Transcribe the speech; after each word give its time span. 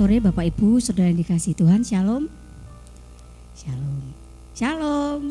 Sore 0.00 0.16
Bapak 0.16 0.48
Ibu, 0.48 0.80
Saudara 0.80 1.12
yang 1.12 1.20
dikasih 1.20 1.52
Tuhan. 1.52 1.84
Shalom. 1.84 2.24
Shalom. 3.52 4.00
Shalom. 4.56 5.22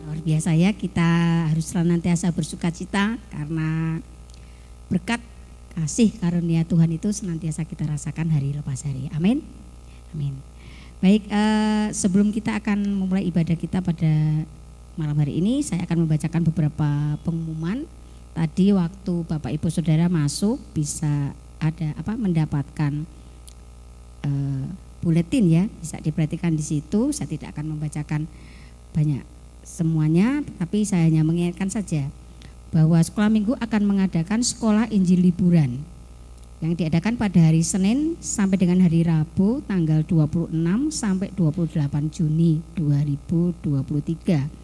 Luar 0.00 0.16
biasa 0.24 0.56
ya, 0.56 0.72
kita 0.72 1.04
harus 1.52 1.68
senantiasa 1.68 2.32
bersuka 2.32 2.72
cita 2.72 3.20
karena 3.28 4.00
berkat 4.88 5.20
kasih 5.76 6.08
karunia 6.16 6.64
Tuhan 6.64 6.96
itu 6.96 7.12
senantiasa 7.12 7.68
kita 7.68 7.84
rasakan 7.84 8.32
hari 8.32 8.56
lepas 8.56 8.80
hari. 8.80 9.12
Amin. 9.12 9.44
Amin. 10.16 10.32
Baik, 11.04 11.28
eh, 11.28 11.92
sebelum 11.92 12.32
kita 12.32 12.56
akan 12.64 12.96
memulai 12.96 13.28
ibadah 13.28 13.60
kita 13.60 13.84
pada 13.84 14.48
malam 14.96 15.20
hari 15.20 15.36
ini, 15.36 15.60
saya 15.60 15.84
akan 15.84 16.08
membacakan 16.08 16.48
beberapa 16.48 17.20
pengumuman. 17.28 17.84
Tadi 18.32 18.72
waktu 18.72 19.28
Bapak 19.28 19.52
Ibu 19.52 19.68
Saudara 19.68 20.08
masuk 20.08 20.56
bisa 20.72 21.36
ada 21.62 21.94
apa 21.94 22.18
mendapatkan 22.18 23.06
uh, 24.26 24.66
buletin 24.98 25.46
ya 25.46 25.64
bisa 25.78 26.02
diperhatikan 26.02 26.58
di 26.58 26.64
situ. 26.66 27.14
Saya 27.14 27.30
tidak 27.30 27.54
akan 27.54 27.78
membacakan 27.78 28.26
banyak 28.92 29.22
semuanya 29.62 30.42
tapi 30.58 30.82
saya 30.82 31.06
hanya 31.06 31.22
mengingatkan 31.22 31.70
saja 31.70 32.10
bahwa 32.74 32.98
sekolah 32.98 33.30
minggu 33.30 33.54
akan 33.62 33.82
mengadakan 33.86 34.42
sekolah 34.42 34.90
Injil 34.90 35.22
liburan 35.22 35.86
yang 36.62 36.78
diadakan 36.78 37.18
pada 37.18 37.50
hari 37.50 37.62
Senin 37.62 38.14
sampai 38.22 38.58
dengan 38.58 38.82
hari 38.82 39.02
Rabu 39.02 39.62
tanggal 39.66 40.06
26 40.06 40.54
sampai 40.94 41.30
28 41.34 42.14
Juni 42.14 42.62
2023 42.78 44.62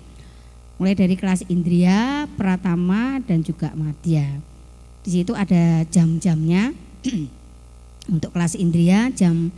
mulai 0.78 0.94
dari 0.94 1.18
kelas 1.18 1.42
Indria, 1.50 2.30
Pratama 2.38 3.18
dan 3.26 3.42
juga 3.42 3.74
Madya. 3.74 4.38
Di 5.02 5.10
situ 5.10 5.34
ada 5.34 5.82
jam-jamnya 5.90 6.70
untuk 8.14 8.32
kelas 8.32 8.56
Indria 8.56 9.12
jam 9.12 9.52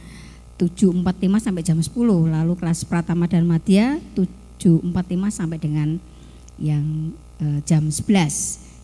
7.45 0.61 1.41
sampai 1.41 1.63
jam 1.65 1.79
10 1.81 1.89
lalu 2.29 2.53
kelas 2.59 2.85
Pratama 2.85 3.25
dan 3.25 3.49
Madya 3.49 3.97
7.45 4.13 4.93
sampai 5.33 5.57
dengan 5.57 5.97
yang 6.61 7.17
eh, 7.41 7.65
jam 7.65 7.89
11 7.89 8.05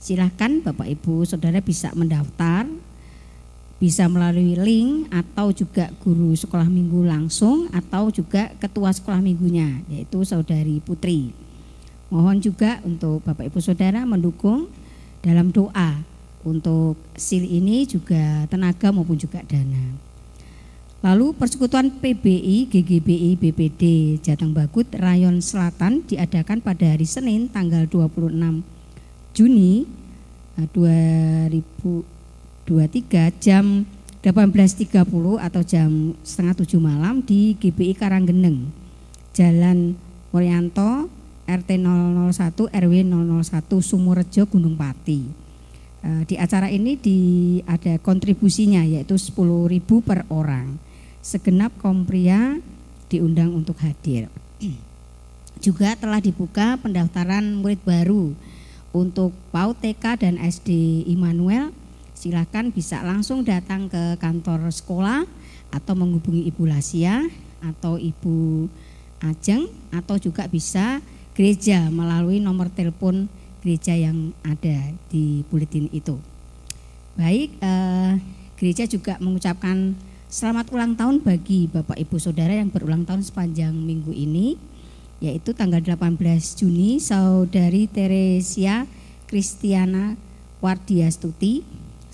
silahkan 0.01 0.65
Bapak 0.65 0.89
Ibu 0.89 1.29
Saudara 1.29 1.61
bisa 1.61 1.93
mendaftar 1.93 2.65
bisa 3.77 4.09
melalui 4.09 4.57
link 4.57 5.13
atau 5.13 5.53
juga 5.53 5.93
guru 6.01 6.33
sekolah 6.33 6.65
minggu 6.65 7.05
langsung 7.05 7.69
atau 7.69 8.09
juga 8.09 8.49
ketua 8.57 8.89
sekolah 8.89 9.21
minggunya 9.21 9.85
yaitu 9.93 10.25
Saudari 10.25 10.81
Putri. 10.81 11.37
Mohon 12.09 12.41
juga 12.41 12.81
untuk 12.89 13.21
Bapak 13.21 13.53
Ibu 13.53 13.61
Saudara 13.61 14.09
mendukung 14.09 14.73
dalam 15.21 15.53
doa 15.53 16.01
untuk 16.47 16.95
SIL 17.19 17.43
ini 17.43 17.83
juga 17.91 18.47
tenaga 18.47 18.95
maupun 18.95 19.19
juga 19.19 19.43
dana. 19.43 19.99
Lalu 21.03 21.35
persekutuan 21.37 21.91
PBI, 21.91 22.71
GGBI, 22.71 23.37
BPD 23.37 23.83
Jateng 24.23 24.55
Bagut 24.55 24.87
Rayon 24.95 25.43
Selatan 25.43 26.07
diadakan 26.07 26.63
pada 26.63 26.95
hari 26.95 27.05
Senin 27.05 27.51
tanggal 27.51 27.85
26 27.91 28.63
Juni 29.37 29.85
2023 30.57 32.01
eh, 33.13 33.31
jam 33.37 33.85
18.30 34.25 35.07
atau 35.39 35.63
jam 35.63 36.17
setengah 36.27 36.55
tujuh 36.65 36.81
malam 36.83 37.23
di 37.23 37.55
GBI 37.55 37.95
Karanggeneng, 37.95 38.73
Jalan 39.31 39.95
Woryanto, 40.35 41.07
RT 41.47 41.79
001 41.79 42.67
RW 42.75 42.95
001 43.07 43.79
Sumurejo 43.79 44.43
Gunung 44.51 44.75
Pati. 44.75 45.46
Eh, 46.07 46.23
di 46.23 46.35
acara 46.39 46.71
ini 46.71 46.95
di, 46.95 47.19
ada 47.67 47.99
kontribusinya 47.99 48.87
yaitu 48.87 49.19
10.000 49.19 49.75
per 50.07 50.23
orang. 50.31 50.79
Segenap 51.19 51.75
kompria 51.83 52.63
diundang 53.11 53.51
untuk 53.51 53.75
hadir. 53.83 54.31
Juga 55.67 55.99
telah 55.99 56.23
dibuka 56.23 56.79
pendaftaran 56.79 57.59
murid 57.59 57.83
baru 57.83 58.39
untuk 58.95 59.35
PAUD 59.51 59.83
TK 59.83 60.05
dan 60.23 60.35
SD 60.39 61.03
Immanuel. 61.11 61.75
Silakan 62.15 62.71
bisa 62.71 63.03
langsung 63.03 63.43
datang 63.43 63.91
ke 63.91 64.15
kantor 64.23 64.71
sekolah 64.71 65.27
atau 65.75 65.95
menghubungi 65.99 66.47
Ibu 66.47 66.71
Lasia 66.71 67.27
atau 67.59 67.99
Ibu 67.99 68.71
Ajeng 69.27 69.67
atau 69.91 70.23
juga 70.23 70.47
bisa 70.47 71.03
gereja 71.35 71.91
melalui 71.91 72.39
nomor 72.39 72.71
telepon 72.71 73.27
gereja 73.67 73.99
yang 73.99 74.31
ada 74.47 74.95
di 75.11 75.43
buletin 75.51 75.91
itu. 75.91 76.23
Baik, 77.19 77.59
eh, 77.59 78.23
gereja 78.55 78.87
juga 78.87 79.19
mengucapkan 79.19 79.99
selamat 80.31 80.71
ulang 80.71 80.95
tahun 80.95 81.19
bagi 81.19 81.67
Bapak 81.67 81.99
Ibu 81.99 82.15
Saudara 82.23 82.55
yang 82.55 82.71
berulang 82.71 83.03
tahun 83.03 83.27
sepanjang 83.27 83.75
minggu 83.75 84.15
ini, 84.15 84.55
yaitu 85.19 85.51
tanggal 85.51 85.83
18 85.83 86.15
Juni 86.55 87.03
Saudari 87.03 87.91
Teresia 87.91 88.87
Kristiana 89.27 90.15
Wardiastuti, 90.63 91.67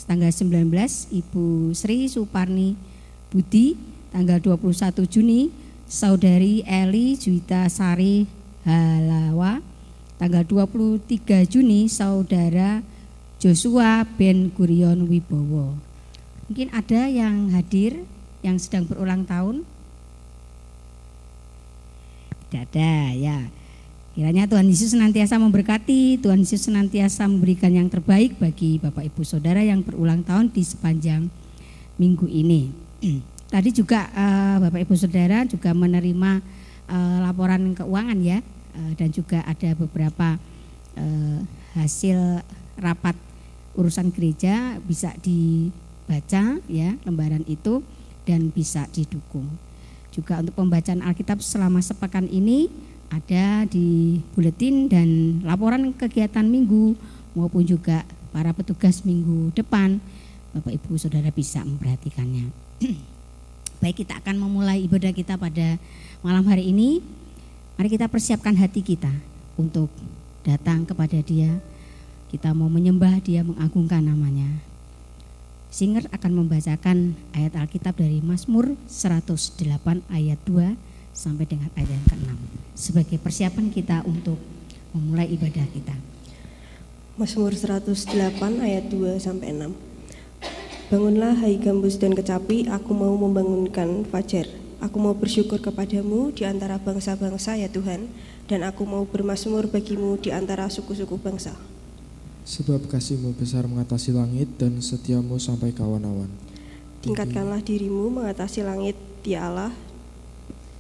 tanggal 0.09 0.32
19 0.32 0.73
Ibu 1.12 1.76
Sri 1.76 2.09
Suparni 2.09 2.80
Budi, 3.28 3.76
tanggal 4.09 4.40
21 4.40 5.04
Juni 5.04 5.52
Saudari 5.85 6.64
Eli 6.64 7.21
Juwita 7.21 7.68
Sari 7.68 8.25
Halawa, 8.64 9.61
tanggal 10.23 10.47
23 10.47 11.50
Juni 11.50 11.91
saudara 11.91 12.79
Joshua 13.43 14.07
Ben 14.07 14.55
Gurion 14.55 15.11
Wibowo. 15.11 15.75
Mungkin 16.47 16.71
ada 16.71 17.11
yang 17.11 17.50
hadir 17.50 18.07
yang 18.38 18.55
sedang 18.55 18.87
berulang 18.87 19.26
tahun? 19.26 19.67
Tidak 22.47 22.71
ada 22.71 23.11
ya. 23.19 23.50
Kiranya 24.14 24.47
Tuhan 24.47 24.71
Yesus 24.71 24.95
senantiasa 24.95 25.43
memberkati, 25.43 26.23
Tuhan 26.23 26.47
Yesus 26.47 26.71
senantiasa 26.71 27.26
memberikan 27.26 27.75
yang 27.75 27.91
terbaik 27.91 28.38
bagi 28.38 28.79
Bapak 28.79 29.11
Ibu 29.11 29.26
Saudara 29.26 29.59
yang 29.59 29.83
berulang 29.83 30.23
tahun 30.23 30.55
di 30.55 30.62
sepanjang 30.62 31.26
minggu 31.99 32.31
ini. 32.31 32.71
Tadi 33.59 33.75
juga 33.75 34.07
uh, 34.14 34.71
Bapak 34.71 34.87
Ibu 34.87 34.95
Saudara 34.95 35.43
juga 35.50 35.75
menerima 35.75 36.38
uh, 36.87 37.19
laporan 37.26 37.75
keuangan 37.75 38.23
ya 38.23 38.38
Eh, 38.73 38.93
dan 38.97 39.12
juga 39.12 39.45
ada 39.45 39.76
beberapa 39.76 40.41
uh, 40.97 41.38
hasil 41.76 42.41
rapat 42.81 43.12
urusan 43.76 44.09
gereja 44.09 44.81
bisa 44.81 45.12
dibaca 45.21 46.57
ya 46.73 46.97
lembaran 47.05 47.45
itu 47.45 47.85
dan 48.25 48.49
bisa 48.49 48.88
didukung. 48.88 49.45
Juga 50.09 50.41
untuk 50.41 50.57
pembacaan 50.57 51.05
Alkitab 51.05 51.45
selama 51.45 51.85
sepekan 51.85 52.25
ini 52.33 52.73
ada 53.12 53.69
di 53.69 54.21
buletin 54.33 54.88
dan 54.88 55.41
laporan 55.45 55.93
kegiatan 55.93 56.49
minggu 56.49 56.97
maupun 57.37 57.69
juga 57.69 58.09
para 58.33 58.57
petugas 58.57 59.05
minggu 59.05 59.52
depan 59.52 60.00
Bapak 60.57 60.81
Ibu 60.81 60.97
Saudara 60.97 61.29
bisa 61.29 61.61
memperhatikannya. 61.61 62.49
Baik 63.85 64.09
kita 64.09 64.17
akan 64.25 64.41
memulai 64.41 64.81
ibadah 64.81 65.12
kita 65.12 65.37
pada 65.37 65.76
malam 66.25 66.49
hari 66.49 66.73
ini 66.73 67.05
Mari 67.83 67.99
kita 67.99 68.07
persiapkan 68.07 68.55
hati 68.55 68.79
kita 68.79 69.11
untuk 69.59 69.91
datang 70.47 70.87
kepada 70.87 71.19
Dia. 71.19 71.59
Kita 72.31 72.55
mau 72.55 72.71
menyembah 72.71 73.19
Dia, 73.19 73.43
mengagungkan 73.43 74.07
namanya. 74.07 74.47
Singer 75.67 76.07
akan 76.15 76.31
membacakan 76.31 77.19
ayat 77.35 77.59
Alkitab 77.59 77.99
dari 77.99 78.23
Mazmur 78.23 78.79
108 78.87 79.99
ayat 80.15 80.39
2 80.47 80.79
sampai 81.11 81.43
dengan 81.43 81.75
ayat 81.75 81.91
yang 81.91 82.07
ke-6 82.07 82.31
sebagai 82.79 83.19
persiapan 83.19 83.75
kita 83.75 84.07
untuk 84.07 84.39
memulai 84.95 85.27
ibadah 85.35 85.67
kita. 85.75 85.99
Mazmur 87.19 87.51
108 87.51 87.99
ayat 88.62 88.95
2 88.95 89.19
sampai 89.19 89.59
6. 89.59 89.75
Bangunlah 90.87 91.35
hai 91.35 91.59
gambus 91.59 91.99
dan 91.99 92.15
kecapi, 92.15 92.71
aku 92.71 92.95
mau 92.95 93.19
membangunkan 93.19 94.07
fajar. 94.07 94.62
Aku 94.83 94.99
mau 94.99 95.15
bersyukur 95.15 95.62
kepadamu 95.62 96.35
di 96.35 96.43
antara 96.43 96.75
bangsa-bangsa 96.75 97.55
ya 97.55 97.71
Tuhan, 97.71 98.11
dan 98.51 98.67
aku 98.67 98.83
mau 98.83 99.07
bermasmur 99.07 99.71
bagimu 99.71 100.19
di 100.19 100.35
antara 100.35 100.67
suku-suku 100.67 101.23
bangsa. 101.23 101.55
Sebab 102.43 102.91
kasihmu 102.91 103.39
besar 103.39 103.71
mengatasi 103.71 104.11
langit 104.11 104.51
dan 104.59 104.83
setiamu 104.83 105.39
sampai 105.39 105.71
kawan-awan. 105.71 106.27
Tingkatkanlah 106.99 107.62
dirimu 107.62 108.11
mengatasi 108.11 108.67
langit, 108.67 108.99
dia 109.23 109.47
Allah, 109.47 109.71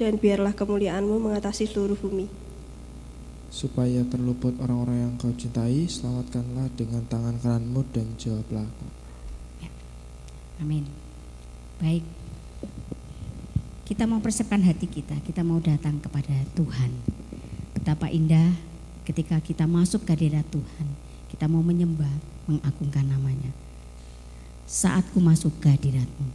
dan 0.02 0.18
biarlah 0.18 0.50
kemuliaanmu 0.50 1.22
mengatasi 1.22 1.70
seluruh 1.70 1.94
bumi. 1.94 2.26
Supaya 3.54 4.02
terluput 4.10 4.58
orang-orang 4.58 4.98
yang 4.98 5.12
kau 5.14 5.30
cintai, 5.30 5.86
selamatkanlah 5.86 6.74
dengan 6.74 7.06
tangan 7.06 7.38
kananmu 7.38 7.86
dan 7.94 8.10
jawablah 8.18 8.66
aku. 8.66 8.86
Ya. 9.62 9.70
Amin. 10.58 10.90
Baik, 11.78 12.02
kita 13.92 14.08
mau 14.08 14.24
persiapkan 14.24 14.64
hati 14.64 14.88
kita, 14.88 15.20
kita 15.20 15.44
mau 15.44 15.60
datang 15.60 16.00
kepada 16.00 16.32
Tuhan. 16.56 16.88
Betapa 17.76 18.08
indah 18.08 18.56
ketika 19.04 19.36
kita 19.36 19.68
masuk 19.68 20.08
ke 20.08 20.16
hadirat 20.16 20.48
Tuhan, 20.48 20.86
kita 21.28 21.44
mau 21.44 21.60
menyembah, 21.60 22.08
mengagungkan 22.48 23.04
namanya. 23.04 23.52
saat 24.64 25.04
ku 25.12 25.20
masuk 25.20 25.52
ke 25.60 25.68
hadiratmu. 25.68 26.32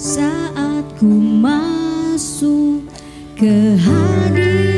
Saat 0.00 0.88
ku 0.96 1.12
masuk 1.12 1.69
ke 2.40 3.52
hadiratmu 3.86 4.69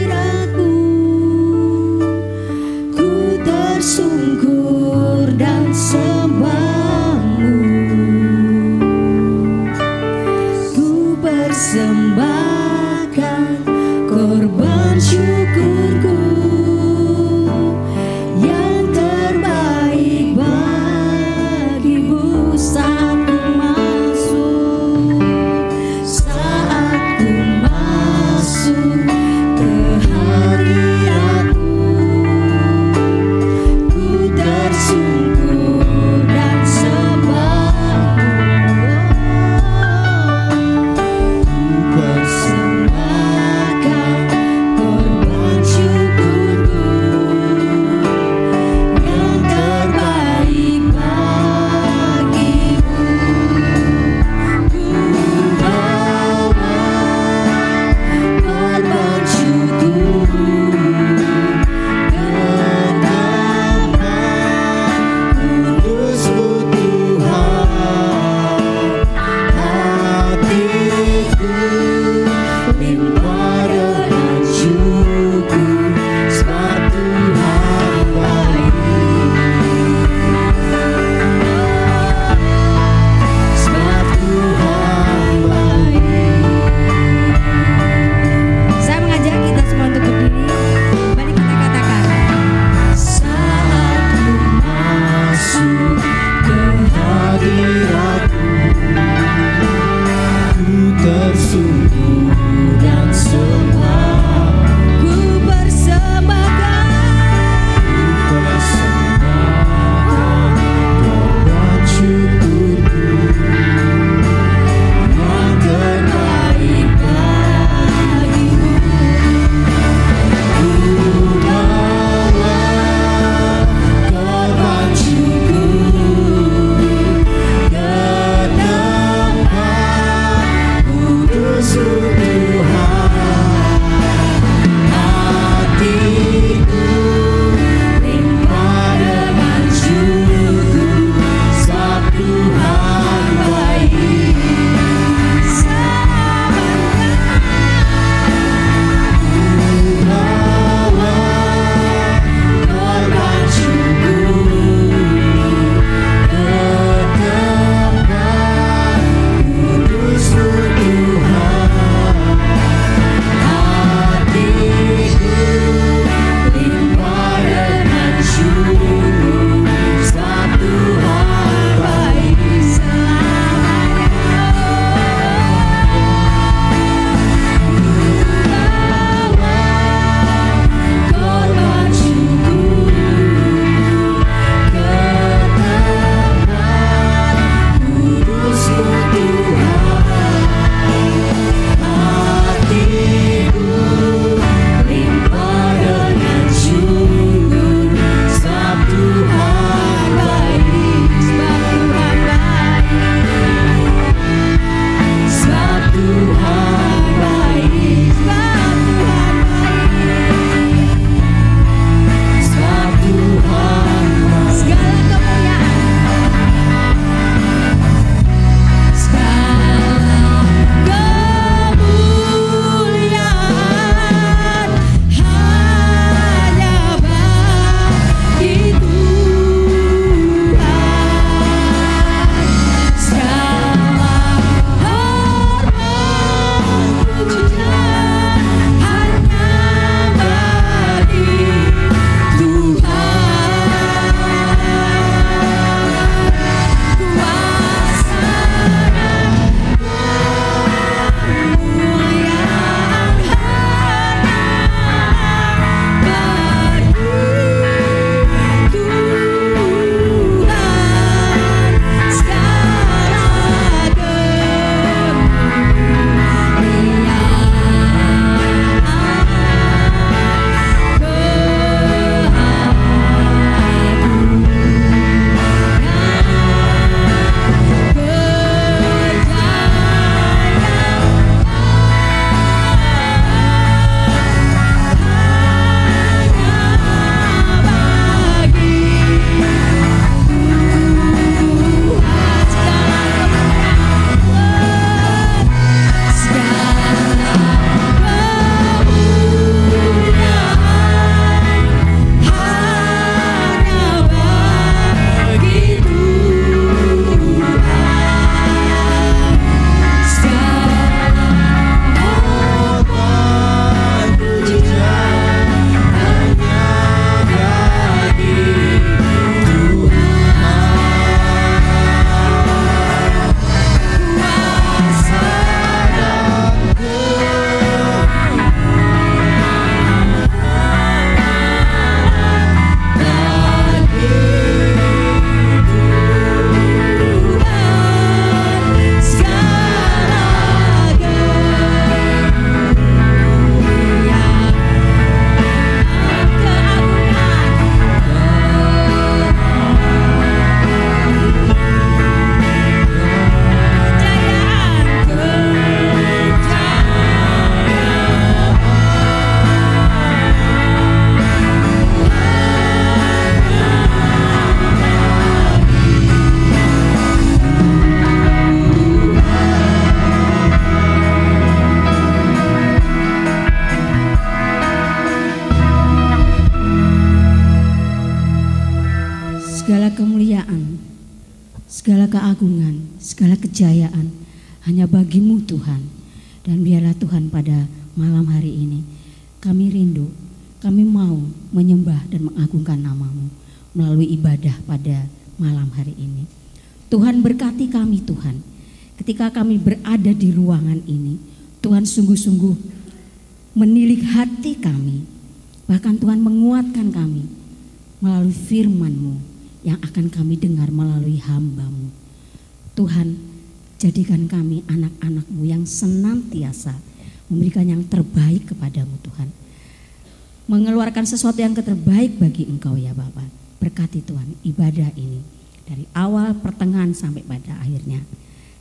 Sesuatu 421.02 421.42
yang 421.42 421.52
terbaik 421.52 422.16
bagi 422.16 422.46
engkau 422.46 422.78
ya 422.78 422.94
Bapak. 422.94 423.26
Berkati 423.58 424.00
Tuhan 424.06 424.38
ibadah 424.46 424.90
ini 424.94 425.20
dari 425.66 425.84
awal 425.94 426.34
pertengahan 426.38 426.94
sampai 426.94 427.26
pada 427.26 427.58
akhirnya. 427.58 428.00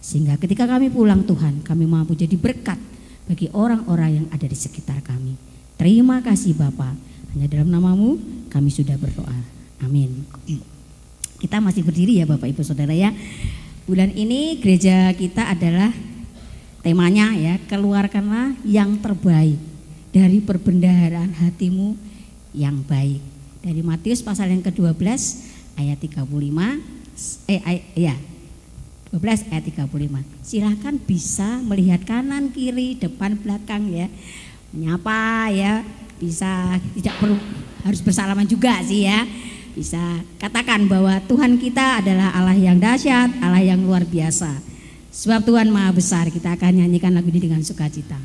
Sehingga 0.01 0.36
ketika 0.41 0.65
kami 0.65 0.89
pulang 0.89 1.21
Tuhan 1.23 1.62
kami 1.62 1.86
mampu 1.86 2.17
jadi 2.17 2.34
berkat 2.36 2.82
bagi 3.30 3.47
orang-orang 3.54 4.12
yang 4.21 4.27
ada 4.34 4.43
di 4.49 4.58
sekitar 4.58 4.99
kami. 5.06 5.38
Terima 5.77 6.19
kasih 6.25 6.58
Bapak. 6.58 6.97
Hanya 7.34 7.47
dalam 7.47 7.69
namamu 7.69 8.17
kami 8.49 8.73
sudah 8.73 8.97
berdoa. 8.97 9.38
Amin. 9.86 10.25
Kita 11.41 11.58
masih 11.62 11.86
berdiri 11.86 12.21
ya 12.21 12.25
Bapak 12.25 12.51
Ibu 12.51 12.62
Saudara 12.65 12.93
ya. 12.93 13.13
Bulan 13.86 14.13
ini 14.13 14.58
gereja 14.62 15.10
kita 15.13 15.49
adalah 15.49 15.89
temanya 16.82 17.34
ya, 17.38 17.58
keluarkanlah 17.69 18.58
yang 18.65 18.97
terbaik 19.01 19.58
dari 20.13 20.38
perbendaharaan 20.43 21.34
hatimu 21.38 22.11
yang 22.52 22.84
baik. 22.86 23.22
Dari 23.62 23.82
Matius 23.86 24.26
pasal 24.26 24.50
yang 24.50 24.66
ke-12 24.66 24.98
ayat 25.78 25.98
35 26.02 26.26
eh 27.46 27.62
ay, 27.62 27.78
ya 27.94 28.16
12 29.12 29.52
ayat 29.52 29.64
35. 29.68 29.88
Silahkan 30.42 30.96
bisa 31.04 31.60
melihat 31.68 32.02
kanan, 32.08 32.50
kiri, 32.50 32.96
depan, 32.96 33.36
belakang 33.36 33.92
ya. 33.92 34.08
Menyapa 34.72 35.52
ya, 35.52 35.84
bisa 36.16 36.80
tidak 36.96 37.20
perlu 37.20 37.36
harus 37.84 38.00
bersalaman 38.00 38.48
juga 38.48 38.78
sih 38.86 39.04
ya 39.10 39.26
bisa 39.72 40.00
katakan 40.36 40.84
bahwa 40.92 41.16
Tuhan 41.32 41.56
kita 41.56 42.04
adalah 42.04 42.36
Allah 42.36 42.58
yang 42.60 42.76
dahsyat, 42.76 43.40
Allah 43.40 43.64
yang 43.64 43.80
luar 43.80 44.04
biasa. 44.04 44.60
Sebab 45.12 45.48
Tuhan 45.48 45.72
Maha 45.72 45.92
Besar, 45.96 46.28
kita 46.32 46.56
akan 46.56 46.84
nyanyikan 46.84 47.16
lagu 47.16 47.32
ini 47.32 47.40
dengan 47.40 47.64
sukacita. 47.64 48.20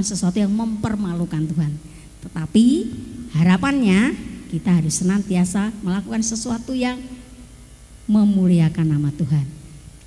Melakukan 0.00 0.16
sesuatu 0.16 0.40
yang 0.40 0.52
mempermalukan 0.56 1.44
Tuhan. 1.44 1.72
Tetapi 2.24 2.66
harapannya 3.36 4.16
kita 4.48 4.80
harus 4.80 4.96
senantiasa 5.04 5.76
melakukan 5.84 6.24
sesuatu 6.24 6.72
yang 6.72 6.96
memuliakan 8.08 8.96
nama 8.96 9.12
Tuhan. 9.12 9.44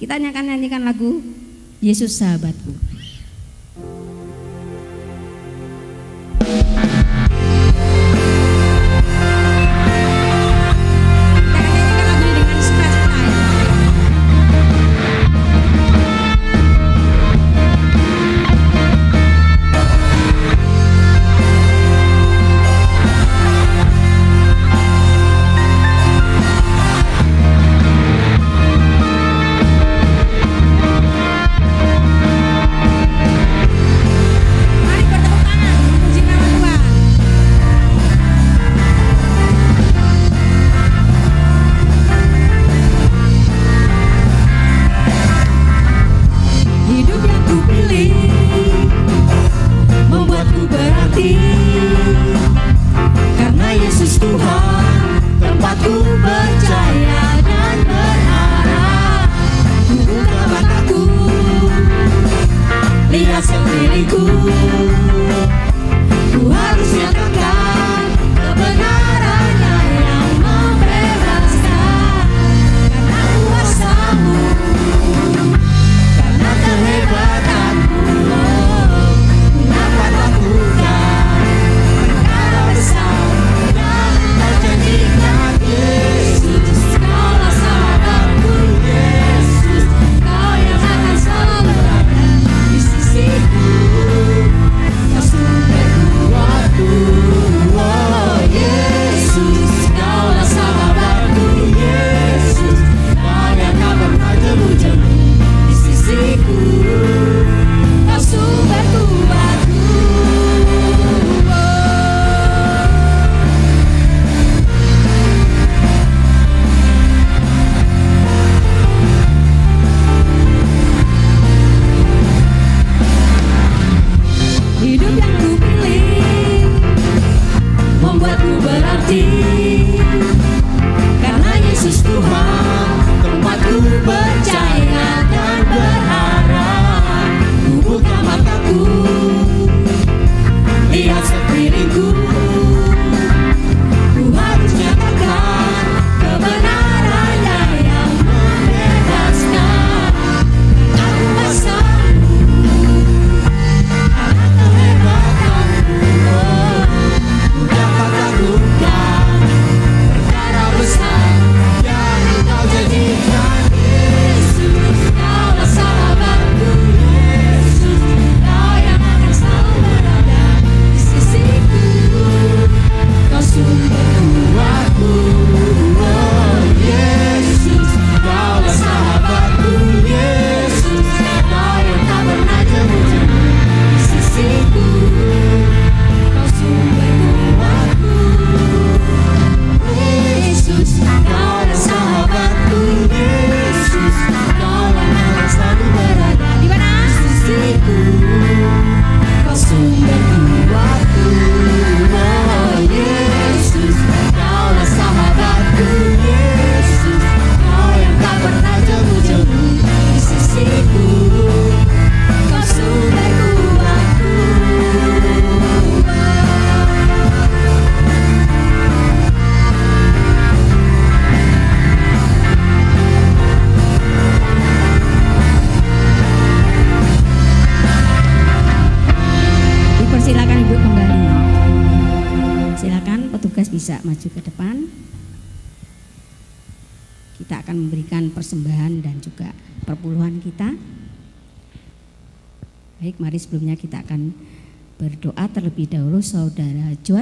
Kita 0.01 0.17
nyanyikan 0.49 0.81
lagu 0.81 1.21
Yesus 1.77 2.17
sahabatku. 2.17 2.52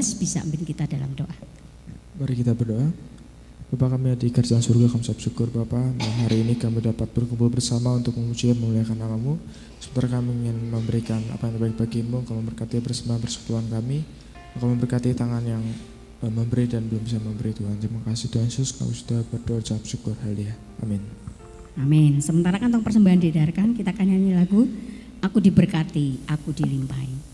Mas 0.01 0.17
bisa 0.17 0.41
ambil 0.41 0.65
kita 0.65 0.89
dalam 0.89 1.13
doa. 1.13 1.29
Mari 2.17 2.33
kita 2.41 2.57
berdoa. 2.57 2.89
Bapa 3.69 3.93
kami 3.93 4.17
di 4.17 4.33
kerjaan 4.33 4.57
surga, 4.57 4.89
kami 4.89 5.05
sangat 5.05 5.29
syukur 5.29 5.45
Bapak. 5.53 5.93
Nah, 5.93 6.25
hari 6.25 6.41
ini 6.41 6.57
kami 6.57 6.81
dapat 6.81 7.05
berkumpul 7.13 7.53
bersama 7.53 7.93
untuk 7.93 8.17
memuji 8.17 8.49
dan 8.49 8.57
memuliakan 8.57 8.97
namamu. 8.97 9.37
Sebentar 9.77 10.17
kami 10.17 10.33
ingin 10.41 10.57
memberikan 10.73 11.21
apa 11.29 11.45
yang 11.45 11.53
terbaik 11.53 11.77
bagimu. 11.77 12.25
kami 12.25 12.33
memberkati 12.33 12.81
bersama 12.81 13.21
persekutuan 13.21 13.69
kami. 13.69 14.01
Kami 14.57 14.73
memberkati 14.73 15.13
tangan 15.13 15.45
yang 15.45 15.61
eh, 16.25 16.33
memberi 16.33 16.65
dan 16.65 16.89
belum 16.89 17.05
bisa 17.05 17.21
memberi 17.21 17.53
Tuhan. 17.53 17.77
Terima 17.77 18.01
kasih 18.01 18.25
Tuhan 18.33 18.49
Yesus, 18.49 18.73
kami 18.73 18.97
sudah 18.97 19.21
berdoa 19.29 19.61
syukur. 19.85 20.17
Haleluya. 20.25 20.57
Amin. 20.81 21.05
Amin. 21.77 22.17
Sementara 22.25 22.57
kantong 22.57 22.81
persembahan 22.81 23.21
didarkan, 23.21 23.77
kita 23.77 23.93
akan 23.93 24.05
nyanyi 24.09 24.33
lagu 24.33 24.65
Aku 25.21 25.37
diberkati, 25.37 26.25
aku 26.25 26.49
dilimpahi. 26.49 27.30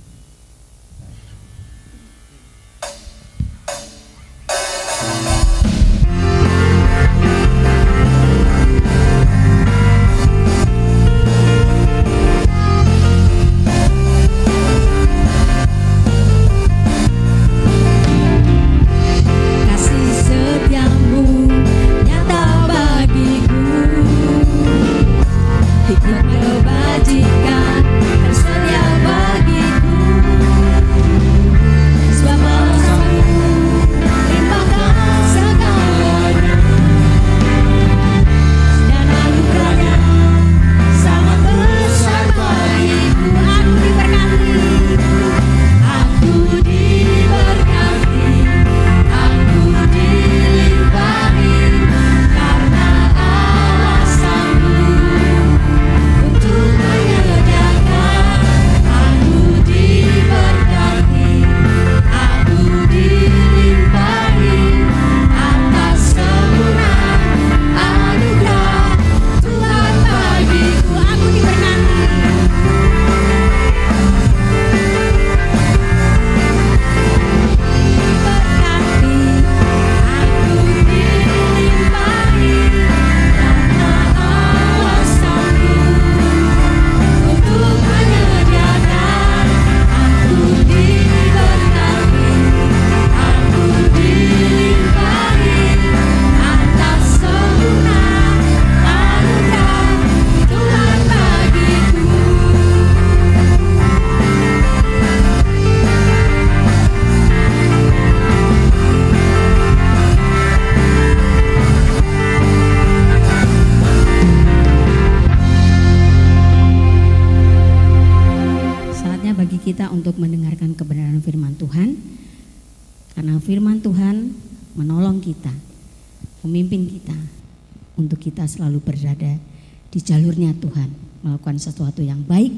Jalurnya 130.07 130.55
Tuhan, 130.55 130.95
melakukan 131.19 131.59
sesuatu 131.59 131.99
yang 131.99 132.23
baik 132.23 132.55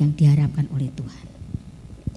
yang 0.00 0.16
diharapkan 0.16 0.64
oleh 0.72 0.88
Tuhan. 0.96 1.26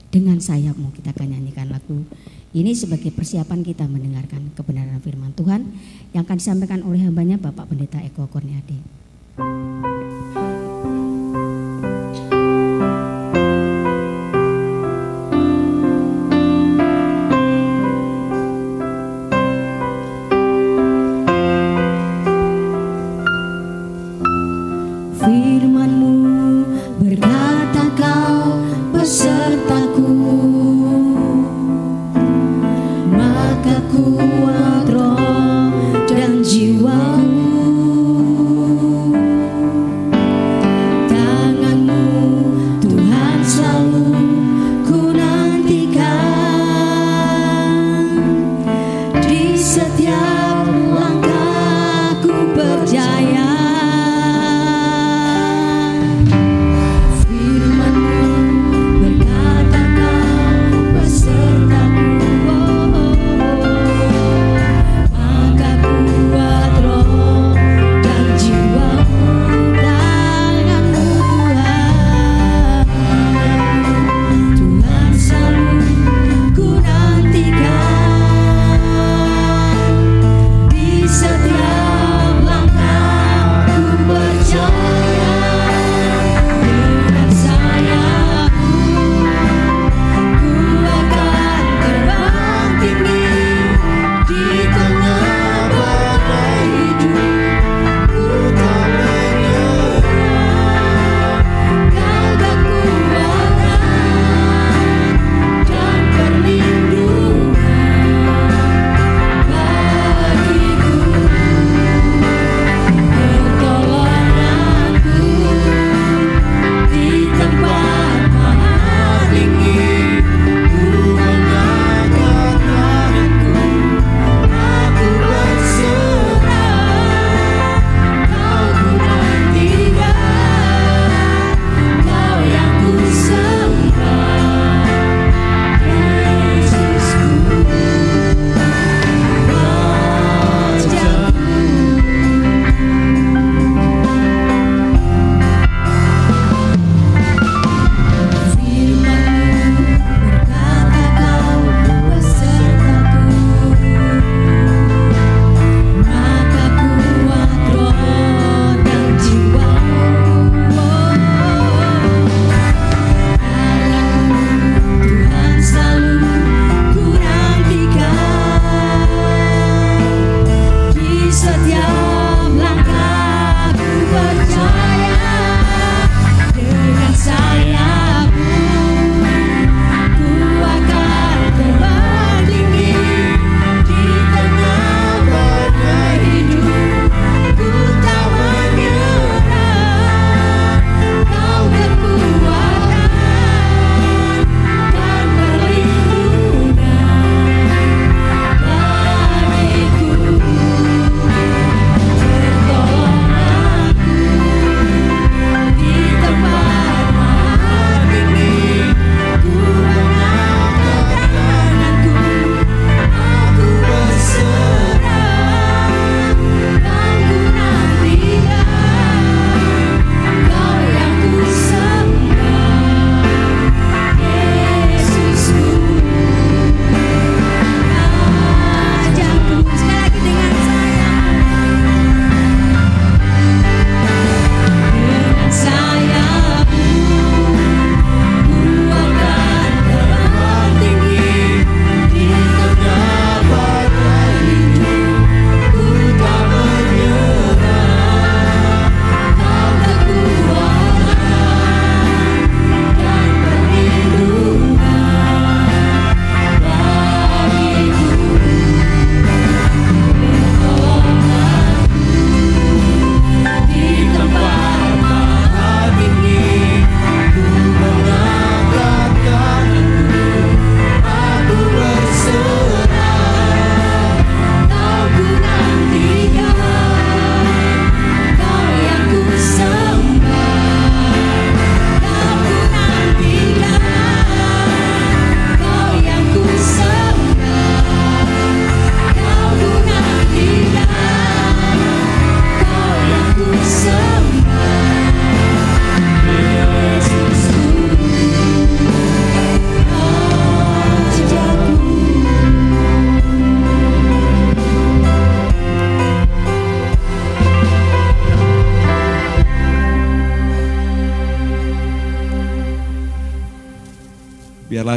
Dengan 0.08 0.40
sayapmu 0.40 0.96
kita 0.96 1.12
akan 1.12 1.36
nyanyikan 1.36 1.68
lagu 1.68 2.08
ini 2.56 2.72
sebagai 2.76 3.12
persiapan 3.12 3.64
kita 3.64 3.88
mendengarkan 3.88 4.56
kebenaran 4.56 5.00
firman 5.04 5.36
Tuhan 5.36 5.68
yang 6.16 6.24
akan 6.24 6.40
disampaikan 6.40 6.84
oleh 6.84 7.04
hambanya 7.04 7.36
Bapak 7.40 7.68
Pendeta 7.68 8.00
Eko 8.00 8.28
Kurniadi. 8.28 8.80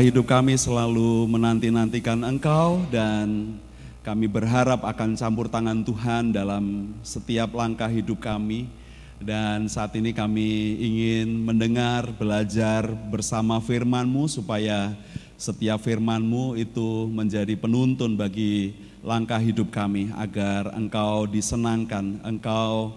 Hidup 0.05 0.29
kami 0.29 0.53
selalu 0.61 1.25
menanti-nantikan 1.33 2.21
Engkau 2.29 2.85
dan 2.93 3.57
kami 4.05 4.29
berharap 4.29 4.85
akan 4.85 5.17
campur 5.17 5.49
tangan 5.49 5.81
Tuhan 5.81 6.29
dalam 6.29 6.93
setiap 7.01 7.57
langkah 7.57 7.89
hidup 7.89 8.21
kami. 8.21 8.69
Dan 9.17 9.65
saat 9.65 9.97
ini 9.97 10.13
kami 10.13 10.77
ingin 10.77 11.49
mendengar, 11.49 12.13
belajar 12.21 12.85
bersama 13.09 13.65
firman-Mu 13.65 14.29
supaya 14.29 14.93
setiap 15.41 15.81
firman-Mu 15.81 16.61
itu 16.61 17.09
menjadi 17.09 17.57
penuntun 17.57 18.13
bagi 18.13 18.77
langkah 19.01 19.41
hidup 19.41 19.73
kami 19.73 20.13
agar 20.21 20.69
Engkau 20.77 21.25
disenangkan, 21.25 22.21
Engkau 22.29 22.93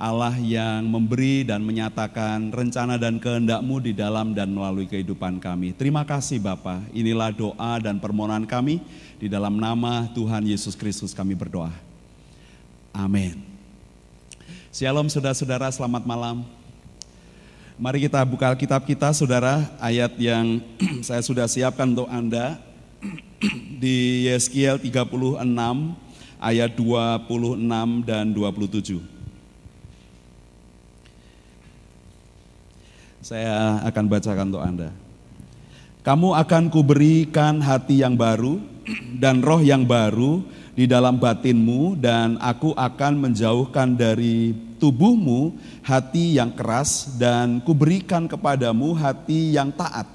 Allah 0.00 0.32
yang 0.40 0.88
memberi 0.88 1.44
dan 1.44 1.60
menyatakan 1.60 2.48
rencana 2.48 2.96
dan 2.96 3.20
kehendak-Mu 3.20 3.84
di 3.84 3.92
dalam 3.92 4.32
dan 4.32 4.48
melalui 4.48 4.88
kehidupan 4.88 5.36
kami. 5.36 5.76
Terima 5.76 6.08
kasih 6.08 6.40
Bapa. 6.40 6.80
Inilah 6.96 7.28
doa 7.36 7.76
dan 7.76 8.00
permohonan 8.00 8.48
kami 8.48 8.80
di 9.20 9.28
dalam 9.28 9.60
nama 9.60 10.08
Tuhan 10.16 10.48
Yesus 10.48 10.72
Kristus 10.72 11.12
kami 11.12 11.36
berdoa. 11.36 11.68
Amin. 12.96 13.44
Shalom 14.72 15.04
saudara-saudara, 15.12 15.68
selamat 15.68 16.08
malam. 16.08 16.48
Mari 17.76 18.08
kita 18.08 18.24
buka 18.24 18.56
Alkitab 18.56 18.88
kita 18.88 19.12
saudara, 19.12 19.68
ayat 19.84 20.16
yang 20.16 20.64
saya 21.04 21.20
sudah 21.20 21.44
siapkan 21.44 21.92
untuk 21.92 22.08
Anda 22.08 22.56
di 23.84 24.24
Yeskiel 24.32 24.80
36 24.80 25.36
ayat 26.40 26.72
26 26.72 28.08
dan 28.08 28.32
27. 28.32 29.19
Saya 33.20 33.84
akan 33.84 34.04
bacakan 34.08 34.48
untuk 34.48 34.64
Anda. 34.64 34.88
Kamu 36.00 36.32
akan 36.32 36.72
kuberikan 36.72 37.60
hati 37.60 38.00
yang 38.00 38.16
baru 38.16 38.56
dan 39.20 39.44
roh 39.44 39.60
yang 39.60 39.84
baru 39.84 40.40
di 40.72 40.88
dalam 40.88 41.20
batinmu 41.20 42.00
dan 42.00 42.40
aku 42.40 42.72
akan 42.72 43.28
menjauhkan 43.28 43.92
dari 43.92 44.56
tubuhmu 44.80 45.52
hati 45.84 46.40
yang 46.40 46.56
keras 46.56 47.20
dan 47.20 47.60
kuberikan 47.60 48.24
kepadamu 48.24 48.96
hati 48.96 49.52
yang 49.52 49.68
taat. 49.76 50.08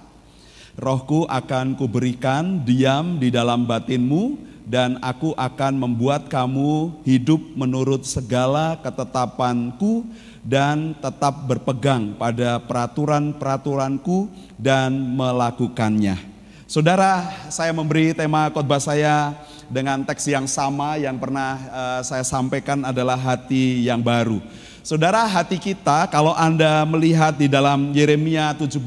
Rohku 0.73 1.29
akan 1.29 1.77
kuberikan 1.77 2.65
diam 2.65 3.21
di 3.21 3.29
dalam 3.29 3.69
batinmu 3.69 4.55
dan 4.65 4.97
aku 5.05 5.37
akan 5.37 5.77
membuat 5.77 6.25
kamu 6.25 7.05
hidup 7.05 7.37
menurut 7.53 8.01
segala 8.01 8.81
ketetapanku 8.81 10.01
dan 10.45 10.93
tetap 11.01 11.49
berpegang 11.49 12.13
pada 12.13 12.61
peraturan-peraturanku 12.61 14.29
dan 14.61 14.93
melakukannya. 14.93 16.21
Saudara, 16.69 17.33
saya 17.49 17.73
memberi 17.73 18.13
tema 18.13 18.49
khotbah 18.53 18.77
saya 18.77 19.33
dengan 19.65 20.05
teks 20.05 20.29
yang 20.29 20.45
sama 20.45 21.01
yang 21.01 21.17
pernah 21.17 21.57
uh, 21.73 22.01
saya 22.05 22.21
sampaikan 22.21 22.85
adalah 22.85 23.17
hati 23.17 23.89
yang 23.89 24.05
baru. 24.05 24.37
Saudara, 24.85 25.25
hati 25.25 25.57
kita 25.57 26.05
kalau 26.13 26.37
Anda 26.37 26.85
melihat 26.85 27.33
di 27.33 27.49
dalam 27.49 27.89
Yeremia 27.89 28.53
17 28.53 28.77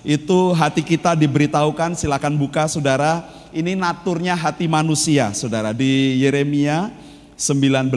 itu 0.00 0.56
hati 0.56 0.80
kita 0.80 1.12
diberitahukan 1.12 1.92
silakan 1.92 2.40
buka 2.40 2.64
Saudara, 2.64 3.28
ini 3.52 3.76
naturnya 3.76 4.32
hati 4.32 4.64
manusia 4.64 5.28
Saudara 5.36 5.76
di 5.76 6.24
Yeremia 6.24 6.88
19 7.36 7.92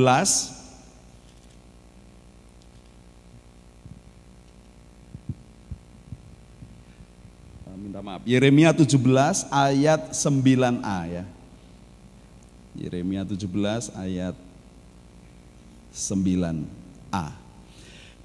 maaf. 8.13 8.21
Yeremia 8.29 8.69
17 8.69 9.49
ayat 9.49 10.13
9a 10.13 10.99
ya. 11.09 11.25
Yeremia 12.77 13.25
17 13.25 13.89
ayat 13.97 14.35
9a. 15.93 17.25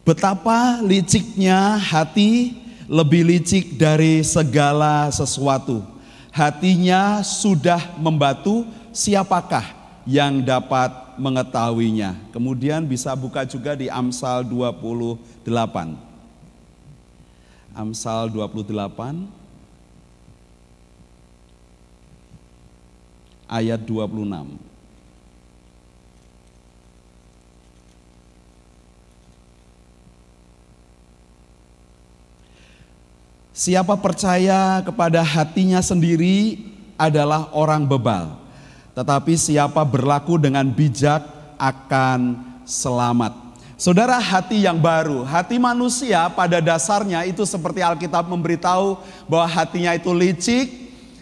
Betapa 0.05 0.81
liciknya 0.85 1.77
hati 1.77 2.57
lebih 2.89 3.25
licik 3.29 3.77
dari 3.77 4.25
segala 4.25 5.13
sesuatu. 5.13 5.85
Hatinya 6.33 7.21
sudah 7.25 7.97
membatu, 8.01 8.65
siapakah 8.93 9.65
yang 10.09 10.41
dapat 10.41 10.93
mengetahuinya? 11.21 12.17
Kemudian 12.33 12.89
bisa 12.89 13.13
buka 13.13 13.45
juga 13.45 13.77
di 13.77 13.93
Amsal 13.93 14.49
28. 14.49 15.45
Amsal 17.77 18.33
28 18.33 19.38
ayat 23.49 23.81
26. 23.83 24.69
Siapa 33.59 33.99
percaya 33.99 34.79
kepada 34.87 35.19
hatinya 35.19 35.83
sendiri 35.83 36.63
adalah 36.95 37.51
orang 37.51 37.91
bebal, 37.91 38.39
tetapi 38.95 39.35
siapa 39.35 39.83
berlaku 39.83 40.39
dengan 40.39 40.63
bijak 40.71 41.27
akan 41.59 42.39
selamat. 42.63 43.35
Saudara, 43.75 44.23
hati 44.23 44.63
yang 44.63 44.79
baru, 44.79 45.27
hati 45.27 45.59
manusia 45.59 46.27
pada 46.31 46.63
dasarnya 46.63 47.27
itu 47.27 47.43
seperti 47.43 47.83
Alkitab 47.83 48.31
memberitahu 48.31 48.99
bahwa 49.27 49.47
hatinya 49.51 49.91
itu 49.95 50.15
licik, 50.15 50.67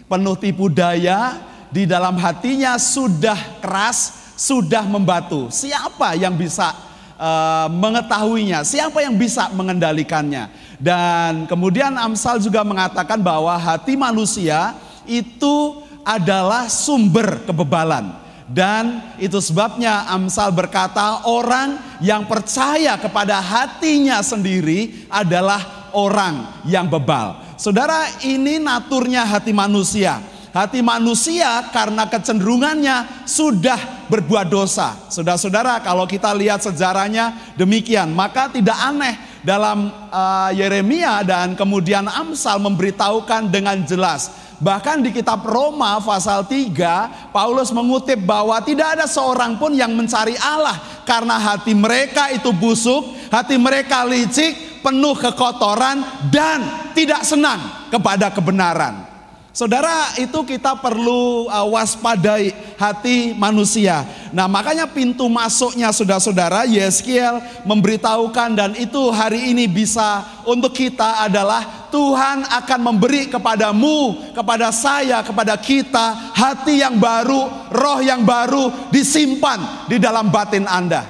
penuh 0.05 0.37
tipu 0.37 0.69
daya, 0.69 1.41
di 1.77 1.85
dalam 1.85 2.17
hatinya 2.17 2.81
sudah 2.81 3.61
keras, 3.61 4.33
sudah 4.33 4.89
membatu. 4.89 5.53
Siapa 5.53 6.17
yang 6.17 6.33
bisa 6.33 6.73
uh, 7.21 7.69
mengetahuinya? 7.69 8.65
Siapa 8.65 9.05
yang 9.05 9.13
bisa 9.21 9.53
mengendalikannya? 9.53 10.49
Dan 10.81 11.45
kemudian 11.45 11.93
Amsal 12.01 12.41
juga 12.41 12.65
mengatakan 12.65 13.21
bahwa 13.21 13.53
hati 13.61 13.93
manusia 13.93 14.73
itu 15.05 15.85
adalah 16.01 16.73
sumber 16.73 17.45
kebebalan. 17.45 18.25
Dan 18.49 19.05
itu 19.21 19.37
sebabnya 19.45 20.09
Amsal 20.09 20.57
berkata 20.57 21.29
orang 21.29 21.77
yang 22.01 22.25
percaya 22.25 22.97
kepada 22.97 23.37
hatinya 23.37 24.25
sendiri 24.25 25.05
adalah 25.13 25.93
orang 25.93 26.65
yang 26.65 26.89
bebal. 26.89 27.37
Saudara 27.61 28.09
ini 28.25 28.57
naturnya 28.57 29.29
hati 29.29 29.53
manusia 29.53 30.36
Hati 30.57 30.81
manusia 30.81 31.69
karena 31.69 32.09
kecenderungannya 32.09 33.29
sudah 33.29 34.09
berbuat 34.09 34.49
dosa. 34.49 34.97
Saudara-saudara, 35.13 35.85
kalau 35.85 36.09
kita 36.09 36.33
lihat 36.33 36.65
sejarahnya 36.65 37.53
demikian, 37.61 38.09
maka 38.17 38.49
tidak 38.49 38.81
aneh 38.81 39.21
dalam 39.45 39.93
uh, 40.09 40.49
Yeremia 40.57 41.21
dan 41.29 41.53
kemudian 41.53 42.09
Amsal 42.09 42.57
memberitahukan 42.57 43.53
dengan 43.53 43.85
jelas 43.85 44.47
Bahkan 44.57 45.05
di 45.05 45.13
kitab 45.13 45.45
Roma 45.45 46.01
pasal 46.01 46.49
3 46.49 47.29
Paulus 47.29 47.69
mengutip 47.77 48.17
bahwa 48.25 48.57
tidak 48.65 48.97
ada 48.97 49.05
seorang 49.05 49.61
pun 49.61 49.77
yang 49.77 49.93
mencari 49.93 50.33
Allah 50.41 51.05
karena 51.05 51.37
hati 51.37 51.77
mereka 51.77 52.33
itu 52.33 52.57
busuk, 52.57 53.05
hati 53.29 53.61
mereka 53.61 54.09
licik, 54.09 54.81
penuh 54.81 55.13
kekotoran 55.13 56.01
dan 56.33 56.89
tidak 56.97 57.21
senang 57.29 57.61
kepada 57.93 58.33
kebenaran. 58.33 59.16
Saudara, 59.57 60.13
itu 60.21 60.37
kita 60.45 60.77
perlu 60.77 61.49
uh, 61.49 61.65
waspadai 61.73 62.53
hati 62.77 63.33
manusia. 63.33 64.05
Nah, 64.29 64.45
makanya 64.45 64.85
pintu 64.85 65.33
masuknya 65.33 65.89
saudara-saudara 65.97 66.69
Yeskiel 66.69 67.41
memberitahukan 67.65 68.53
dan 68.53 68.77
itu 68.77 69.09
hari 69.09 69.57
ini 69.57 69.65
bisa 69.65 70.29
untuk 70.45 70.77
kita 70.77 71.25
adalah 71.25 71.89
Tuhan 71.89 72.45
akan 72.45 72.81
memberi 72.85 73.33
kepadamu, 73.33 74.29
kepada 74.37 74.69
saya, 74.77 75.25
kepada 75.25 75.57
kita 75.57 76.37
hati 76.37 76.85
yang 76.85 77.01
baru, 77.01 77.73
roh 77.73 78.05
yang 78.05 78.29
baru 78.29 78.93
disimpan 78.93 79.89
di 79.89 79.97
dalam 79.97 80.29
batin 80.29 80.69
Anda. 80.69 81.01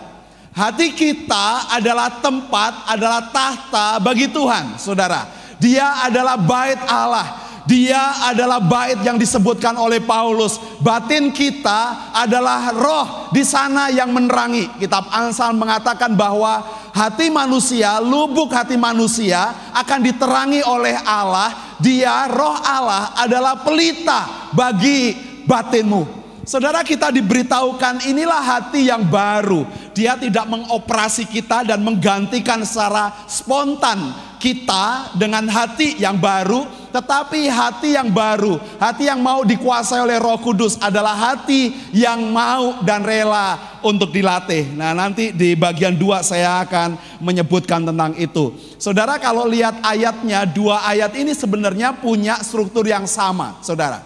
Hati 0.55 0.95
kita 0.95 1.75
adalah 1.75 2.23
tempat, 2.23 2.95
adalah 2.95 3.27
tahta 3.27 3.99
bagi 3.99 4.31
Tuhan, 4.31 4.79
saudara. 4.79 5.27
Dia 5.59 6.07
adalah 6.07 6.39
bait 6.39 6.79
Allah. 6.87 7.46
Dia 7.67 8.31
adalah 8.31 8.63
bait 8.63 9.03
yang 9.03 9.19
disebutkan 9.19 9.75
oleh 9.75 9.99
Paulus. 9.99 10.63
Batin 10.79 11.35
kita 11.35 12.15
adalah 12.15 12.71
roh 12.71 13.07
di 13.35 13.43
sana 13.43 13.91
yang 13.91 14.15
menerangi. 14.15 14.71
Kitab 14.79 15.11
Ansal 15.11 15.51
mengatakan 15.59 16.15
bahwa 16.15 16.63
hati 16.95 17.27
manusia, 17.27 17.99
lubuk 17.99 18.55
hati 18.55 18.79
manusia 18.79 19.51
akan 19.75 19.99
diterangi 19.99 20.63
oleh 20.63 20.95
Allah. 21.03 21.77
Dia 21.83 22.31
roh 22.31 22.55
Allah 22.55 23.19
adalah 23.19 23.59
pelita 23.59 24.51
bagi 24.55 25.19
batinmu. 25.43 26.27
Saudara 26.47 26.87
kita 26.87 27.11
diberitahukan 27.11 28.07
inilah 28.07 28.39
hati 28.39 28.87
yang 28.87 29.03
baru. 29.11 29.67
Dia 29.91 30.15
tidak 30.15 30.47
mengoperasi 30.47 31.27
kita 31.27 31.67
dan 31.67 31.83
menggantikan 31.83 32.63
secara 32.63 33.27
spontan 33.27 34.15
kita 34.37 35.17
dengan 35.17 35.45
hati 35.49 35.97
yang 36.01 36.21
baru, 36.21 36.65
tetapi 36.93 37.49
hati 37.49 37.93
yang 37.93 38.09
baru, 38.09 38.57
hati 38.81 39.09
yang 39.09 39.21
mau 39.21 39.45
dikuasai 39.45 40.01
oleh 40.01 40.17
Roh 40.17 40.41
Kudus 40.41 40.81
adalah 40.81 41.13
hati 41.13 41.77
yang 41.93 42.33
mau 42.33 42.81
dan 42.85 43.05
rela 43.05 43.79
untuk 43.85 44.11
dilatih. 44.13 44.73
Nah, 44.73 44.97
nanti 44.97 45.31
di 45.33 45.53
bagian 45.53 45.93
dua 45.93 46.25
saya 46.25 46.65
akan 46.65 47.21
menyebutkan 47.21 47.85
tentang 47.85 48.17
itu. 48.17 48.57
Saudara, 48.81 49.21
kalau 49.21 49.45
lihat 49.45 49.81
ayatnya, 49.85 50.49
dua 50.49 50.85
ayat 50.89 51.13
ini 51.17 51.37
sebenarnya 51.37 51.97
punya 51.97 52.41
struktur 52.41 52.89
yang 52.89 53.05
sama, 53.05 53.61
saudara. 53.61 54.03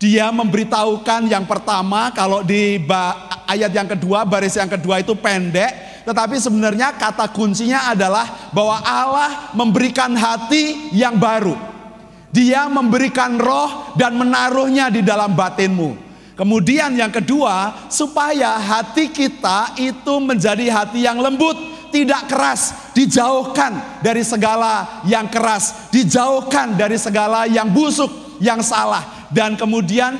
Dia 0.00 0.32
memberitahukan 0.32 1.28
yang 1.28 1.44
pertama 1.44 2.08
kalau 2.16 2.40
di 2.40 2.80
ayat 3.44 3.68
yang 3.68 3.84
kedua, 3.84 4.24
baris 4.24 4.56
yang 4.56 4.68
kedua 4.68 5.04
itu 5.04 5.12
pendek, 5.12 5.89
tetapi 6.06 6.36
sebenarnya 6.40 6.96
kata 6.96 7.30
kuncinya 7.30 7.92
adalah 7.92 8.50
bahwa 8.54 8.80
Allah 8.82 9.52
memberikan 9.52 10.12
hati 10.16 10.92
yang 10.94 11.20
baru. 11.20 11.56
Dia 12.30 12.70
memberikan 12.70 13.36
roh 13.42 13.94
dan 13.98 14.14
menaruhnya 14.14 14.86
di 14.86 15.02
dalam 15.02 15.34
batinmu. 15.34 16.10
Kemudian 16.38 16.94
yang 16.96 17.12
kedua, 17.12 17.88
supaya 17.92 18.56
hati 18.56 19.12
kita 19.12 19.76
itu 19.76 20.14
menjadi 20.22 20.72
hati 20.72 21.04
yang 21.04 21.20
lembut, 21.20 21.58
tidak 21.92 22.30
keras, 22.30 22.72
dijauhkan 22.96 24.00
dari 24.00 24.22
segala 24.22 25.04
yang 25.04 25.26
keras, 25.28 25.90
dijauhkan 25.92 26.78
dari 26.78 26.96
segala 26.96 27.44
yang 27.44 27.68
busuk, 27.68 28.08
yang 28.40 28.64
salah 28.64 29.28
dan 29.30 29.54
kemudian 29.54 30.16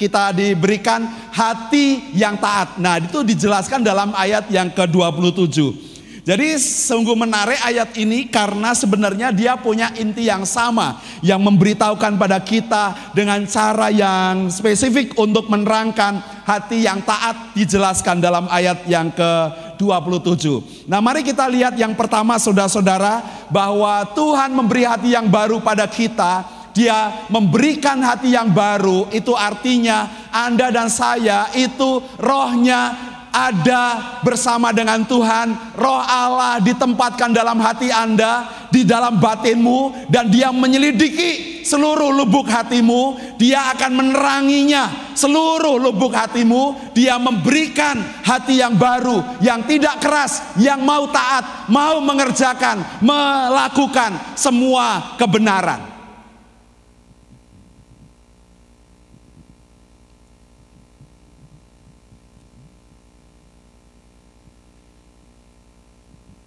kita 0.00 0.32
diberikan 0.32 1.04
hati 1.28 2.16
yang 2.16 2.40
taat. 2.40 2.80
Nah, 2.80 2.96
itu 2.96 3.20
dijelaskan 3.20 3.84
dalam 3.84 4.16
ayat 4.16 4.48
yang 4.48 4.72
ke-27. 4.72 5.90
Jadi 6.20 6.60
sungguh 6.60 7.16
menarik 7.16 7.58
ayat 7.64 7.96
ini 7.96 8.28
karena 8.28 8.76
sebenarnya 8.76 9.32
dia 9.32 9.56
punya 9.56 9.88
inti 9.96 10.28
yang 10.28 10.44
sama 10.44 11.00
yang 11.24 11.40
memberitahukan 11.40 12.20
pada 12.20 12.38
kita 12.44 13.12
dengan 13.16 13.40
cara 13.48 13.88
yang 13.88 14.52
spesifik 14.52 15.16
untuk 15.16 15.48
menerangkan 15.48 16.20
hati 16.44 16.84
yang 16.84 17.00
taat 17.02 17.56
dijelaskan 17.56 18.20
dalam 18.20 18.46
ayat 18.52 18.84
yang 18.84 19.08
ke-27. 19.16 20.44
Nah, 20.86 21.00
mari 21.00 21.24
kita 21.24 21.48
lihat 21.48 21.74
yang 21.80 21.96
pertama 21.96 22.36
saudara-saudara 22.36 23.48
bahwa 23.48 24.04
Tuhan 24.12 24.52
memberi 24.52 24.84
hati 24.84 25.16
yang 25.16 25.26
baru 25.26 25.58
pada 25.64 25.88
kita 25.88 26.59
dia 26.70 27.26
memberikan 27.28 27.98
hati 28.02 28.34
yang 28.34 28.54
baru, 28.54 29.10
itu 29.10 29.34
artinya 29.34 30.28
Anda 30.30 30.70
dan 30.70 30.86
saya 30.86 31.50
itu 31.54 32.02
rohnya 32.18 33.10
ada 33.30 34.18
bersama 34.26 34.74
dengan 34.74 35.06
Tuhan, 35.06 35.78
roh 35.78 36.02
Allah 36.02 36.58
ditempatkan 36.58 37.30
dalam 37.30 37.62
hati 37.62 37.88
Anda, 37.94 38.66
di 38.74 38.82
dalam 38.82 39.22
batinmu, 39.22 40.10
dan 40.10 40.26
dia 40.30 40.50
menyelidiki 40.50 41.62
seluruh 41.62 42.10
lubuk 42.10 42.50
hatimu, 42.50 43.34
dia 43.38 43.70
akan 43.74 43.90
meneranginya 44.02 45.14
seluruh 45.14 45.78
lubuk 45.78 46.10
hatimu, 46.10 46.90
dia 46.90 47.18
memberikan 47.22 48.02
hati 48.26 48.58
yang 48.58 48.74
baru, 48.74 49.38
yang 49.38 49.62
tidak 49.66 50.02
keras, 50.02 50.42
yang 50.58 50.82
mau 50.82 51.06
taat, 51.14 51.70
mau 51.70 52.02
mengerjakan, 52.02 52.82
melakukan 52.98 54.34
semua 54.34 55.14
kebenaran. 55.14 55.99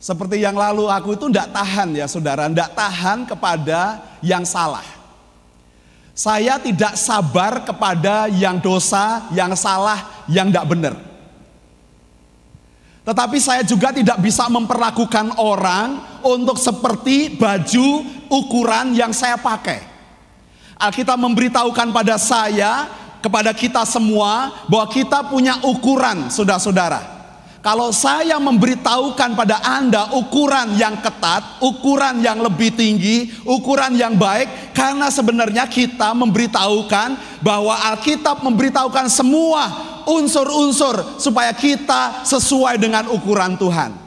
Seperti 0.04 0.44
yang 0.44 0.60
lalu 0.60 0.92
aku 0.92 1.16
itu 1.16 1.32
tidak 1.32 1.56
tahan 1.56 1.96
ya 1.96 2.12
saudara, 2.12 2.52
tidak 2.52 2.76
tahan 2.76 3.24
kepada 3.24 4.04
yang 4.20 4.44
salah. 4.44 4.84
Saya 6.12 6.60
tidak 6.60 7.00
sabar 7.00 7.64
kepada 7.64 8.28
yang 8.28 8.60
dosa, 8.60 9.32
yang 9.32 9.56
salah, 9.56 10.28
yang 10.28 10.52
tidak 10.52 10.68
benar. 10.68 10.96
Tetapi 13.08 13.38
saya 13.40 13.64
juga 13.64 13.96
tidak 13.96 14.20
bisa 14.20 14.44
memperlakukan 14.52 15.40
orang 15.40 16.20
untuk 16.20 16.60
seperti 16.60 17.40
baju 17.40 18.04
ukuran 18.28 18.92
yang 18.92 19.16
saya 19.16 19.40
pakai. 19.40 19.88
Alkitab 20.84 21.16
memberitahukan 21.16 21.96
pada 21.96 22.20
saya, 22.20 22.92
kepada 23.24 23.56
kita 23.56 23.88
semua, 23.88 24.52
bahwa 24.68 24.84
kita 24.92 25.32
punya 25.32 25.64
ukuran, 25.64 26.28
saudara-saudara. 26.28 27.13
Kalau 27.64 27.96
saya 27.96 28.44
memberitahukan 28.44 29.40
pada 29.40 29.64
Anda 29.64 30.12
ukuran 30.12 30.76
yang 30.76 31.00
ketat, 31.00 31.64
ukuran 31.64 32.20
yang 32.20 32.44
lebih 32.44 32.76
tinggi, 32.76 33.32
ukuran 33.48 33.96
yang 33.96 34.20
baik, 34.20 34.76
karena 34.76 35.08
sebenarnya 35.08 35.64
kita 35.72 36.12
memberitahukan 36.12 37.40
bahwa 37.40 37.72
Alkitab 37.96 38.44
memberitahukan 38.44 39.08
semua 39.08 39.64
unsur-unsur 40.04 41.16
supaya 41.16 41.56
kita 41.56 42.28
sesuai 42.28 42.76
dengan 42.76 43.08
ukuran 43.08 43.56
Tuhan. 43.56 44.03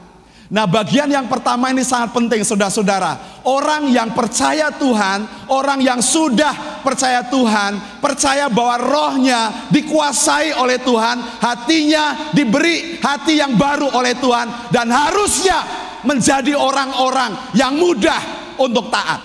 Nah, 0.47 0.63
bagian 0.63 1.11
yang 1.11 1.27
pertama 1.27 1.67
ini 1.75 1.83
sangat 1.83 2.15
penting, 2.15 2.39
saudara-saudara. 2.39 3.43
Orang 3.43 3.91
yang 3.91 4.15
percaya 4.15 4.71
Tuhan, 4.71 5.27
orang 5.51 5.83
yang 5.83 5.99
sudah 5.99 6.79
percaya 6.87 7.27
Tuhan, 7.27 7.99
percaya 7.99 8.47
bahwa 8.47 8.79
rohnya 8.79 9.67
dikuasai 9.67 10.55
oleh 10.55 10.79
Tuhan, 10.79 11.19
hatinya 11.43 12.31
diberi 12.31 12.95
hati 13.03 13.43
yang 13.43 13.59
baru 13.59 13.91
oleh 13.91 14.15
Tuhan, 14.15 14.71
dan 14.71 14.87
harusnya 14.87 15.67
menjadi 16.07 16.55
orang-orang 16.55 17.51
yang 17.51 17.75
mudah 17.75 18.55
untuk 18.55 18.87
taat. 18.87 19.19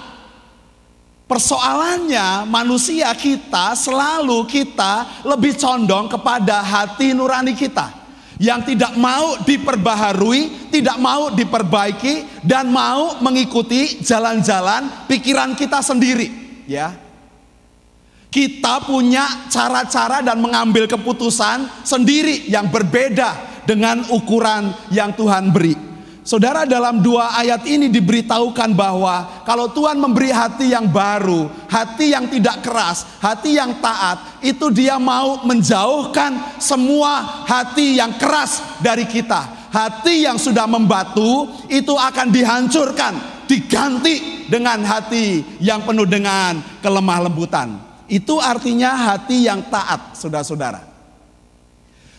Persoalannya, 1.30 2.50
manusia 2.50 3.14
kita 3.14 3.78
selalu 3.78 4.42
kita 4.50 5.22
lebih 5.22 5.54
condong 5.54 6.10
kepada 6.10 6.66
hati 6.66 7.14
nurani 7.14 7.54
kita 7.54 8.01
yang 8.42 8.66
tidak 8.66 8.98
mau 8.98 9.38
diperbaharui, 9.46 10.66
tidak 10.74 10.98
mau 10.98 11.30
diperbaiki 11.30 12.42
dan 12.42 12.74
mau 12.74 13.22
mengikuti 13.22 14.02
jalan-jalan 14.02 15.06
pikiran 15.06 15.54
kita 15.54 15.78
sendiri, 15.78 16.58
ya. 16.66 16.90
Kita 18.32 18.82
punya 18.82 19.46
cara-cara 19.46 20.24
dan 20.24 20.42
mengambil 20.42 20.90
keputusan 20.90 21.86
sendiri 21.86 22.50
yang 22.50 22.66
berbeda 22.66 23.62
dengan 23.62 24.10
ukuran 24.10 24.74
yang 24.90 25.14
Tuhan 25.14 25.52
beri. 25.54 25.91
Saudara 26.22 26.62
dalam 26.62 27.02
dua 27.02 27.34
ayat 27.34 27.66
ini 27.66 27.90
diberitahukan 27.90 28.78
bahwa 28.78 29.42
kalau 29.42 29.66
Tuhan 29.74 29.98
memberi 29.98 30.30
hati 30.30 30.70
yang 30.70 30.86
baru, 30.86 31.50
hati 31.66 32.14
yang 32.14 32.30
tidak 32.30 32.62
keras, 32.62 33.18
hati 33.18 33.58
yang 33.58 33.82
taat, 33.82 34.38
itu 34.38 34.70
dia 34.70 35.02
mau 35.02 35.42
menjauhkan 35.42 36.62
semua 36.62 37.42
hati 37.42 37.98
yang 37.98 38.14
keras 38.22 38.62
dari 38.78 39.02
kita. 39.10 39.66
Hati 39.74 40.22
yang 40.22 40.38
sudah 40.38 40.70
membatu 40.70 41.50
itu 41.66 41.90
akan 41.90 42.30
dihancurkan, 42.30 43.18
diganti 43.50 44.46
dengan 44.46 44.78
hati 44.86 45.58
yang 45.58 45.82
penuh 45.82 46.06
dengan 46.06 46.62
kelemah 46.78 47.26
lembutan. 47.26 47.82
Itu 48.06 48.38
artinya 48.38 48.94
hati 49.10 49.50
yang 49.50 49.66
taat, 49.66 50.14
saudara-saudara. 50.14 50.91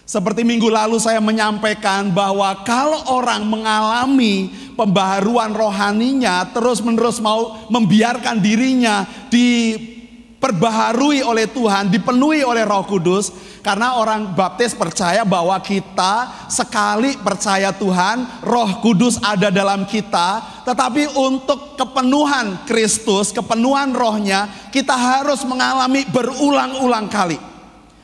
Seperti 0.03 0.43
minggu 0.43 0.67
lalu 0.67 0.99
saya 0.99 1.23
menyampaikan 1.23 2.11
bahwa 2.11 2.51
kalau 2.67 3.07
orang 3.07 3.47
mengalami 3.47 4.51
pembaharuan 4.75 5.55
rohaninya 5.55 6.43
terus-menerus 6.51 7.23
mau 7.23 7.55
membiarkan 7.71 8.43
dirinya 8.43 9.07
diperbaharui 9.31 11.23
oleh 11.23 11.47
Tuhan, 11.47 11.87
dipenuhi 11.87 12.43
oleh 12.43 12.67
Roh 12.67 12.83
Kudus 12.83 13.31
karena 13.63 13.95
orang 13.95 14.35
baptis 14.35 14.75
percaya 14.75 15.23
bahwa 15.23 15.55
kita 15.63 16.51
sekali 16.51 17.15
percaya 17.15 17.71
Tuhan, 17.71 18.43
Roh 18.43 18.83
Kudus 18.83 19.23
ada 19.23 19.47
dalam 19.47 19.87
kita, 19.87 20.59
tetapi 20.67 21.15
untuk 21.15 21.79
kepenuhan 21.79 22.67
Kristus, 22.67 23.31
kepenuhan 23.31 23.95
rohnya, 23.95 24.51
kita 24.67 24.99
harus 24.99 25.47
mengalami 25.47 26.03
berulang-ulang 26.11 27.07
kali. 27.07 27.39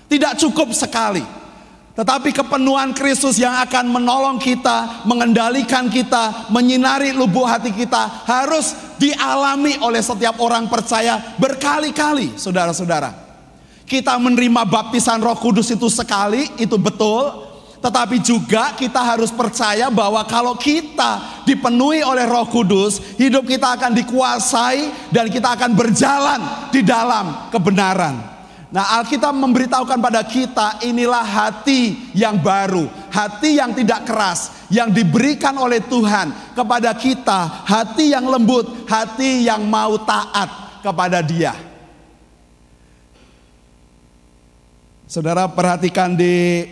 Tidak 0.07 0.39
cukup 0.39 0.71
sekali. 0.71 1.38
Tetapi 1.99 2.31
kepenuhan 2.31 2.95
Kristus 2.95 3.35
yang 3.35 3.59
akan 3.59 3.91
menolong 3.91 4.39
kita, 4.39 5.03
mengendalikan 5.03 5.91
kita, 5.91 6.47
menyinari 6.47 7.11
lubuk 7.11 7.43
hati 7.43 7.75
kita 7.75 8.23
harus 8.23 8.71
dialami 8.95 9.75
oleh 9.83 9.99
setiap 9.99 10.39
orang 10.39 10.71
percaya 10.71 11.35
berkali-kali, 11.35 12.39
saudara-saudara. 12.39 13.11
Kita 13.83 14.15
menerima 14.15 14.63
baptisan 14.63 15.19
Roh 15.19 15.35
Kudus 15.43 15.75
itu 15.75 15.91
sekali, 15.91 16.47
itu 16.55 16.79
betul. 16.79 17.51
Tetapi 17.83 18.23
juga 18.23 18.71
kita 18.79 19.03
harus 19.03 19.27
percaya 19.35 19.91
bahwa 19.91 20.23
kalau 20.23 20.55
kita 20.55 21.43
dipenuhi 21.43 21.99
oleh 21.99 22.23
Roh 22.23 22.47
Kudus, 22.47 23.19
hidup 23.19 23.43
kita 23.43 23.75
akan 23.75 23.91
dikuasai 23.91 25.11
dan 25.11 25.27
kita 25.27 25.51
akan 25.51 25.75
berjalan 25.75 26.71
di 26.71 26.79
dalam 26.79 27.51
kebenaran. 27.51 28.38
Nah 28.69 29.01
Alkitab 29.01 29.33
memberitahukan 29.33 29.97
pada 29.97 30.21
kita 30.21 30.85
inilah 30.85 31.25
hati 31.25 32.13
yang 32.13 32.37
baru. 32.37 32.85
hati 33.09 33.57
yang 33.57 33.73
tidak 33.73 34.05
keras 34.05 34.53
yang 34.69 34.93
diberikan 34.93 35.57
oleh 35.57 35.81
Tuhan 35.81 36.53
kepada 36.53 36.93
kita, 36.93 37.65
hati 37.65 38.13
yang 38.13 38.29
lembut, 38.29 38.85
hati 38.85 39.49
yang 39.49 39.65
mau 39.65 39.97
taat 39.97 40.77
kepada 40.85 41.25
Dia. 41.25 41.57
Saudara 45.09 45.49
perhatikan 45.49 46.13
di 46.13 46.69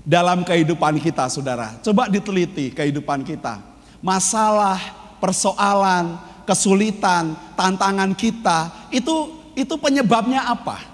dalam 0.00 0.40
kehidupan 0.40 0.96
kita, 0.96 1.28
saudara. 1.28 1.76
Coba 1.84 2.08
diteliti 2.08 2.72
kehidupan 2.72 3.20
kita. 3.28 3.60
Masalah, 4.00 4.80
persoalan, 5.20 6.16
kesulitan, 6.48 7.36
tantangan 7.52 8.16
kita, 8.16 8.88
itu 8.88 9.36
itu 9.52 9.76
penyebabnya 9.76 10.48
apa? 10.48 10.91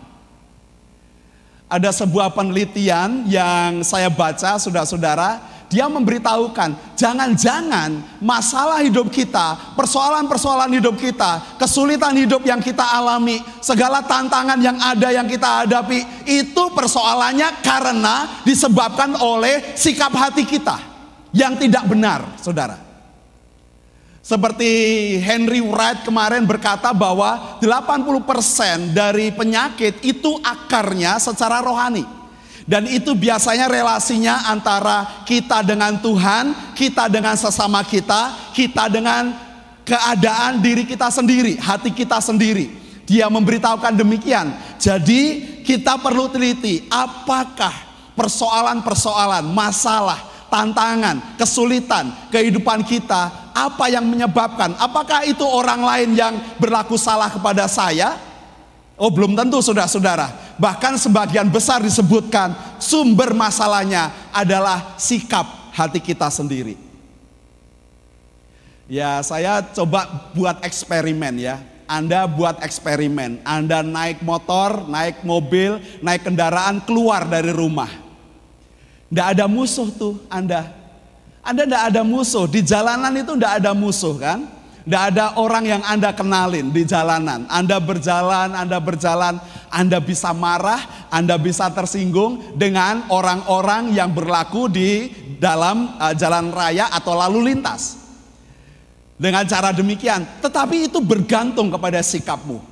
Ada 1.68 1.92
sebuah 1.92 2.32
penelitian 2.32 3.28
yang 3.28 3.84
saya 3.84 4.08
baca, 4.08 4.56
saudara-saudara, 4.56 5.36
dia 5.68 5.84
memberitahukan, 5.84 6.96
jangan-jangan 6.96 8.00
masalah 8.24 8.80
hidup 8.80 9.12
kita, 9.12 9.76
persoalan-persoalan 9.76 10.72
hidup 10.80 10.96
kita, 10.96 11.60
kesulitan 11.60 12.16
hidup 12.16 12.40
yang 12.40 12.56
kita 12.56 12.80
alami, 12.80 13.44
segala 13.60 14.00
tantangan 14.00 14.56
yang 14.64 14.80
ada 14.80 15.12
yang 15.12 15.28
kita 15.28 15.68
hadapi, 15.68 16.24
itu 16.24 16.64
persoalannya 16.72 17.60
karena 17.60 18.40
disebabkan 18.48 19.20
oleh 19.20 19.76
sikap 19.76 20.16
hati 20.16 20.48
kita 20.48 20.80
yang 21.36 21.52
tidak 21.60 21.84
benar, 21.84 22.24
saudara. 22.40 22.87
Seperti 24.28 24.68
Henry 25.24 25.64
Wright 25.64 26.04
kemarin 26.04 26.44
berkata 26.44 26.92
bahwa 26.92 27.56
80% 27.64 28.92
dari 28.92 29.32
penyakit 29.32 30.04
itu 30.04 30.36
akarnya 30.44 31.16
secara 31.16 31.64
rohani. 31.64 32.04
Dan 32.68 32.84
itu 32.92 33.16
biasanya 33.16 33.72
relasinya 33.72 34.52
antara 34.52 35.24
kita 35.24 35.64
dengan 35.64 35.96
Tuhan, 36.04 36.76
kita 36.76 37.08
dengan 37.08 37.40
sesama 37.40 37.80
kita, 37.80 38.52
kita 38.52 38.92
dengan 38.92 39.32
keadaan 39.88 40.60
diri 40.60 40.84
kita 40.84 41.08
sendiri, 41.08 41.56
hati 41.56 41.88
kita 41.96 42.20
sendiri. 42.20 42.68
Dia 43.08 43.32
memberitahukan 43.32 43.96
demikian. 43.96 44.52
Jadi 44.76 45.64
kita 45.64 45.96
perlu 45.96 46.28
teliti 46.28 46.84
apakah 46.92 47.72
persoalan-persoalan, 48.12 49.48
masalah, 49.48 50.20
tantangan, 50.48 51.36
kesulitan 51.40 52.12
kehidupan 52.32 52.84
kita 52.84 53.52
apa 53.54 53.90
yang 53.90 54.06
menyebabkan? 54.06 54.74
Apakah 54.78 55.24
itu 55.24 55.42
orang 55.42 55.82
lain 55.82 56.10
yang 56.14 56.34
berlaku 56.60 56.94
salah 56.94 57.30
kepada 57.30 57.66
saya? 57.66 58.16
Oh, 58.98 59.14
belum 59.14 59.38
tentu 59.38 59.62
saudara-saudara. 59.62 60.58
Bahkan 60.58 60.98
sebagian 60.98 61.46
besar 61.46 61.78
disebutkan 61.78 62.50
sumber 62.82 63.30
masalahnya 63.30 64.10
adalah 64.34 64.98
sikap 64.98 65.46
hati 65.70 66.02
kita 66.02 66.26
sendiri. 66.26 66.74
Ya, 68.90 69.22
saya 69.22 69.62
coba 69.62 70.32
buat 70.34 70.58
eksperimen 70.66 71.38
ya. 71.38 71.62
Anda 71.86 72.26
buat 72.26 72.58
eksperimen. 72.58 73.40
Anda 73.46 73.86
naik 73.86 74.20
motor, 74.26 74.90
naik 74.90 75.22
mobil, 75.22 75.78
naik 76.02 76.26
kendaraan 76.26 76.82
keluar 76.82 77.24
dari 77.24 77.54
rumah. 77.54 78.07
Tidak 79.08 79.26
ada 79.36 79.44
musuh 79.48 79.88
tuh 79.88 80.20
Anda. 80.28 80.68
Anda 81.40 81.64
tidak 81.64 81.82
ada 81.92 82.02
musuh. 82.04 82.44
Di 82.44 82.60
jalanan 82.60 83.12
itu 83.16 83.32
tidak 83.32 83.64
ada 83.64 83.72
musuh 83.72 84.14
kan? 84.20 84.58
Tidak 84.88 85.04
ada 85.12 85.36
orang 85.36 85.64
yang 85.68 85.82
Anda 85.84 86.16
kenalin 86.16 86.72
di 86.72 86.84
jalanan. 86.84 87.44
Anda 87.48 87.76
berjalan, 87.76 88.56
Anda 88.56 88.80
berjalan, 88.80 89.36
Anda 89.68 90.00
bisa 90.00 90.32
marah, 90.32 91.08
Anda 91.12 91.36
bisa 91.36 91.68
tersinggung 91.72 92.56
dengan 92.56 93.04
orang-orang 93.12 93.92
yang 93.92 94.12
berlaku 94.16 94.68
di 94.72 95.12
dalam 95.36 95.96
uh, 96.00 96.16
jalan 96.16 96.52
raya 96.52 96.88
atau 96.88 97.12
lalu 97.16 97.52
lintas. 97.52 98.00
Dengan 99.20 99.44
cara 99.44 99.76
demikian, 99.76 100.24
tetapi 100.40 100.88
itu 100.88 101.04
bergantung 101.04 101.68
kepada 101.68 102.00
sikapmu. 102.00 102.62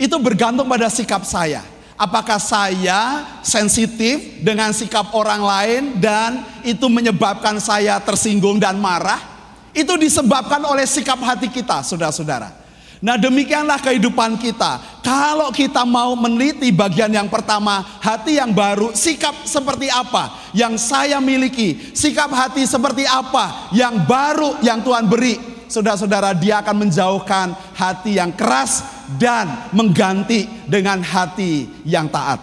Itu 0.00 0.18
bergantung 0.18 0.66
pada 0.66 0.90
sikap 0.90 1.22
saya. 1.22 1.62
Apakah 2.02 2.42
saya 2.42 3.22
sensitif 3.46 4.42
dengan 4.42 4.74
sikap 4.74 5.14
orang 5.14 5.38
lain 5.38 5.82
dan 6.02 6.42
itu 6.66 6.90
menyebabkan 6.90 7.62
saya 7.62 8.02
tersinggung 8.02 8.58
dan 8.58 8.74
marah? 8.82 9.22
Itu 9.70 9.94
disebabkan 9.94 10.66
oleh 10.66 10.82
sikap 10.82 11.22
hati 11.22 11.46
kita, 11.46 11.86
saudara-saudara. 11.86 12.58
Nah, 12.98 13.14
demikianlah 13.14 13.78
kehidupan 13.78 14.34
kita. 14.34 14.82
Kalau 14.98 15.54
kita 15.54 15.86
mau 15.86 16.18
meneliti 16.18 16.74
bagian 16.74 17.14
yang 17.14 17.30
pertama, 17.30 17.86
hati 18.02 18.42
yang 18.42 18.50
baru, 18.50 18.90
sikap 18.98 19.46
seperti 19.46 19.86
apa 19.86 20.50
yang 20.58 20.74
saya 20.74 21.22
miliki, 21.22 21.94
sikap 21.94 22.34
hati 22.34 22.66
seperti 22.66 23.06
apa 23.06 23.70
yang 23.70 24.02
baru 24.10 24.58
yang 24.58 24.82
Tuhan 24.82 25.06
beri, 25.06 25.38
saudara-saudara, 25.70 26.34
dia 26.34 26.66
akan 26.66 26.82
menjauhkan 26.82 27.54
hati 27.78 28.18
yang 28.18 28.34
keras 28.34 29.01
dan 29.18 29.72
mengganti 29.74 30.46
dengan 30.68 31.00
hati 31.02 31.68
yang 31.84 32.06
taat. 32.08 32.40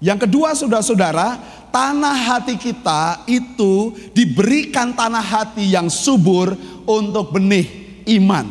Yang 0.00 0.24
kedua, 0.26 0.56
saudara-saudara, 0.56 1.36
tanah 1.68 2.16
hati 2.16 2.56
kita 2.56 3.28
itu 3.28 3.92
diberikan 4.16 4.96
tanah 4.96 5.20
hati 5.20 5.68
yang 5.68 5.92
subur 5.92 6.56
untuk 6.88 7.36
benih 7.36 7.68
iman. 8.16 8.48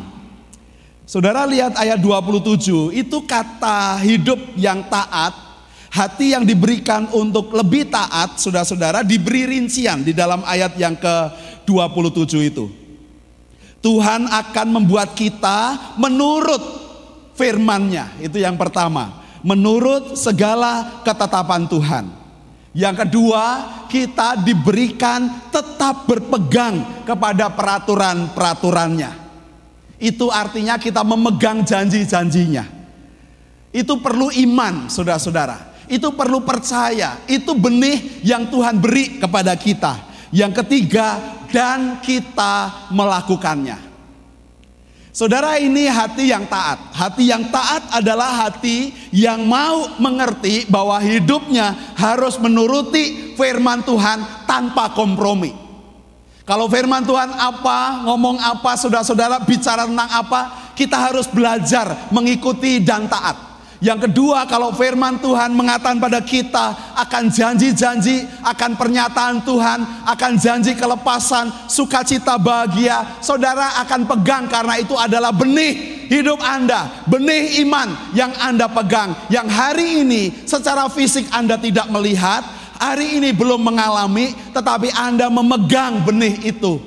Saudara 1.10 1.42
lihat 1.42 1.74
ayat 1.74 1.98
27, 1.98 2.94
itu 2.94 3.18
kata 3.26 3.98
hidup 3.98 4.38
yang 4.54 4.86
taat, 4.86 5.34
hati 5.90 6.38
yang 6.38 6.46
diberikan 6.46 7.10
untuk 7.10 7.50
lebih 7.50 7.90
taat, 7.90 8.38
saudara-saudara, 8.38 9.02
diberi 9.02 9.42
rincian 9.50 10.06
di 10.06 10.14
dalam 10.14 10.46
ayat 10.46 10.78
yang 10.78 10.94
ke-27 10.94 12.34
itu. 12.46 12.70
Tuhan 13.82 14.30
akan 14.30 14.68
membuat 14.70 15.18
kita 15.18 15.98
menurut 15.98 16.79
firman-Nya. 17.40 18.20
Itu 18.20 18.36
yang 18.36 18.60
pertama. 18.60 19.24
Menurut 19.40 20.20
segala 20.20 21.00
ketetapan 21.00 21.64
Tuhan. 21.64 22.04
Yang 22.76 23.08
kedua, 23.08 23.44
kita 23.88 24.36
diberikan 24.44 25.48
tetap 25.48 26.04
berpegang 26.04 27.02
kepada 27.08 27.48
peraturan-peraturannya. 27.48 29.10
Itu 29.96 30.28
artinya 30.28 30.76
kita 30.76 31.00
memegang 31.00 31.64
janji-janjinya. 31.64 32.68
Itu 33.72 33.98
perlu 33.98 34.28
iman, 34.28 34.92
saudara-saudara. 34.92 35.72
Itu 35.90 36.14
perlu 36.14 36.44
percaya. 36.44 37.24
Itu 37.26 37.56
benih 37.56 38.22
yang 38.22 38.46
Tuhan 38.52 38.78
beri 38.78 39.18
kepada 39.18 39.56
kita. 39.58 39.96
Yang 40.30 40.62
ketiga, 40.62 41.18
dan 41.50 41.98
kita 41.98 42.86
melakukannya. 42.94 43.89
Saudara 45.10 45.58
ini 45.58 45.90
hati 45.90 46.30
yang 46.30 46.46
taat. 46.46 46.94
Hati 46.94 47.26
yang 47.26 47.50
taat 47.50 47.82
adalah 47.90 48.46
hati 48.46 48.94
yang 49.10 49.42
mau 49.42 49.98
mengerti 49.98 50.70
bahwa 50.70 51.02
hidupnya 51.02 51.74
harus 51.98 52.38
menuruti 52.38 53.34
firman 53.34 53.82
Tuhan 53.82 54.46
tanpa 54.46 54.94
kompromi. 54.94 55.50
Kalau 56.46 56.70
firman 56.70 57.02
Tuhan 57.02 57.30
apa, 57.30 58.06
ngomong 58.06 58.38
apa, 58.38 58.78
saudara-saudara 58.78 59.42
bicara 59.42 59.86
tentang 59.86 60.10
apa, 60.10 60.72
kita 60.78 60.94
harus 61.10 61.26
belajar 61.26 62.10
mengikuti 62.14 62.78
dan 62.78 63.10
taat. 63.10 63.49
Yang 63.80 64.12
kedua, 64.12 64.44
kalau 64.44 64.76
firman 64.76 65.16
Tuhan 65.24 65.56
mengatakan 65.56 65.96
pada 65.96 66.20
kita 66.20 66.92
akan 67.00 67.32
janji-janji, 67.32 68.28
akan 68.44 68.76
pernyataan 68.76 69.40
Tuhan, 69.40 70.04
akan 70.04 70.32
janji 70.36 70.76
kelepasan, 70.76 71.48
sukacita 71.64 72.36
bahagia, 72.36 73.16
saudara 73.24 73.80
akan 73.80 74.04
pegang 74.04 74.44
karena 74.52 74.76
itu 74.76 74.92
adalah 75.00 75.32
benih 75.32 76.04
hidup 76.12 76.44
Anda, 76.44 77.08
benih 77.08 77.64
iman 77.64 78.12
yang 78.12 78.36
Anda 78.36 78.68
pegang, 78.68 79.16
yang 79.32 79.48
hari 79.48 80.04
ini 80.04 80.44
secara 80.44 80.92
fisik 80.92 81.32
Anda 81.32 81.56
tidak 81.56 81.88
melihat, 81.88 82.44
hari 82.76 83.16
ini 83.16 83.32
belum 83.32 83.64
mengalami, 83.64 84.36
tetapi 84.52 84.92
Anda 84.92 85.32
memegang 85.32 86.04
benih 86.04 86.36
itu. 86.52 86.84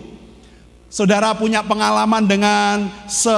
Saudara 0.93 1.33
punya 1.33 1.65
pengalaman 1.65 2.29
dengan 2.29 2.85
se 3.09 3.33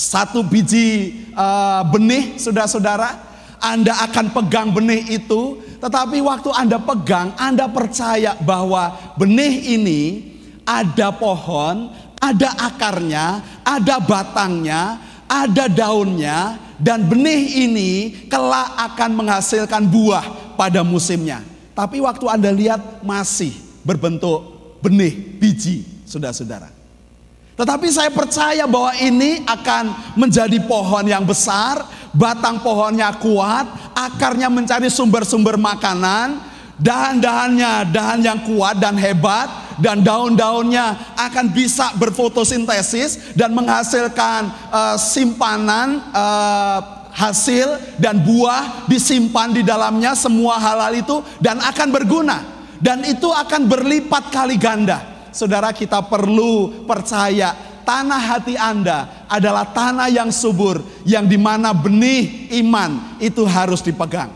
satu 0.00 0.40
biji 0.40 1.12
uh, 1.36 1.84
benih, 1.92 2.40
saudara-saudara, 2.40 3.20
Anda 3.60 3.92
akan 4.08 4.32
pegang 4.32 4.72
benih 4.72 5.20
itu, 5.20 5.60
tetapi 5.76 6.24
waktu 6.24 6.48
Anda 6.56 6.80
pegang, 6.80 7.36
Anda 7.36 7.68
percaya 7.68 8.32
bahwa 8.40 8.96
benih 9.20 9.76
ini 9.76 10.00
ada 10.64 11.12
pohon, 11.12 11.92
ada 12.16 12.48
akarnya, 12.56 13.44
ada 13.60 14.00
batangnya, 14.00 14.96
ada 15.28 15.68
daunnya, 15.68 16.56
dan 16.80 17.04
benih 17.04 17.68
ini 17.68 17.90
kelak 18.32 18.72
akan 18.96 19.20
menghasilkan 19.20 19.84
buah 19.84 20.56
pada 20.56 20.80
musimnya. 20.80 21.44
Tapi 21.76 22.00
waktu 22.00 22.24
Anda 22.24 22.48
lihat 22.56 23.04
masih 23.04 23.52
berbentuk 23.84 24.48
benih, 24.80 25.12
biji, 25.36 25.84
saudara-saudara. 26.08 26.79
Tetapi 27.60 27.92
saya 27.92 28.08
percaya 28.08 28.64
bahwa 28.64 28.96
ini 28.96 29.44
akan 29.44 30.16
menjadi 30.16 30.64
pohon 30.64 31.04
yang 31.04 31.28
besar, 31.28 31.84
batang 32.16 32.64
pohonnya 32.64 33.12
kuat, 33.20 33.68
akarnya 33.92 34.48
mencari 34.48 34.88
sumber-sumber 34.88 35.60
makanan, 35.60 36.40
dahan-dahannya 36.80 37.92
dahan 37.92 38.24
yang 38.24 38.40
kuat 38.48 38.80
dan 38.80 38.96
hebat 38.96 39.76
dan 39.76 40.00
daun-daunnya 40.00 41.12
akan 41.20 41.52
bisa 41.52 41.92
berfotosintesis 42.00 43.36
dan 43.36 43.52
menghasilkan 43.52 44.48
uh, 44.72 44.96
simpanan 44.96 46.00
uh, 46.16 47.12
hasil 47.12 47.76
dan 48.00 48.24
buah 48.24 48.88
disimpan 48.88 49.52
di 49.52 49.60
dalamnya 49.60 50.16
semua 50.16 50.56
halal 50.56 50.96
itu 50.96 51.20
dan 51.44 51.60
akan 51.60 51.92
berguna 51.92 52.40
dan 52.80 53.04
itu 53.04 53.28
akan 53.28 53.68
berlipat 53.68 54.32
kali 54.32 54.56
ganda. 54.56 55.19
Saudara 55.30 55.70
kita 55.70 56.02
perlu 56.04 56.84
percaya 56.86 57.54
tanah 57.86 58.20
hati 58.20 58.54
Anda 58.58 59.26
adalah 59.30 59.70
tanah 59.70 60.10
yang 60.10 60.30
subur 60.34 60.82
yang 61.06 61.26
di 61.26 61.38
mana 61.38 61.74
benih 61.74 62.50
iman 62.62 63.18
itu 63.22 63.46
harus 63.46 63.82
dipegang. 63.82 64.30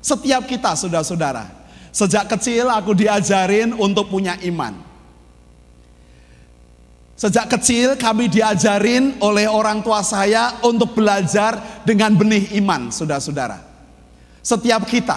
Setiap 0.00 0.46
kita 0.46 0.78
saudara-saudara 0.78 1.56
Sejak 1.96 2.28
kecil 2.28 2.68
aku 2.68 2.92
diajarin 2.92 3.72
untuk 3.72 4.12
punya 4.12 4.36
iman. 4.44 4.76
Sejak 7.16 7.48
kecil 7.56 7.96
kami 7.96 8.28
diajarin 8.28 9.16
oleh 9.24 9.48
orang 9.48 9.80
tua 9.80 10.04
saya 10.04 10.60
untuk 10.60 10.92
belajar 10.92 11.80
dengan 11.88 12.12
benih 12.12 12.52
iman, 12.60 12.92
saudara-saudara. 12.92 13.64
Setiap 14.44 14.84
kita, 14.84 15.16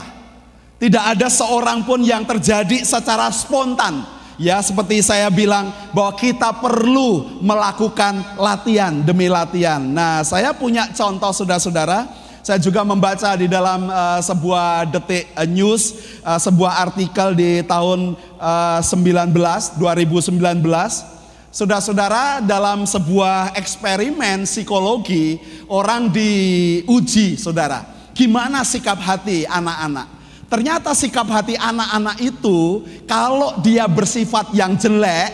tidak 0.79 1.03
ada 1.03 1.27
seorang 1.27 1.83
pun 1.83 1.99
yang 1.99 2.23
terjadi 2.23 2.79
secara 2.87 3.27
spontan. 3.27 3.99
Ya, 4.39 4.63
seperti 4.63 5.03
saya 5.03 5.27
bilang 5.27 5.67
bahwa 5.91 6.15
kita 6.15 6.55
perlu 6.55 7.43
melakukan 7.43 8.39
latihan 8.39 9.03
demi 9.03 9.27
latihan. 9.27 9.83
Nah, 9.83 10.23
saya 10.23 10.55
punya 10.55 10.87
contoh 10.95 11.35
saudara-saudara 11.35 12.07
saya 12.39 12.55
juga 12.55 12.81
membaca 12.87 13.35
di 13.35 13.51
dalam 13.51 13.91
uh, 13.91 14.17
sebuah 14.23 14.89
detik 14.89 15.29
uh, 15.35 15.45
news, 15.45 16.17
uh, 16.23 16.39
sebuah 16.39 16.87
artikel 16.87 17.35
di 17.35 17.61
tahun 17.67 18.15
uh, 18.39 18.79
19, 18.79 19.35
2019. 19.77 20.39
Saudara-saudara 21.49 22.39
dalam 22.41 22.89
sebuah 22.89 23.53
eksperimen 23.53 24.47
psikologi 24.47 25.37
orang 25.67 26.09
diuji 26.09 27.35
saudara. 27.35 27.85
Gimana 28.17 28.65
sikap 28.65 28.97
hati 28.97 29.43
anak-anak? 29.43 30.18
Ternyata 30.49 30.97
sikap 30.97 31.29
hati 31.29 31.53
anak-anak 31.53 32.17
itu 32.25 32.81
kalau 33.05 33.61
dia 33.61 33.85
bersifat 33.85 34.49
yang 34.57 34.73
jelek, 34.73 35.29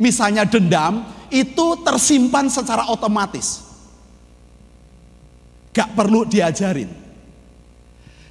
misalnya 0.00 0.48
dendam, 0.48 1.04
itu 1.28 1.84
tersimpan 1.84 2.48
secara 2.48 2.88
otomatis. 2.88 3.60
Gak 5.76 5.92
perlu 5.92 6.24
diajarin. 6.24 6.88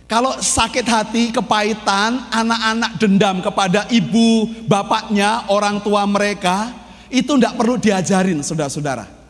Kalau 0.10 0.36
sakit 0.42 0.86
hati, 0.90 1.24
kepahitan, 1.30 2.30
anak-anak 2.34 2.92
dendam 2.98 3.38
kepada 3.40 3.86
ibu, 3.94 4.50
bapaknya, 4.66 5.48
orang 5.54 5.82
tua 5.86 6.06
mereka, 6.10 6.74
itu 7.14 7.38
tidak 7.38 7.58
perlu 7.58 7.78
diajarin 7.78 8.42
saudara-saudara. 8.42 9.23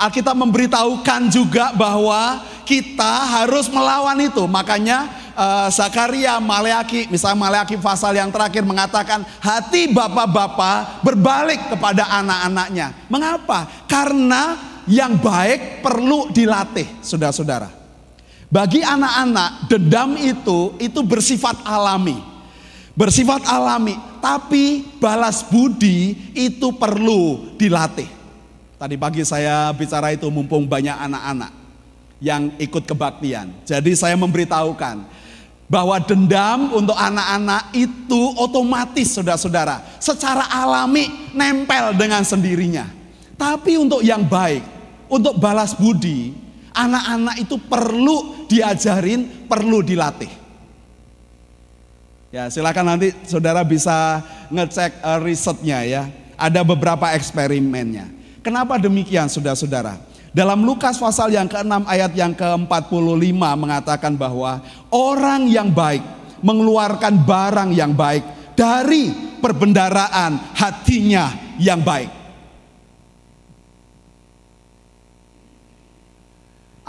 Alkitab 0.00 0.32
memberitahukan 0.32 1.28
juga 1.28 1.76
bahwa 1.76 2.40
kita 2.64 3.28
harus 3.28 3.68
melawan 3.68 4.16
itu. 4.16 4.48
Makanya 4.48 5.12
uh, 5.36 5.68
Zakaria, 5.68 6.40
Maleaki, 6.40 7.04
misalnya 7.12 7.36
Maleaki 7.36 7.76
pasal 7.76 8.16
yang 8.16 8.32
terakhir 8.32 8.64
mengatakan 8.64 9.20
hati 9.44 9.92
bapak-bapak 9.92 11.04
berbalik 11.04 11.68
kepada 11.68 12.08
anak-anaknya. 12.16 12.96
Mengapa? 13.12 13.68
Karena 13.84 14.56
yang 14.88 15.20
baik 15.20 15.84
perlu 15.84 16.32
dilatih, 16.32 16.88
saudara-saudara. 17.04 17.68
Bagi 18.50 18.82
anak-anak, 18.82 19.70
dendam 19.70 20.16
itu 20.18 20.74
itu 20.82 21.00
bersifat 21.04 21.60
alami. 21.62 22.18
Bersifat 22.98 23.46
alami, 23.46 23.94
tapi 24.18 24.82
balas 24.98 25.46
budi 25.46 26.32
itu 26.34 26.74
perlu 26.74 27.54
dilatih. 27.54 28.19
Tadi 28.80 28.96
pagi 28.96 29.20
saya 29.28 29.68
bicara 29.76 30.08
itu 30.16 30.24
mumpung 30.32 30.64
banyak 30.64 30.96
anak-anak 30.96 31.52
yang 32.16 32.48
ikut 32.56 32.88
kebaktian. 32.88 33.52
Jadi 33.68 33.92
saya 33.92 34.16
memberitahukan 34.16 35.04
bahwa 35.68 36.00
dendam 36.00 36.72
untuk 36.72 36.96
anak-anak 36.96 37.76
itu 37.76 38.20
otomatis 38.40 39.12
saudara-saudara 39.12 39.84
secara 40.00 40.48
alami 40.48 41.12
nempel 41.36 41.92
dengan 41.92 42.24
sendirinya. 42.24 42.88
Tapi 43.36 43.76
untuk 43.76 44.00
yang 44.00 44.24
baik, 44.24 44.64
untuk 45.12 45.36
balas 45.36 45.76
budi, 45.76 46.32
anak-anak 46.72 47.36
itu 47.36 47.60
perlu 47.60 48.48
diajarin, 48.48 49.44
perlu 49.44 49.84
dilatih. 49.84 50.32
Ya, 52.32 52.48
silakan 52.48 52.96
nanti 52.96 53.12
saudara 53.28 53.60
bisa 53.60 54.24
ngecek 54.48 55.04
uh, 55.04 55.20
risetnya 55.20 55.84
ya. 55.84 56.02
Ada 56.40 56.64
beberapa 56.64 57.12
eksperimennya. 57.12 58.19
Kenapa 58.40 58.80
demikian 58.80 59.28
saudara-saudara? 59.28 60.00
Dalam 60.32 60.62
Lukas 60.64 60.96
pasal 60.96 61.34
yang 61.34 61.50
ke-6 61.50 61.84
ayat 61.84 62.12
yang 62.16 62.32
ke-45 62.32 63.36
mengatakan 63.36 64.14
bahwa 64.16 64.64
orang 64.88 65.50
yang 65.50 65.68
baik 65.68 66.00
mengeluarkan 66.40 67.20
barang 67.20 67.70
yang 67.76 67.92
baik 67.92 68.54
dari 68.56 69.12
perbendaraan 69.44 70.56
hatinya 70.56 71.56
yang 71.60 71.84
baik. 71.84 72.08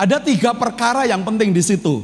Ada 0.01 0.17
tiga 0.17 0.57
perkara 0.57 1.05
yang 1.05 1.21
penting 1.21 1.53
di 1.53 1.61
situ. 1.61 2.01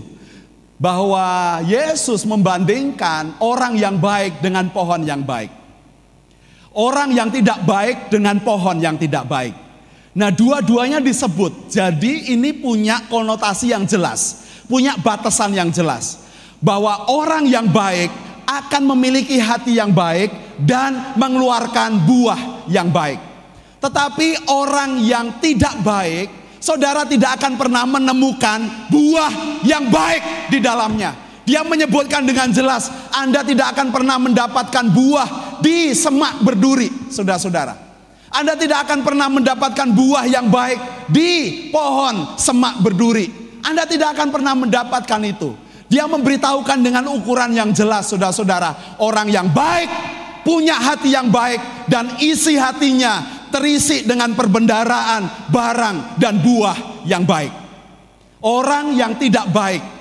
Bahwa 0.77 1.57
Yesus 1.65 2.21
membandingkan 2.21 3.41
orang 3.41 3.73
yang 3.73 3.97
baik 3.97 4.45
dengan 4.45 4.69
pohon 4.69 5.01
yang 5.01 5.25
baik. 5.25 5.56
Orang 6.77 7.09
yang 7.09 7.33
tidak 7.33 7.65
baik 7.65 8.13
dengan 8.13 8.37
pohon 8.37 8.77
yang 8.77 9.01
tidak 9.01 9.25
baik. 9.25 9.57
Nah 10.13 10.29
dua-duanya 10.29 11.01
disebut. 11.01 11.73
Jadi 11.73 12.37
ini 12.37 12.53
punya 12.53 13.01
konotasi 13.09 13.73
yang 13.73 13.89
jelas. 13.89 14.45
Punya 14.69 14.93
batasan 15.01 15.57
yang 15.57 15.73
jelas. 15.73 16.29
Bahwa 16.61 17.09
orang 17.09 17.49
yang 17.49 17.65
baik 17.73 18.13
akan 18.45 18.93
memiliki 18.93 19.41
hati 19.41 19.73
yang 19.73 19.89
baik 19.89 20.29
dan 20.61 21.17
mengeluarkan 21.17 22.05
buah 22.05 22.69
yang 22.69 22.93
baik. 22.93 23.19
Tetapi 23.81 24.49
orang 24.49 25.01
yang 25.01 25.41
tidak 25.41 25.81
baik 25.81 26.29
saudara 26.57 27.05
tidak 27.05 27.37
akan 27.41 27.53
pernah 27.57 27.85
menemukan 27.85 28.89
buah 28.89 29.61
yang 29.65 29.89
baik 29.89 30.49
di 30.49 30.61
dalamnya. 30.61 31.26
Dia 31.47 31.63
menyebutkan 31.63 32.27
dengan 32.27 32.51
jelas, 32.51 32.91
Anda 33.15 33.39
tidak 33.39 33.71
akan 33.71 33.95
pernah 33.95 34.19
mendapatkan 34.19 34.83
buah 34.91 35.63
di 35.63 35.95
semak 35.95 36.43
berduri, 36.43 36.91
saudara-saudara. 37.07 37.71
Anda 38.27 38.59
tidak 38.59 38.83
akan 38.83 39.07
pernah 39.07 39.31
mendapatkan 39.31 39.87
buah 39.95 40.27
yang 40.27 40.51
baik 40.51 41.07
di 41.07 41.71
pohon 41.71 42.35
semak 42.35 42.83
berduri. 42.83 43.31
Anda 43.63 43.87
tidak 43.87 44.19
akan 44.19 44.27
pernah 44.35 44.59
mendapatkan 44.59 45.21
itu. 45.23 45.55
Dia 45.87 46.03
memberitahukan 46.11 46.83
dengan 46.83 47.07
ukuran 47.15 47.55
yang 47.55 47.71
jelas, 47.71 48.11
saudara-saudara. 48.11 48.99
Orang 48.99 49.31
yang 49.31 49.47
baik 49.47 49.87
punya 50.43 50.75
hati 50.75 51.15
yang 51.15 51.31
baik 51.31 51.87
dan 51.87 52.19
isi 52.19 52.59
hatinya 52.59 53.47
terisi 53.55 54.03
dengan 54.03 54.35
perbendaraan 54.35 55.47
barang 55.47 56.19
dan 56.19 56.43
buah 56.43 57.07
yang 57.07 57.23
baik. 57.23 57.55
Orang 58.43 58.99
yang 58.99 59.15
tidak 59.15 59.47
baik 59.55 59.96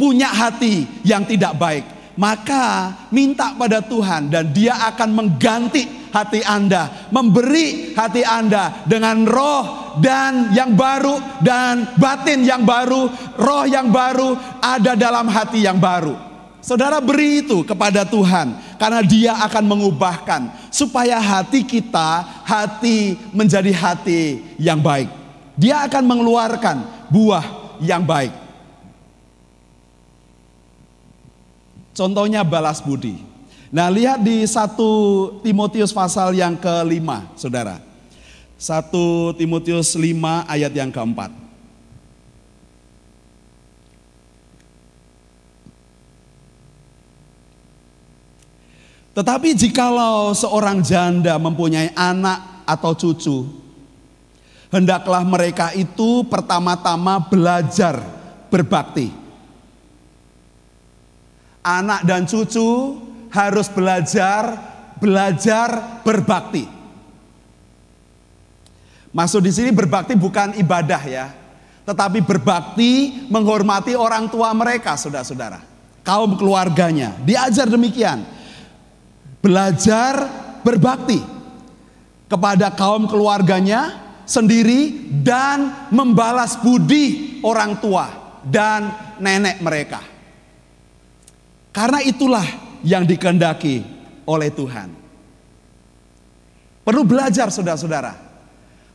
punya 0.00 0.32
hati 0.32 0.88
yang 1.04 1.28
tidak 1.28 1.60
baik, 1.60 1.84
maka 2.16 2.96
minta 3.12 3.52
pada 3.52 3.84
Tuhan 3.84 4.32
dan 4.32 4.48
Dia 4.48 4.88
akan 4.88 5.10
mengganti 5.12 6.08
hati 6.08 6.40
Anda, 6.40 7.12
memberi 7.12 7.92
hati 7.92 8.24
Anda 8.24 8.88
dengan 8.88 9.28
roh 9.28 9.92
dan 10.00 10.56
yang 10.56 10.72
baru 10.72 11.40
dan 11.44 12.00
batin 12.00 12.48
yang 12.48 12.64
baru, 12.64 13.12
roh 13.36 13.64
yang 13.68 13.92
baru 13.92 14.36
ada 14.64 14.96
dalam 14.96 15.28
hati 15.28 15.60
yang 15.60 15.76
baru. 15.76 16.16
Saudara 16.60 17.00
beri 17.00 17.40
itu 17.40 17.64
kepada 17.64 18.04
Tuhan 18.04 18.52
karena 18.76 19.00
Dia 19.00 19.32
akan 19.48 19.64
mengubahkan 19.64 20.68
supaya 20.68 21.16
hati 21.16 21.64
kita 21.64 22.44
hati 22.44 23.16
menjadi 23.32 23.72
hati 23.72 24.44
yang 24.60 24.76
baik. 24.80 25.08
Dia 25.56 25.88
akan 25.88 26.04
mengeluarkan 26.04 27.08
buah 27.08 27.44
yang 27.80 28.04
baik. 28.04 28.39
Contohnya 32.00 32.40
balas 32.40 32.80
budi. 32.80 33.20
Nah, 33.68 33.92
lihat 33.92 34.24
di 34.24 34.40
1 34.48 35.44
Timotius 35.44 35.92
pasal 35.92 36.32
yang 36.32 36.56
kelima, 36.56 37.28
Saudara. 37.36 37.76
1 38.56 39.36
Timotius 39.36 39.92
5 40.00 40.48
ayat 40.48 40.72
yang 40.72 40.88
keempat. 40.88 41.28
Tetapi 49.12 49.52
jikalau 49.52 50.32
seorang 50.32 50.80
janda 50.80 51.36
mempunyai 51.36 51.92
anak 51.92 52.64
atau 52.64 52.96
cucu, 52.96 53.44
hendaklah 54.72 55.20
mereka 55.20 55.76
itu 55.76 56.24
pertama-tama 56.24 57.20
belajar 57.28 58.00
berbakti. 58.48 59.19
Anak 61.60 62.08
dan 62.08 62.24
cucu 62.24 62.96
harus 63.30 63.68
belajar 63.68 64.56
belajar 65.00 66.00
berbakti. 66.04 66.68
Maksud 69.10 69.42
di 69.42 69.50
sini 69.50 69.74
berbakti 69.74 70.14
bukan 70.14 70.54
ibadah 70.54 71.02
ya, 71.02 71.26
tetapi 71.82 72.22
berbakti 72.22 73.26
menghormati 73.26 73.98
orang 73.98 74.30
tua 74.30 74.54
mereka, 74.54 74.94
saudara-saudara. 74.94 75.58
Kaum 76.06 76.38
keluarganya 76.38 77.18
diajar 77.26 77.66
demikian. 77.66 78.22
Belajar 79.40 80.28
berbakti 80.62 81.18
kepada 82.30 82.70
kaum 82.76 83.10
keluarganya 83.10 83.98
sendiri 84.28 85.10
dan 85.24 85.90
membalas 85.90 86.54
budi 86.60 87.40
orang 87.42 87.82
tua 87.82 88.38
dan 88.46 88.94
nenek 89.18 89.58
mereka. 89.58 90.09
Karena 91.70 92.02
itulah 92.02 92.46
yang 92.82 93.06
dikehendaki 93.06 93.82
oleh 94.26 94.50
Tuhan. 94.50 94.90
Perlu 96.82 97.02
belajar 97.06 97.46
saudara-saudara. 97.52 98.16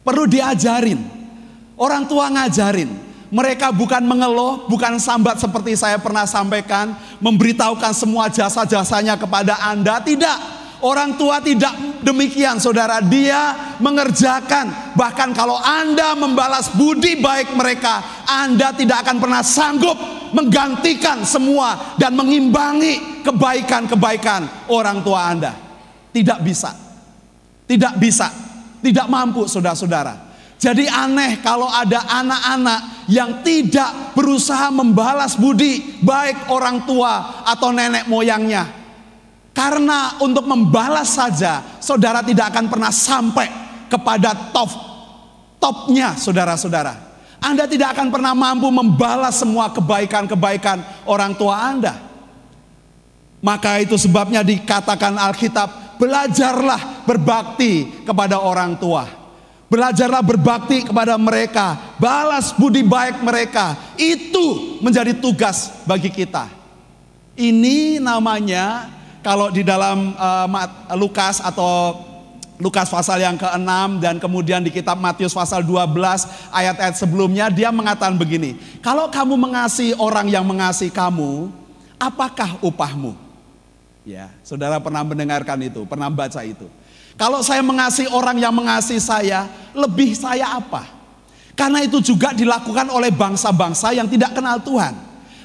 Perlu 0.04 0.28
diajarin. 0.28 1.00
Orang 1.80 2.08
tua 2.08 2.28
ngajarin. 2.32 2.92
Mereka 3.32 3.74
bukan 3.76 4.06
mengeluh, 4.06 4.70
bukan 4.70 4.96
sambat 5.02 5.42
seperti 5.42 5.76
saya 5.76 6.00
pernah 6.00 6.24
sampaikan, 6.30 6.96
memberitahukan 7.20 7.92
semua 7.92 8.30
jasa-jasanya 8.32 9.18
kepada 9.20 9.60
Anda, 9.60 10.00
tidak. 10.00 10.38
Orang 10.86 11.18
tua 11.18 11.42
tidak 11.42 11.74
demikian 12.06 12.62
saudara, 12.62 13.02
dia 13.02 13.74
mengerjakan. 13.82 14.94
Bahkan 14.94 15.34
kalau 15.34 15.58
Anda 15.58 16.14
membalas 16.14 16.70
budi 16.78 17.18
baik 17.18 17.58
mereka, 17.58 18.22
Anda 18.30 18.70
tidak 18.70 19.02
akan 19.02 19.18
pernah 19.18 19.42
sanggup 19.42 19.98
menggantikan 20.30 21.26
semua 21.26 21.98
dan 21.98 22.14
mengimbangi 22.14 23.26
kebaikan-kebaikan 23.26 24.70
orang 24.70 25.02
tua 25.02 25.26
Anda. 25.26 25.58
Tidak 26.14 26.40
bisa. 26.46 26.70
Tidak 27.66 27.98
bisa. 27.98 28.30
Tidak 28.86 29.10
mampu 29.10 29.50
saudara-saudara. 29.50 30.38
Jadi 30.62 30.86
aneh 30.86 31.42
kalau 31.42 31.66
ada 31.66 32.06
anak-anak 32.06 33.10
yang 33.10 33.42
tidak 33.42 34.14
berusaha 34.14 34.70
membalas 34.70 35.34
budi 35.34 35.98
baik 36.06 36.54
orang 36.54 36.86
tua 36.86 37.42
atau 37.50 37.74
nenek 37.74 38.06
moyangnya. 38.06 38.85
Karena 39.56 40.20
untuk 40.20 40.44
membalas 40.44 41.16
saja 41.16 41.64
saudara 41.80 42.20
tidak 42.20 42.52
akan 42.52 42.68
pernah 42.68 42.92
sampai 42.92 43.48
kepada 43.88 44.52
top 44.52 44.68
topnya 45.64 46.12
saudara-saudara. 46.20 46.94
Anda 47.40 47.64
tidak 47.64 47.96
akan 47.96 48.12
pernah 48.12 48.36
mampu 48.36 48.68
membalas 48.68 49.40
semua 49.40 49.72
kebaikan-kebaikan 49.72 51.08
orang 51.08 51.40
tua 51.40 51.56
Anda. 51.72 51.96
Maka 53.40 53.80
itu 53.80 53.96
sebabnya 53.96 54.42
dikatakan 54.42 55.16
Alkitab, 55.16 56.02
belajarlah 56.02 57.06
berbakti 57.06 58.04
kepada 58.04 58.42
orang 58.42 58.76
tua. 58.76 59.06
Belajarlah 59.70 60.26
berbakti 60.26 60.84
kepada 60.84 61.16
mereka, 61.16 61.96
balas 62.02 62.52
budi 62.58 62.82
baik 62.82 63.22
mereka. 63.22 63.78
Itu 63.96 64.78
menjadi 64.82 65.14
tugas 65.18 65.86
bagi 65.86 66.10
kita. 66.10 66.50
Ini 67.38 68.02
namanya 68.02 68.90
kalau 69.26 69.50
di 69.50 69.66
dalam 69.66 70.14
uh, 70.14 70.46
Lukas 70.94 71.42
atau 71.42 71.98
Lukas 72.62 72.88
pasal 72.88 73.20
yang 73.20 73.36
ke-6 73.36 74.00
dan 74.00 74.16
kemudian 74.22 74.62
di 74.62 74.70
kitab 74.70 75.02
Matius 75.02 75.34
pasal 75.34 75.66
12 75.66 75.92
ayat-ayat 76.54 76.96
sebelumnya 76.96 77.50
dia 77.50 77.74
mengatakan 77.74 78.16
begini. 78.16 78.56
Kalau 78.86 79.10
kamu 79.10 79.34
mengasihi 79.34 79.98
orang 79.98 80.30
yang 80.30 80.46
mengasihi 80.46 80.94
kamu, 80.94 81.50
apakah 81.98 82.56
upahmu? 82.62 83.18
Ya, 84.06 84.30
saudara 84.46 84.78
pernah 84.78 85.02
mendengarkan 85.02 85.58
itu, 85.66 85.84
pernah 85.90 86.08
baca 86.08 86.46
itu. 86.46 86.70
Kalau 87.18 87.42
saya 87.42 87.66
mengasihi 87.66 88.08
orang 88.14 88.38
yang 88.38 88.54
mengasihi 88.54 89.02
saya, 89.02 89.50
lebih 89.74 90.14
saya 90.14 90.56
apa? 90.56 90.86
Karena 91.58 91.82
itu 91.84 91.98
juga 92.00 92.32
dilakukan 92.32 92.88
oleh 92.94 93.10
bangsa-bangsa 93.10 93.92
yang 93.92 94.06
tidak 94.08 94.38
kenal 94.38 94.62
Tuhan. 94.62 94.96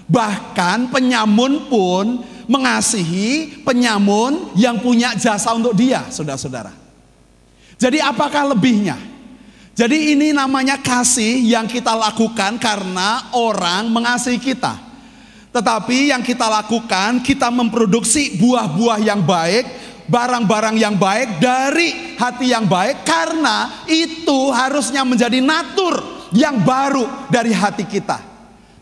Bahkan 0.06 0.94
penyamun 0.94 1.66
pun 1.66 2.22
mengasihi 2.50 3.62
penyamun 3.62 4.50
yang 4.58 4.82
punya 4.82 5.14
jasa 5.14 5.54
untuk 5.54 5.70
dia, 5.78 6.02
saudara-saudara. 6.10 6.74
Jadi 7.78 8.02
apakah 8.02 8.50
lebihnya? 8.50 8.98
Jadi 9.78 10.18
ini 10.18 10.34
namanya 10.34 10.76
kasih 10.82 11.46
yang 11.46 11.70
kita 11.70 11.94
lakukan 11.94 12.58
karena 12.58 13.30
orang 13.38 13.86
mengasihi 13.86 14.42
kita. 14.42 14.74
Tetapi 15.54 16.10
yang 16.10 16.26
kita 16.26 16.50
lakukan, 16.50 17.22
kita 17.22 17.48
memproduksi 17.54 18.34
buah-buah 18.36 18.98
yang 18.98 19.22
baik, 19.22 19.64
barang-barang 20.10 20.74
yang 20.74 20.98
baik 20.98 21.38
dari 21.38 22.18
hati 22.18 22.50
yang 22.50 22.66
baik 22.66 23.06
karena 23.06 23.86
itu 23.86 24.50
harusnya 24.50 25.06
menjadi 25.06 25.38
natur 25.38 26.02
yang 26.34 26.58
baru 26.66 27.30
dari 27.30 27.54
hati 27.54 27.86
kita. 27.86 28.18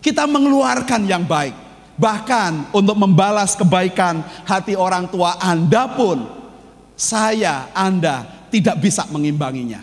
Kita 0.00 0.24
mengeluarkan 0.24 1.04
yang 1.04 1.28
baik. 1.28 1.67
Bahkan 1.98 2.70
untuk 2.70 2.94
membalas 2.94 3.58
kebaikan 3.58 4.22
hati 4.46 4.78
orang 4.78 5.10
tua 5.10 5.34
Anda 5.42 5.90
pun 5.90 6.22
saya, 6.94 7.70
Anda 7.74 8.46
tidak 8.54 8.78
bisa 8.78 9.06
mengimbanginya. 9.10 9.82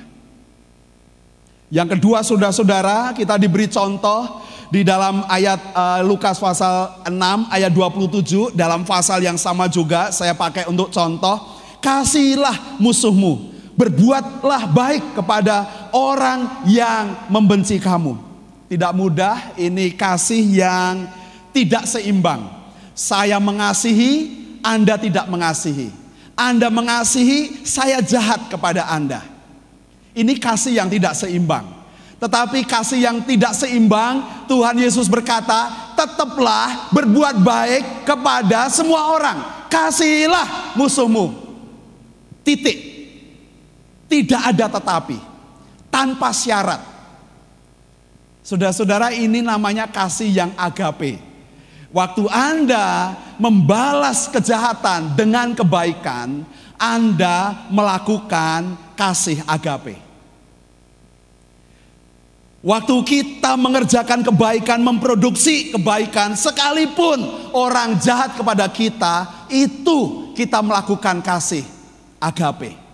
Yang 1.67 1.99
kedua 1.99 2.23
saudara-saudara 2.23 3.11
kita 3.11 3.35
diberi 3.35 3.67
contoh 3.67 4.45
di 4.69 4.85
dalam 4.85 5.25
ayat 5.27 5.59
uh, 5.73 5.99
Lukas 6.05 6.39
pasal 6.39 7.03
6 7.03 7.11
ayat 7.51 7.71
27 7.73 8.55
dalam 8.55 8.87
pasal 8.87 9.21
yang 9.21 9.37
sama 9.37 9.69
juga 9.69 10.09
saya 10.09 10.33
pakai 10.33 10.69
untuk 10.69 10.89
contoh 10.93 11.41
kasihilah 11.81 12.77
musuhmu 12.81 13.53
berbuatlah 13.75 14.71
baik 14.71 15.19
kepada 15.19 15.89
orang 15.93 16.63
yang 16.69 17.27
membenci 17.29 17.77
kamu 17.77 18.17
tidak 18.65 18.91
mudah 18.97 19.37
ini 19.59 19.93
kasih 19.93 20.41
yang 20.41 21.05
tidak 21.55 21.87
seimbang 21.87 22.43
saya 22.91 23.39
mengasihi 23.39 24.43
Anda 24.59 24.99
tidak 24.99 25.31
mengasihi 25.31 26.05
anda 26.35 26.67
mengasihi, 26.67 27.63
saya 27.63 28.03
jahat 28.03 28.51
kepada 28.51 28.91
Anda. 28.91 29.23
Ini 30.11 30.35
kasih 30.35 30.75
yang 30.75 30.91
tidak 30.91 31.15
seimbang. 31.15 31.63
Tetapi 32.19 32.67
kasih 32.67 32.99
yang 33.07 33.23
tidak 33.23 33.55
seimbang, 33.55 34.43
Tuhan 34.51 34.75
Yesus 34.75 35.07
berkata, 35.07 35.95
tetaplah 35.95 36.91
berbuat 36.91 37.39
baik 37.39 38.03
kepada 38.03 38.67
semua 38.67 39.15
orang. 39.15 39.39
Kasihilah 39.71 40.75
musuhmu. 40.75 41.31
Titik. 42.43 42.79
Tidak 44.11 44.41
ada 44.43 44.67
tetapi. 44.67 45.17
Tanpa 45.87 46.35
syarat. 46.35 46.83
Saudara-saudara 48.43 49.15
ini 49.15 49.39
namanya 49.39 49.87
kasih 49.87 50.29
yang 50.29 50.51
agape. 50.59 51.17
Waktu 51.95 52.27
Anda 52.27 53.15
membalas 53.39 54.27
kejahatan 54.27 55.15
dengan 55.15 55.55
kebaikan, 55.55 56.43
Anda 56.75 57.71
melakukan 57.71 58.75
kasih 58.99 59.39
agape. 59.47 59.95
Waktu 62.59 62.95
kita 63.07 63.55
mengerjakan 63.55 64.27
kebaikan, 64.27 64.83
memproduksi 64.83 65.71
kebaikan, 65.71 66.35
sekalipun 66.35 67.23
orang 67.55 67.95
jahat 68.03 68.35
kepada 68.35 68.67
kita, 68.67 69.47
itu 69.47 70.33
kita 70.35 70.59
melakukan 70.59 71.23
kasih 71.23 71.63
agape. 72.19 72.84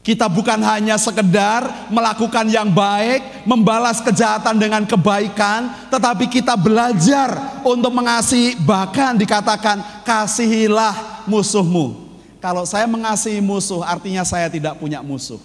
Kita 0.00 0.32
bukan 0.32 0.56
hanya 0.64 0.96
sekedar 0.96 1.92
melakukan 1.92 2.48
yang 2.48 2.72
baik, 2.72 3.44
membalas 3.44 4.00
kejahatan 4.00 4.56
dengan 4.56 4.88
kebaikan, 4.88 5.92
tetapi 5.92 6.24
kita 6.24 6.56
belajar 6.56 7.60
untuk 7.60 7.92
mengasihi, 7.92 8.56
bahkan 8.64 9.12
dikatakan 9.12 10.00
kasihilah 10.00 11.28
musuhmu. 11.28 12.08
Kalau 12.40 12.64
saya 12.64 12.88
mengasihi 12.88 13.44
musuh, 13.44 13.84
artinya 13.84 14.24
saya 14.24 14.48
tidak 14.48 14.80
punya 14.80 15.04
musuh. 15.04 15.36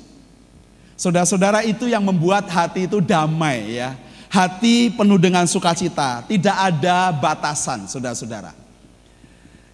Saudara-saudara 0.96 1.68
itu 1.68 1.92
yang 1.92 2.08
membuat 2.08 2.48
hati 2.48 2.88
itu 2.88 3.04
damai 3.04 3.76
ya. 3.76 4.00
Hati 4.32 4.88
penuh 4.96 5.20
dengan 5.20 5.44
sukacita, 5.52 6.24
tidak 6.32 6.56
ada 6.56 7.12
batasan, 7.12 7.92
saudara-saudara. 7.92 8.56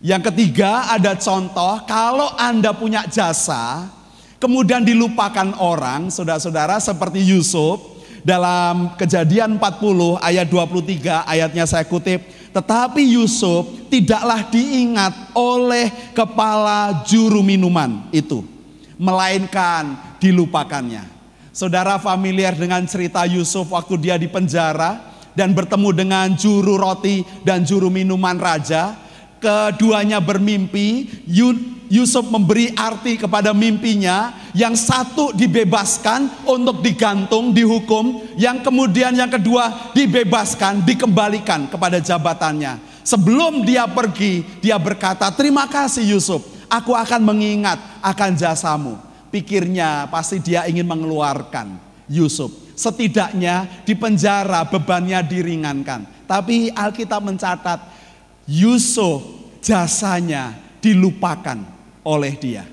Yang 0.01 0.33
ketiga 0.33 0.89
ada 0.89 1.13
contoh, 1.13 1.85
kalau 1.85 2.33
Anda 2.33 2.73
punya 2.73 3.05
jasa, 3.05 3.85
kemudian 4.41 4.81
dilupakan 4.81 5.53
orang, 5.61 6.09
saudara-saudara 6.09 6.81
seperti 6.81 7.21
Yusuf 7.21 8.01
dalam 8.25 8.97
kejadian 8.97 9.61
40 9.61 10.17
ayat 10.17 10.49
23 10.49 11.29
ayatnya 11.29 11.69
saya 11.69 11.85
kutip, 11.85 12.25
tetapi 12.49 13.05
Yusuf 13.13 13.69
tidaklah 13.93 14.49
diingat 14.49 15.37
oleh 15.37 15.93
kepala 16.17 17.05
juru 17.05 17.45
minuman 17.45 18.09
itu, 18.09 18.41
melainkan 18.97 20.17
dilupakannya. 20.17 21.05
Saudara 21.53 22.01
familiar 22.01 22.57
dengan 22.57 22.81
cerita 22.89 23.21
Yusuf 23.29 23.69
waktu 23.69 23.95
dia 24.01 24.15
di 24.17 24.25
penjara 24.25 25.13
dan 25.37 25.53
bertemu 25.53 25.89
dengan 25.93 26.27
juru 26.33 26.81
roti 26.81 27.21
dan 27.45 27.61
juru 27.61 27.93
minuman 27.93 28.41
raja. 28.41 28.97
keduanya 29.41 30.21
bermimpi, 30.21 31.09
Yusuf 31.91 32.23
memberi 32.31 32.71
arti 32.71 33.19
kepada 33.19 33.51
mimpinya, 33.51 34.31
yang 34.55 34.79
satu 34.79 35.35
dibebaskan 35.35 36.47
untuk 36.47 36.79
digantung, 36.79 37.51
dihukum, 37.51 38.31
yang 38.39 38.63
kemudian 38.63 39.11
yang 39.11 39.27
kedua 39.27 39.91
dibebaskan, 39.91 40.87
dikembalikan 40.87 41.67
kepada 41.67 41.99
jabatannya. 41.99 42.79
Sebelum 43.03 43.67
dia 43.67 43.91
pergi, 43.91 44.47
dia 44.63 44.79
berkata, 44.79 45.27
"Terima 45.35 45.67
kasih 45.67 46.15
Yusuf, 46.15 46.47
aku 46.71 46.95
akan 46.95 47.27
mengingat 47.27 47.75
akan 47.99 48.39
jasamu." 48.39 48.95
Pikirnya 49.27 50.07
pasti 50.07 50.39
dia 50.39 50.63
ingin 50.71 50.87
mengeluarkan 50.87 51.75
Yusuf. 52.07 52.51
Setidaknya 52.75 53.83
di 53.83 53.99
penjara 53.99 54.63
bebannya 54.63 55.19
diringankan. 55.27 56.23
Tapi 56.23 56.71
Alkitab 56.71 57.19
mencatat 57.19 57.79
Yusuf 58.47 59.23
jasanya 59.59 60.55
dilupakan 60.79 61.80
oleh 62.05 62.33
dia. 62.37 62.65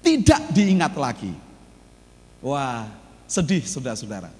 Tidak 0.00 0.54
diingat 0.54 0.94
lagi. 0.94 1.32
Wah, 2.44 2.86
sedih 3.26 3.64
saudara-saudara. 3.66 4.30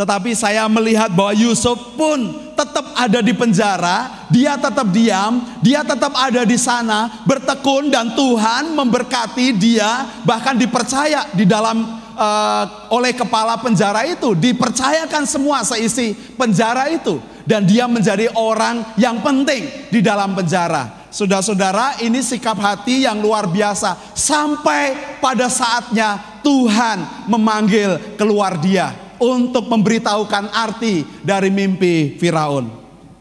Tetapi 0.00 0.32
saya 0.32 0.64
melihat 0.64 1.12
bahwa 1.12 1.36
Yusuf 1.36 1.76
pun 1.92 2.32
tetap 2.56 2.96
ada 2.96 3.20
di 3.20 3.36
penjara, 3.36 4.28
dia 4.32 4.56
tetap 4.56 4.88
diam, 4.88 5.44
dia 5.60 5.84
tetap 5.84 6.16
ada 6.16 6.40
di 6.48 6.56
sana, 6.56 7.20
bertekun 7.28 7.92
dan 7.92 8.16
Tuhan 8.16 8.72
memberkati 8.72 9.52
dia, 9.60 10.08
bahkan 10.24 10.56
dipercaya 10.56 11.28
di 11.36 11.44
dalam 11.44 12.00
uh, 12.16 12.64
oleh 12.88 13.12
kepala 13.12 13.60
penjara 13.60 14.08
itu, 14.08 14.32
dipercayakan 14.32 15.28
semua 15.28 15.60
seisi 15.68 16.16
penjara 16.32 16.88
itu 16.88 17.20
dan 17.44 17.68
dia 17.68 17.84
menjadi 17.84 18.32
orang 18.36 18.96
yang 18.96 19.20
penting 19.20 19.68
di 19.92 20.00
dalam 20.00 20.32
penjara. 20.32 20.99
Saudara-saudara, 21.10 21.98
ini 22.06 22.22
sikap 22.22 22.54
hati 22.62 23.02
yang 23.02 23.18
luar 23.18 23.50
biasa. 23.50 24.14
Sampai 24.14 25.18
pada 25.18 25.50
saatnya 25.50 26.38
Tuhan 26.40 27.26
memanggil 27.26 28.14
keluar 28.14 28.54
dia 28.62 28.94
untuk 29.18 29.66
memberitahukan 29.66 30.54
arti 30.54 31.02
dari 31.26 31.50
mimpi 31.50 32.14
Firaun. 32.16 32.70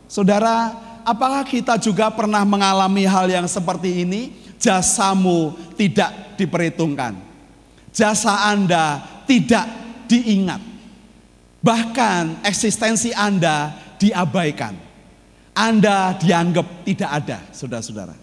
Saudara, 0.06 0.72
apakah 1.02 1.42
kita 1.42 1.82
juga 1.82 2.14
pernah 2.14 2.46
mengalami 2.46 3.10
hal 3.10 3.26
yang 3.26 3.50
seperti 3.50 4.06
ini? 4.06 4.38
Jasamu 4.62 5.58
tidak 5.74 6.38
diperhitungkan. 6.38 7.18
Jasa 7.90 8.54
Anda 8.54 9.02
tidak 9.26 9.66
diingat. 10.06 10.62
Bahkan 11.60 12.46
eksistensi 12.46 13.12
Anda 13.12 13.76
diabaikan. 14.00 14.89
Anda 15.60 16.16
dianggap 16.16 16.88
tidak 16.88 17.10
ada, 17.12 17.44
saudara-saudara. 17.52 18.16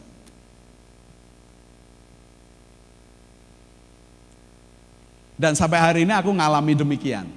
Dan 5.36 5.52
sampai 5.52 5.76
hari 5.76 6.00
ini 6.08 6.16
aku 6.16 6.32
ngalami 6.32 6.72
demikian. 6.72 7.28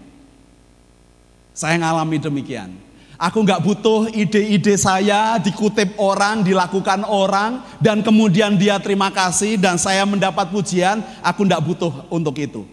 Saya 1.51 1.75
ngalami 1.75 2.15
demikian. 2.15 2.71
Aku 3.19 3.43
nggak 3.43 3.59
butuh 3.59 4.07
ide-ide 4.15 4.79
saya 4.79 5.35
dikutip 5.35 5.99
orang, 5.99 6.39
dilakukan 6.47 7.03
orang, 7.03 7.59
dan 7.83 7.99
kemudian 7.99 8.55
dia 8.55 8.79
terima 8.79 9.11
kasih 9.11 9.59
dan 9.59 9.75
saya 9.75 10.07
mendapat 10.07 10.47
pujian. 10.47 11.03
Aku 11.19 11.43
nggak 11.43 11.59
butuh 11.59 12.07
untuk 12.07 12.39
itu. 12.39 12.63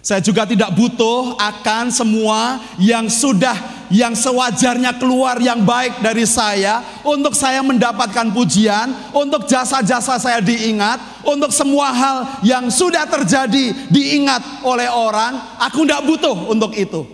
Saya 0.00 0.24
juga 0.24 0.48
tidak 0.48 0.72
butuh 0.72 1.36
akan 1.36 1.92
semua 1.92 2.64
yang 2.80 3.12
sudah 3.12 3.75
yang 3.92 4.14
sewajarnya 4.14 4.96
keluar 4.96 5.38
yang 5.38 5.62
baik 5.62 6.02
dari 6.02 6.26
saya 6.26 6.82
untuk 7.06 7.32
saya 7.32 7.62
mendapatkan 7.62 8.32
pujian, 8.34 9.12
untuk 9.14 9.46
jasa-jasa 9.46 10.18
saya 10.18 10.40
diingat, 10.42 11.24
untuk 11.26 11.50
semua 11.50 11.92
hal 11.92 12.16
yang 12.46 12.68
sudah 12.70 13.06
terjadi 13.06 13.88
diingat 13.88 14.66
oleh 14.66 14.90
orang, 14.90 15.58
aku 15.62 15.86
tidak 15.86 16.02
butuh 16.04 16.36
untuk 16.50 16.72
itu. 16.74 17.06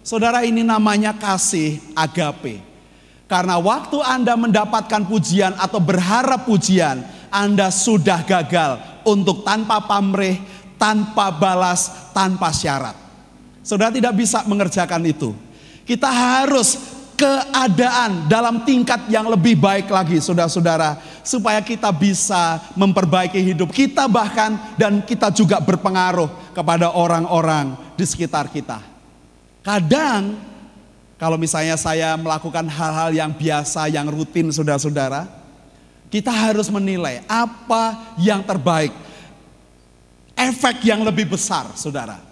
Saudara 0.00 0.42
ini 0.42 0.64
namanya 0.64 1.12
kasih 1.14 1.78
agape. 1.92 2.62
Karena 3.30 3.62
waktu 3.62 4.02
Anda 4.02 4.34
mendapatkan 4.34 5.06
pujian 5.06 5.54
atau 5.54 5.78
berharap 5.78 6.50
pujian, 6.50 7.02
Anda 7.30 7.70
sudah 7.70 8.26
gagal 8.26 8.82
untuk 9.06 9.46
tanpa 9.46 9.86
pamrih 9.86 10.60
tanpa 10.80 11.28
balas, 11.28 12.08
tanpa 12.16 12.48
syarat. 12.56 12.96
Saudara 13.60 13.92
tidak 13.92 14.16
bisa 14.16 14.40
mengerjakan 14.48 15.04
itu. 15.04 15.36
Kita 15.84 16.08
harus 16.08 16.78
keadaan 17.20 18.32
dalam 18.32 18.64
tingkat 18.64 19.04
yang 19.12 19.28
lebih 19.28 19.60
baik 19.60 19.92
lagi 19.92 20.16
saudara-saudara. 20.24 20.96
Supaya 21.20 21.60
kita 21.60 21.92
bisa 21.92 22.60
memperbaiki 22.72 23.36
hidup 23.52 23.68
kita 23.68 24.08
bahkan 24.08 24.56
dan 24.80 25.04
kita 25.04 25.28
juga 25.28 25.60
berpengaruh 25.60 26.56
kepada 26.56 26.96
orang-orang 26.96 27.76
di 27.92 28.04
sekitar 28.08 28.48
kita. 28.48 28.80
Kadang 29.60 30.40
kalau 31.20 31.36
misalnya 31.36 31.76
saya 31.76 32.16
melakukan 32.16 32.64
hal-hal 32.64 33.12
yang 33.12 33.28
biasa, 33.36 33.92
yang 33.92 34.08
rutin 34.08 34.48
saudara-saudara. 34.48 35.28
Kita 36.10 36.34
harus 36.34 36.66
menilai 36.66 37.22
apa 37.30 38.16
yang 38.18 38.42
terbaik 38.42 38.90
efek 40.34 40.82
yang 40.88 41.04
lebih 41.04 41.28
besar, 41.36 41.70
saudara. 41.76 42.29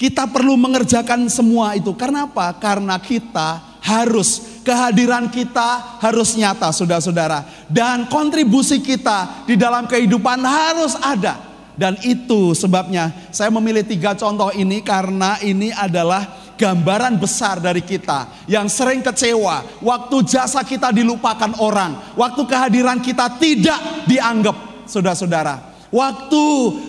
Kita 0.00 0.24
perlu 0.24 0.56
mengerjakan 0.56 1.28
semua 1.28 1.76
itu. 1.76 1.92
Karena 1.92 2.24
apa? 2.24 2.56
Karena 2.56 2.96
kita 2.96 3.76
harus, 3.84 4.64
kehadiran 4.64 5.28
kita 5.28 6.00
harus 6.00 6.32
nyata, 6.40 6.72
saudara-saudara. 6.72 7.44
Dan 7.68 8.08
kontribusi 8.08 8.80
kita 8.80 9.44
di 9.44 9.60
dalam 9.60 9.84
kehidupan 9.84 10.40
harus 10.40 10.96
ada. 11.04 11.36
Dan 11.76 12.00
itu 12.00 12.56
sebabnya 12.56 13.12
saya 13.28 13.52
memilih 13.52 13.84
tiga 13.84 14.16
contoh 14.16 14.48
ini 14.56 14.80
karena 14.80 15.36
ini 15.44 15.68
adalah 15.68 16.52
gambaran 16.56 17.20
besar 17.20 17.60
dari 17.60 17.80
kita 17.80 18.44
yang 18.44 18.68
sering 18.68 19.00
kecewa 19.00 19.80
waktu 19.84 20.16
jasa 20.28 20.64
kita 20.64 20.96
dilupakan 20.96 21.56
orang, 21.60 22.16
waktu 22.16 22.40
kehadiran 22.48 23.00
kita 23.04 23.36
tidak 23.36 24.04
dianggap, 24.04 24.84
saudara-saudara. 24.88 25.69
Waktu 25.90 26.44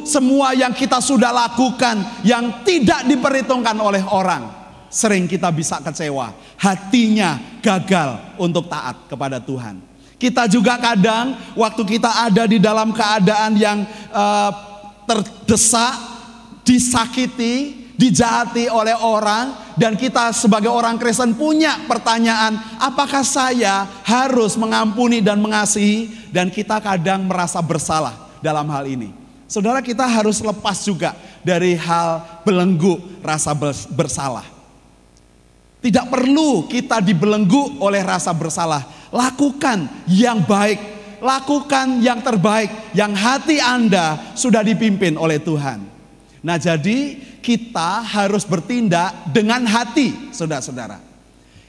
semua 0.05 0.53
yang 0.53 0.77
kita 0.77 1.01
sudah 1.01 1.33
lakukan 1.33 2.21
yang 2.21 2.61
tidak 2.61 3.01
diperhitungkan 3.09 3.73
oleh 3.81 4.05
orang, 4.05 4.45
sering 4.93 5.25
kita 5.25 5.49
bisa 5.49 5.81
kecewa. 5.81 6.37
Hatinya 6.61 7.57
gagal 7.65 8.37
untuk 8.37 8.69
taat 8.69 9.09
kepada 9.09 9.41
Tuhan. 9.41 9.81
Kita 10.21 10.45
juga 10.45 10.77
kadang 10.77 11.33
waktu 11.57 11.81
kita 11.81 12.29
ada 12.29 12.45
di 12.45 12.61
dalam 12.61 12.93
keadaan 12.93 13.57
yang 13.57 13.81
uh, 14.13 14.53
terdesak, 15.09 15.97
disakiti, 16.61 17.89
dijahati 17.97 18.69
oleh 18.69 18.93
orang 19.01 19.73
dan 19.81 19.97
kita 19.97 20.29
sebagai 20.29 20.69
orang 20.69 21.01
Kristen 21.01 21.33
punya 21.33 21.89
pertanyaan, 21.89 22.53
apakah 22.77 23.25
saya 23.25 23.89
harus 24.05 24.53
mengampuni 24.61 25.25
dan 25.25 25.41
mengasihi 25.41 26.29
dan 26.29 26.53
kita 26.53 26.77
kadang 26.77 27.25
merasa 27.25 27.57
bersalah 27.65 28.30
dalam 28.41 28.67
hal 28.67 28.89
ini. 28.89 29.13
Saudara 29.47 29.83
kita 29.83 30.07
harus 30.07 30.39
lepas 30.39 30.79
juga 30.83 31.11
dari 31.43 31.75
hal 31.75 32.41
belenggu 32.47 33.21
rasa 33.21 33.51
bersalah. 33.91 34.47
Tidak 35.81 36.07
perlu 36.07 36.69
kita 36.69 37.01
dibelenggu 37.01 37.81
oleh 37.81 38.05
rasa 38.05 38.31
bersalah. 38.37 38.85
Lakukan 39.09 40.05
yang 40.07 40.45
baik, 40.45 40.79
lakukan 41.19 41.99
yang 41.99 42.21
terbaik, 42.21 42.93
yang 42.93 43.11
hati 43.11 43.57
Anda 43.57 44.33
sudah 44.37 44.61
dipimpin 44.61 45.17
oleh 45.17 45.41
Tuhan. 45.41 45.83
Nah, 46.41 46.57
jadi 46.61 47.17
kita 47.41 48.05
harus 48.05 48.45
bertindak 48.45 49.33
dengan 49.33 49.65
hati, 49.65 50.31
saudara-saudara. 50.33 51.01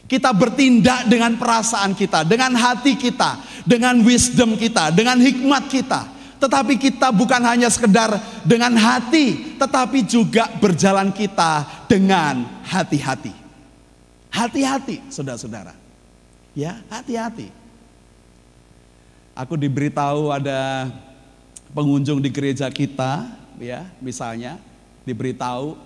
Kita 0.06 0.28
bertindak 0.36 1.08
dengan 1.08 1.40
perasaan 1.40 1.96
kita, 1.96 2.22
dengan 2.28 2.52
hati 2.52 3.00
kita, 3.00 3.40
dengan 3.64 3.96
wisdom 4.04 4.60
kita, 4.60 4.92
dengan 4.92 5.16
hikmat 5.16 5.72
kita. 5.72 6.21
Tetapi 6.42 6.74
kita 6.74 7.14
bukan 7.14 7.38
hanya 7.46 7.70
sekedar 7.70 8.18
dengan 8.42 8.74
hati, 8.74 9.54
tetapi 9.62 10.02
juga 10.02 10.50
berjalan 10.58 11.14
kita 11.14 11.62
dengan 11.86 12.42
hati-hati. 12.66 13.30
Hati-hati, 14.26 15.06
saudara-saudara. 15.06 15.70
Ya, 16.50 16.82
hati-hati. 16.90 17.54
Aku 19.38 19.54
diberitahu 19.54 20.34
ada 20.34 20.90
pengunjung 21.70 22.18
di 22.18 22.26
gereja 22.26 22.66
kita, 22.74 23.30
ya, 23.62 23.86
misalnya 24.02 24.58
diberitahu, 25.06 25.78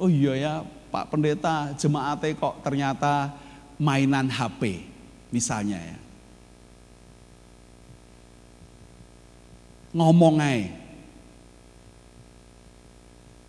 oh 0.00 0.08
iya 0.08 0.32
ya, 0.32 0.52
Pak 0.88 1.12
Pendeta, 1.12 1.76
jemaatnya 1.76 2.32
kok 2.40 2.64
ternyata 2.64 3.36
mainan 3.76 4.32
HP, 4.32 4.80
misalnya 5.28 5.76
ya. 5.76 6.03
Ngomong 9.94 10.42
aja. 10.42 10.84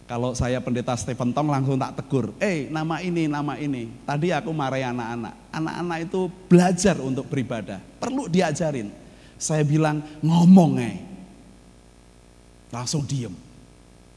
Kalau 0.05 0.37
saya 0.37 0.61
pendeta 0.61 0.93
Stephen 0.93 1.33
Tong 1.33 1.49
langsung 1.49 1.81
tak 1.81 1.97
tegur, 1.97 2.29
eh 2.37 2.69
nama 2.69 3.01
ini, 3.01 3.25
nama 3.25 3.57
ini. 3.57 3.89
Tadi 4.05 4.29
aku 4.29 4.53
marahi 4.53 4.85
anak-anak. 4.85 5.33
Anak-anak 5.49 5.97
itu 6.05 6.29
belajar 6.45 7.01
untuk 7.01 7.25
beribadah, 7.25 7.81
perlu 7.97 8.29
diajarin. 8.29 8.93
Saya 9.41 9.65
bilang 9.65 10.05
ngomong 10.21 10.77
eh. 10.77 11.01
Langsung 12.69 13.01
diem. 13.01 13.33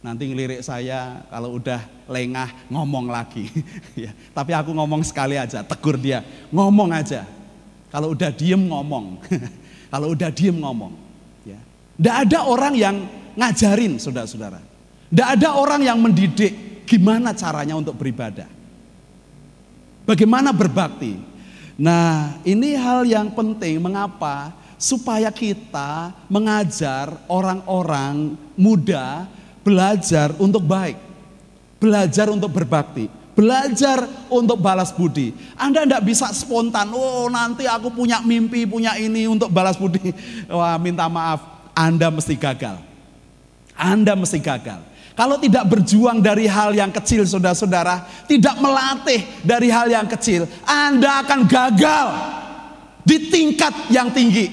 Nanti 0.05 0.29
ngelirik 0.29 0.61
saya 0.61 1.25
kalau 1.33 1.57
udah 1.57 1.81
lengah 2.05 2.69
ngomong 2.69 3.09
lagi. 3.09 3.49
ya, 4.05 4.13
tapi 4.37 4.53
aku 4.53 4.77
ngomong 4.77 5.01
sekali 5.01 5.41
aja, 5.41 5.65
tegur 5.65 5.97
dia, 5.97 6.21
ngomong 6.53 6.93
aja. 6.93 7.25
Kalau 7.89 8.13
udah 8.13 8.29
diem 8.29 8.61
ngomong. 8.61 9.25
kalau 9.93 10.13
udah 10.13 10.29
diem 10.29 10.61
ngomong. 10.61 11.08
Tidak 11.99 12.17
ada 12.31 12.47
orang 12.47 12.79
yang 12.79 12.97
ngajarin 13.35 13.99
saudara-saudara. 13.99 14.63
Tidak 15.11 15.29
ada 15.35 15.59
orang 15.59 15.83
yang 15.83 15.99
mendidik 15.99 16.87
gimana 16.87 17.35
caranya 17.35 17.75
untuk 17.75 17.99
beribadah. 17.99 18.47
Bagaimana 20.07 20.55
berbakti. 20.55 21.19
Nah 21.79 22.39
ini 22.47 22.79
hal 22.79 23.03
yang 23.03 23.35
penting 23.35 23.83
mengapa 23.83 24.55
supaya 24.79 25.29
kita 25.35 26.15
mengajar 26.31 27.19
orang-orang 27.27 28.39
muda 28.55 29.27
belajar 29.67 30.33
untuk 30.39 30.65
baik, 30.65 30.97
belajar 31.83 32.31
untuk 32.31 32.49
berbakti, 32.55 33.11
belajar 33.37 34.07
untuk 34.33 34.57
balas 34.57 34.95
budi. 34.95 35.35
Anda 35.59 35.85
tidak 35.85 36.09
bisa 36.09 36.31
spontan, 36.33 36.89
oh 36.95 37.29
nanti 37.29 37.69
aku 37.69 37.93
punya 37.93 38.23
mimpi, 38.25 38.65
punya 38.65 38.97
ini 38.97 39.29
untuk 39.29 39.53
balas 39.53 39.77
budi. 39.77 40.15
Wah 40.49 40.81
minta 40.81 41.05
maaf, 41.11 41.58
Anda 41.79 42.11
mesti 42.11 42.35
gagal. 42.35 42.83
Anda 43.79 44.19
mesti 44.19 44.43
gagal. 44.43 44.83
Kalau 45.15 45.39
tidak 45.39 45.67
berjuang 45.71 46.19
dari 46.19 46.51
hal 46.51 46.75
yang 46.75 46.91
kecil 46.91 47.23
saudara-saudara, 47.23 48.27
tidak 48.27 48.59
melatih 48.59 49.23
dari 49.47 49.71
hal 49.71 49.87
yang 49.87 50.07
kecil, 50.11 50.47
Anda 50.67 51.23
akan 51.23 51.47
gagal 51.47 52.09
di 53.07 53.31
tingkat 53.31 53.95
yang 53.95 54.11
tinggi. 54.11 54.51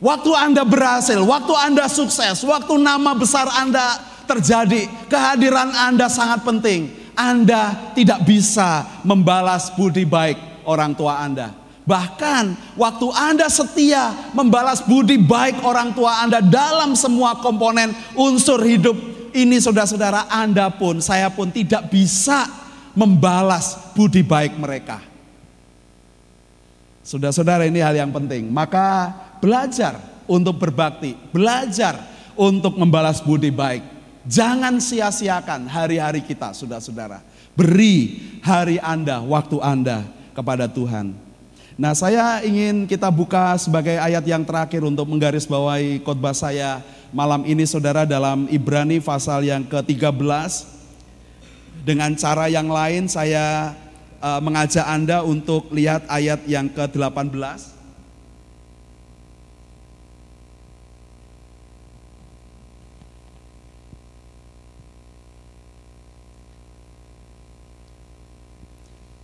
Waktu 0.00 0.32
Anda 0.36 0.64
berhasil, 0.64 1.20
waktu 1.20 1.52
Anda 1.56 1.88
sukses, 1.88 2.44
waktu 2.44 2.76
nama 2.80 3.16
besar 3.16 3.48
Anda 3.48 3.96
terjadi, 4.28 5.08
kehadiran 5.08 5.72
Anda 5.72 6.08
sangat 6.12 6.44
penting. 6.44 6.92
Anda 7.16 7.92
tidak 7.96 8.26
bisa 8.28 9.00
membalas 9.06 9.72
budi 9.72 10.04
baik 10.04 10.68
orang 10.68 10.92
tua 10.92 11.24
Anda. 11.24 11.63
Bahkan 11.84 12.76
waktu 12.80 13.06
Anda 13.12 13.52
setia 13.52 14.32
membalas 14.32 14.80
budi 14.80 15.20
baik 15.20 15.60
orang 15.60 15.92
tua 15.92 16.24
Anda 16.24 16.40
dalam 16.40 16.96
semua 16.96 17.36
komponen 17.44 17.92
unsur 18.16 18.56
hidup 18.64 18.96
ini 19.34 19.58
saudara-saudara 19.58 20.30
Anda 20.30 20.70
pun, 20.70 21.02
saya 21.02 21.26
pun 21.28 21.50
tidak 21.50 21.90
bisa 21.90 22.46
membalas 22.94 23.92
budi 23.92 24.22
baik 24.22 24.54
mereka. 24.56 25.02
Saudara-saudara 27.02 27.66
ini 27.66 27.82
hal 27.82 27.98
yang 27.98 28.14
penting. 28.14 28.48
Maka 28.48 29.10
belajar 29.42 29.98
untuk 30.30 30.56
berbakti, 30.56 31.18
belajar 31.34 31.98
untuk 32.38 32.78
membalas 32.78 33.20
budi 33.20 33.50
baik. 33.50 33.82
Jangan 34.24 34.80
sia-siakan 34.80 35.68
hari-hari 35.68 36.24
kita, 36.24 36.56
saudara-saudara. 36.56 37.20
Beri 37.52 38.22
hari 38.40 38.80
Anda, 38.80 39.20
waktu 39.20 39.60
Anda 39.60 40.06
kepada 40.32 40.64
Tuhan. 40.64 41.23
Nah, 41.74 41.90
saya 41.90 42.38
ingin 42.46 42.86
kita 42.86 43.10
buka 43.10 43.58
sebagai 43.58 43.98
ayat 43.98 44.22
yang 44.22 44.46
terakhir 44.46 44.86
untuk 44.86 45.10
menggarisbawahi 45.10 46.06
khotbah 46.06 46.30
saya 46.30 46.78
malam 47.10 47.42
ini 47.42 47.66
saudara 47.66 48.06
dalam 48.06 48.46
Ibrani 48.46 49.02
pasal 49.02 49.42
yang 49.42 49.66
ke-13. 49.66 50.70
Dengan 51.82 52.14
cara 52.14 52.46
yang 52.46 52.70
lain 52.70 53.10
saya 53.10 53.74
uh, 54.22 54.38
mengajak 54.38 54.86
Anda 54.86 55.26
untuk 55.26 55.66
lihat 55.74 56.06
ayat 56.06 56.46
yang 56.46 56.70
ke-18. 56.70 57.74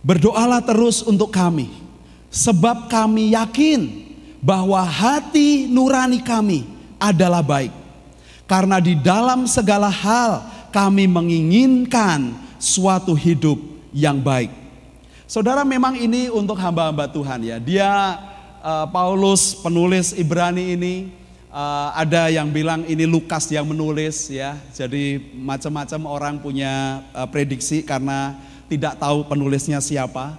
Berdoalah 0.03 0.59
terus 0.67 0.99
untuk 0.99 1.31
kami, 1.31 1.90
sebab 2.31 2.87
kami 2.87 3.35
yakin 3.35 4.07
bahwa 4.39 4.81
hati 4.81 5.67
nurani 5.67 6.23
kami 6.23 6.65
adalah 6.97 7.43
baik. 7.43 7.75
Karena 8.47 8.79
di 8.79 8.97
dalam 8.97 9.45
segala 9.45 9.91
hal 9.91 10.47
kami 10.71 11.05
menginginkan 11.05 12.33
suatu 12.55 13.11
hidup 13.13 13.59
yang 13.91 14.17
baik. 14.23 14.49
Saudara 15.27 15.63
memang 15.63 15.95
ini 15.95 16.27
untuk 16.27 16.59
hamba-hamba 16.59 17.07
Tuhan 17.07 17.39
ya. 17.47 17.55
Dia 17.59 18.19
uh, 18.59 18.87
Paulus 18.91 19.55
penulis 19.55 20.11
Ibrani 20.11 20.75
ini 20.75 20.95
uh, 21.51 21.95
ada 21.95 22.27
yang 22.27 22.51
bilang 22.51 22.83
ini 22.83 23.07
Lukas 23.07 23.47
yang 23.47 23.63
menulis 23.67 24.27
ya. 24.27 24.59
Jadi 24.75 25.31
macam-macam 25.35 26.01
orang 26.07 26.35
punya 26.43 27.03
uh, 27.15 27.27
prediksi 27.31 27.79
karena 27.79 28.35
tidak 28.67 28.99
tahu 28.99 29.27
penulisnya 29.27 29.79
siapa, 29.79 30.35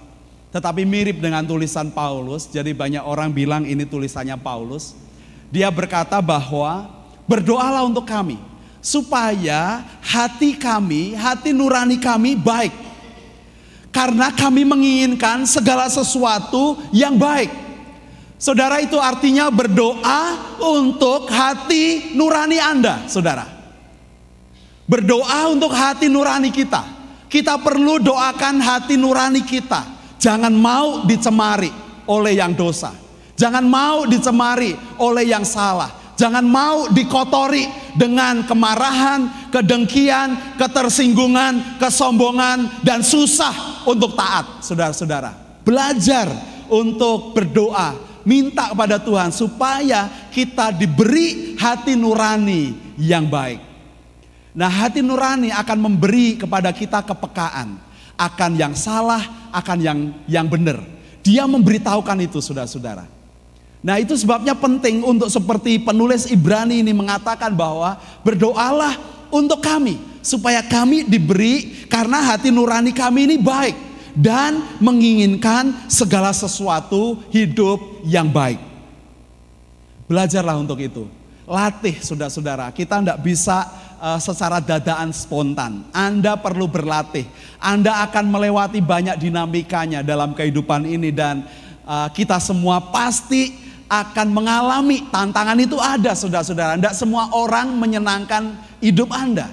tetapi 0.53 0.85
mirip 0.85 1.17
dengan 1.17 1.41
tulisan 1.41 1.89
Paulus. 1.89 2.45
Jadi 2.45 2.77
banyak 2.77 3.01
orang 3.01 3.33
bilang 3.33 3.65
ini 3.65 3.89
tulisannya 3.89 4.37
Paulus. 4.37 4.93
Dia 5.49 5.73
berkata 5.73 6.21
bahwa 6.21 6.85
berdoalah 7.25 7.81
untuk 7.81 8.05
kami 8.05 8.37
supaya 8.77 9.81
hati 10.05 10.53
kami, 10.53 11.17
hati 11.17 11.49
nurani 11.49 11.97
kami 11.97 12.37
baik. 12.37 12.73
Karena 13.89 14.29
kami 14.33 14.65
menginginkan 14.65 15.45
segala 15.49 15.89
sesuatu 15.89 16.77
yang 16.93 17.17
baik. 17.17 17.49
Saudara 18.37 18.81
itu 18.81 18.97
artinya 18.97 19.49
berdoa 19.49 20.21
untuk 20.61 21.29
hati 21.29 22.13
nurani 22.13 22.57
Anda, 22.57 23.05
saudara. 23.09 23.45
Berdoa 24.85 25.49
untuk 25.49 25.71
hati 25.71 26.09
nurani 26.09 26.49
kita. 26.49 26.83
Kita 27.29 27.57
perlu 27.61 28.01
doakan 28.01 28.59
hati 28.61 28.99
nurani 28.99 29.41
kita. 29.45 30.02
Jangan 30.23 30.55
mau 30.55 31.03
dicemari 31.03 31.67
oleh 32.07 32.39
yang 32.39 32.55
dosa. 32.55 32.95
Jangan 33.35 33.67
mau 33.67 34.07
dicemari 34.07 34.71
oleh 34.95 35.27
yang 35.27 35.43
salah. 35.43 35.91
Jangan 36.15 36.47
mau 36.47 36.87
dikotori 36.87 37.67
dengan 37.99 38.47
kemarahan, 38.47 39.51
kedengkian, 39.51 40.55
ketersinggungan, 40.55 41.75
kesombongan, 41.75 42.79
dan 42.87 43.03
susah 43.03 43.83
untuk 43.83 44.15
taat, 44.15 44.63
saudara-saudara. 44.63 45.59
Belajar 45.67 46.31
untuk 46.71 47.35
berdoa, 47.35 47.99
minta 48.23 48.71
kepada 48.71 49.03
Tuhan 49.03 49.35
supaya 49.35 50.07
kita 50.31 50.71
diberi 50.71 51.59
hati 51.59 51.99
nurani 51.99 52.95
yang 52.95 53.27
baik. 53.27 53.59
Nah, 54.55 54.71
hati 54.71 55.03
nurani 55.03 55.51
akan 55.51 55.77
memberi 55.81 56.39
kepada 56.39 56.71
kita 56.71 57.03
kepekaan 57.03 57.91
akan 58.17 58.57
yang 58.57 58.73
salah, 58.77 59.49
akan 59.53 59.77
yang 59.81 59.99
yang 60.29 60.47
benar. 60.47 60.81
Dia 61.23 61.47
memberitahukan 61.47 62.17
itu, 62.23 62.43
saudara-saudara. 62.43 63.07
Nah, 63.83 63.99
itu 63.99 64.15
sebabnya 64.15 64.55
penting 64.55 65.03
untuk 65.03 65.27
seperti 65.27 65.75
penulis 65.83 66.31
Ibrani 66.31 66.79
ini 66.79 66.95
mengatakan 66.95 67.51
bahwa 67.51 67.99
berdoalah 68.23 68.95
untuk 69.27 69.59
kami 69.59 69.99
supaya 70.23 70.63
kami 70.63 71.03
diberi 71.03 71.83
karena 71.91 72.23
hati 72.23 72.47
nurani 72.47 72.95
kami 72.95 73.27
ini 73.27 73.35
baik 73.35 73.75
dan 74.15 74.79
menginginkan 74.79 75.89
segala 75.91 76.31
sesuatu 76.31 77.19
hidup 77.27 78.05
yang 78.07 78.31
baik. 78.31 78.61
Belajarlah 80.07 80.55
untuk 80.55 80.79
itu. 80.79 81.09
Latih 81.43 81.99
saudara-saudara. 81.99 82.71
Kita 82.71 83.03
tidak 83.03 83.19
bisa 83.19 83.67
uh, 84.03 84.19
secara 84.19 84.59
dadaan 84.59 85.15
spontan. 85.15 85.87
Anda 85.95 86.35
perlu 86.35 86.67
berlatih. 86.67 87.23
Anda 87.63 88.03
akan 88.03 88.27
melewati 88.27 88.83
banyak 88.83 89.15
dinamikanya 89.15 90.03
dalam 90.03 90.35
kehidupan 90.35 90.83
ini 90.83 91.15
dan 91.15 91.47
uh, 91.87 92.11
kita 92.11 92.43
semua 92.43 92.83
pasti 92.91 93.55
akan 93.87 94.27
mengalami 94.35 95.07
tantangan 95.07 95.55
itu 95.55 95.79
ada 95.79 96.11
saudara-saudara. 96.11 96.75
Tidak 96.75 96.95
semua 96.97 97.31
orang 97.31 97.71
menyenangkan 97.79 98.59
hidup 98.83 99.07
Anda. 99.15 99.47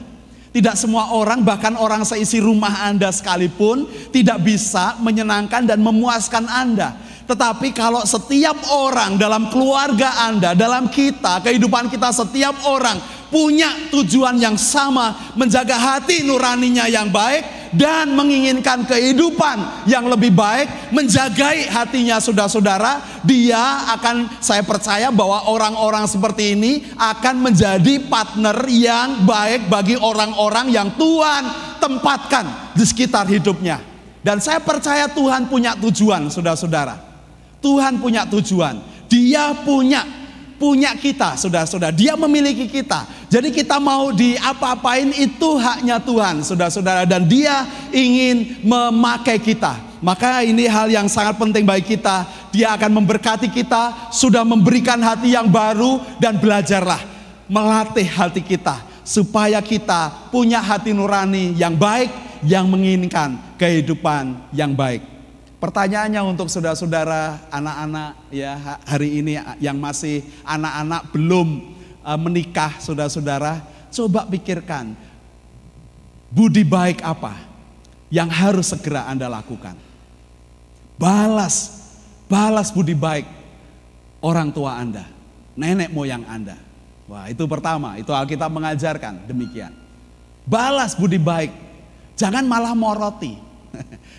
Tidak 0.50 0.74
semua 0.74 1.14
orang 1.14 1.46
bahkan 1.46 1.78
orang 1.78 2.02
seisi 2.02 2.42
rumah 2.42 2.82
Anda 2.82 3.14
sekalipun 3.14 3.86
tidak 4.10 4.42
bisa 4.42 4.98
menyenangkan 4.98 5.62
dan 5.62 5.78
memuaskan 5.78 6.50
Anda. 6.50 6.98
Tetapi 7.30 7.70
kalau 7.70 8.02
setiap 8.02 8.58
orang 8.74 9.14
dalam 9.14 9.46
keluarga 9.54 10.26
Anda, 10.26 10.58
dalam 10.58 10.90
kita, 10.90 11.38
kehidupan 11.46 11.86
kita 11.86 12.10
setiap 12.10 12.66
orang 12.66 12.98
punya 13.30 13.88
tujuan 13.94 14.36
yang 14.36 14.58
sama, 14.58 15.32
menjaga 15.38 15.78
hati 15.78 16.26
nuraninya 16.26 16.90
yang 16.90 17.08
baik 17.08 17.70
dan 17.70 18.10
menginginkan 18.18 18.82
kehidupan 18.82 19.86
yang 19.86 20.10
lebih 20.10 20.34
baik, 20.34 20.90
menjagai 20.90 21.70
hatinya 21.70 22.18
saudara-saudara, 22.18 23.22
dia 23.22 23.86
akan 23.94 24.42
saya 24.42 24.66
percaya 24.66 25.14
bahwa 25.14 25.46
orang-orang 25.46 26.04
seperti 26.10 26.58
ini 26.58 26.82
akan 26.98 27.38
menjadi 27.38 28.02
partner 28.10 28.66
yang 28.66 29.22
baik 29.22 29.70
bagi 29.70 29.94
orang-orang 29.94 30.74
yang 30.74 30.90
Tuhan 30.98 31.46
tempatkan 31.78 32.74
di 32.74 32.84
sekitar 32.84 33.30
hidupnya. 33.30 33.78
Dan 34.20 34.42
saya 34.42 34.60
percaya 34.60 35.08
Tuhan 35.08 35.48
punya 35.48 35.78
tujuan, 35.80 36.28
saudara-saudara. 36.28 37.08
Tuhan 37.64 38.02
punya 38.02 38.28
tujuan. 38.28 38.82
Dia 39.08 39.56
punya 39.64 40.19
punya 40.60 40.92
kita, 40.92 41.40
saudara-saudara. 41.40 41.88
Dia 41.88 42.12
memiliki 42.20 42.68
kita. 42.68 43.08
Jadi 43.32 43.48
kita 43.48 43.80
mau 43.80 44.12
diapa-apain 44.12 45.08
itu 45.16 45.56
haknya 45.56 45.96
Tuhan, 45.96 46.44
saudara-saudara. 46.44 47.08
Dan 47.08 47.24
dia 47.24 47.64
ingin 47.88 48.60
memakai 48.60 49.40
kita. 49.40 49.80
Maka 50.04 50.44
ini 50.44 50.68
hal 50.68 50.92
yang 50.92 51.08
sangat 51.08 51.40
penting 51.40 51.64
bagi 51.64 51.96
kita. 51.96 52.28
Dia 52.52 52.76
akan 52.76 53.00
memberkati 53.00 53.48
kita, 53.48 54.12
sudah 54.12 54.44
memberikan 54.44 55.00
hati 55.00 55.32
yang 55.32 55.48
baru 55.48 56.04
dan 56.20 56.36
belajarlah 56.36 57.00
melatih 57.50 58.06
hati 58.06 58.44
kita 58.44 58.78
supaya 59.02 59.58
kita 59.58 60.30
punya 60.30 60.62
hati 60.62 60.94
nurani 60.94 61.50
yang 61.58 61.74
baik 61.74 62.06
yang 62.46 62.70
menginginkan 62.70 63.34
kehidupan 63.58 64.38
yang 64.54 64.70
baik. 64.70 65.19
Pertanyaannya 65.60 66.24
untuk 66.24 66.48
saudara-saudara, 66.48 67.52
anak-anak 67.52 68.32
ya 68.32 68.80
hari 68.88 69.20
ini 69.20 69.36
yang 69.60 69.76
masih 69.76 70.24
anak-anak 70.40 71.12
belum 71.12 71.48
uh, 72.00 72.16
menikah, 72.16 72.80
saudara-saudara, 72.80 73.60
coba 73.92 74.24
pikirkan 74.24 74.96
budi 76.32 76.64
baik 76.64 77.04
apa 77.04 77.36
yang 78.08 78.32
harus 78.32 78.72
segera 78.72 79.04
Anda 79.04 79.28
lakukan. 79.28 79.76
Balas, 80.96 81.76
balas 82.24 82.72
budi 82.72 82.96
baik 82.96 83.28
orang 84.24 84.48
tua 84.56 84.80
Anda, 84.80 85.04
nenek 85.60 85.92
moyang 85.92 86.24
Anda. 86.24 86.56
Wah, 87.04 87.28
itu 87.28 87.44
pertama, 87.44 88.00
itu 88.00 88.16
Alkitab 88.16 88.48
mengajarkan 88.48 89.28
demikian. 89.28 89.76
Balas 90.48 90.96
budi 90.96 91.20
baik, 91.20 91.52
jangan 92.16 92.48
malah 92.48 92.72
moroti. 92.72 93.49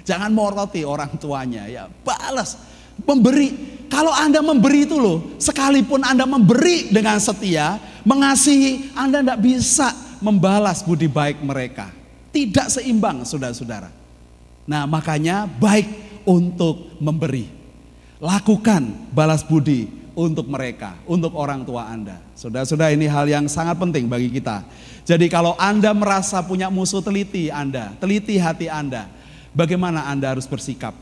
Jangan 0.01 0.33
moroti 0.33 0.81
orang 0.81 1.15
tuanya 1.21 1.69
ya, 1.69 1.85
balas, 2.01 2.57
memberi. 3.05 3.79
Kalau 3.91 4.15
Anda 4.15 4.39
memberi 4.39 4.87
itu 4.87 4.95
loh, 4.95 5.35
sekalipun 5.35 6.01
Anda 6.07 6.23
memberi 6.23 6.87
dengan 6.89 7.19
setia, 7.19 7.75
mengasihi, 8.07 8.95
Anda 8.95 9.19
tidak 9.19 9.39
bisa 9.43 9.91
membalas 10.23 10.79
budi 10.79 11.11
baik 11.11 11.43
mereka. 11.43 11.91
Tidak 12.31 12.71
seimbang 12.71 13.27
saudara-saudara. 13.27 13.91
Nah 14.63 14.87
makanya 14.87 15.43
baik 15.43 16.23
untuk 16.23 16.95
memberi. 17.03 17.51
Lakukan 18.21 19.11
balas 19.11 19.43
budi 19.43 19.89
untuk 20.15 20.47
mereka, 20.47 20.95
untuk 21.03 21.35
orang 21.35 21.67
tua 21.67 21.91
Anda. 21.91 22.15
Saudara-saudara 22.39 22.95
ini 22.95 23.11
hal 23.11 23.27
yang 23.27 23.51
sangat 23.51 23.75
penting 23.75 24.07
bagi 24.07 24.31
kita. 24.31 24.63
Jadi 25.03 25.27
kalau 25.27 25.57
Anda 25.59 25.91
merasa 25.91 26.39
punya 26.39 26.71
musuh 26.71 27.03
teliti 27.03 27.51
Anda, 27.51 27.91
teliti 27.99 28.39
hati 28.39 28.71
Anda 28.71 29.09
Bagaimana 29.51 30.07
Anda 30.07 30.31
harus 30.31 30.47
bersikap? 30.47 30.95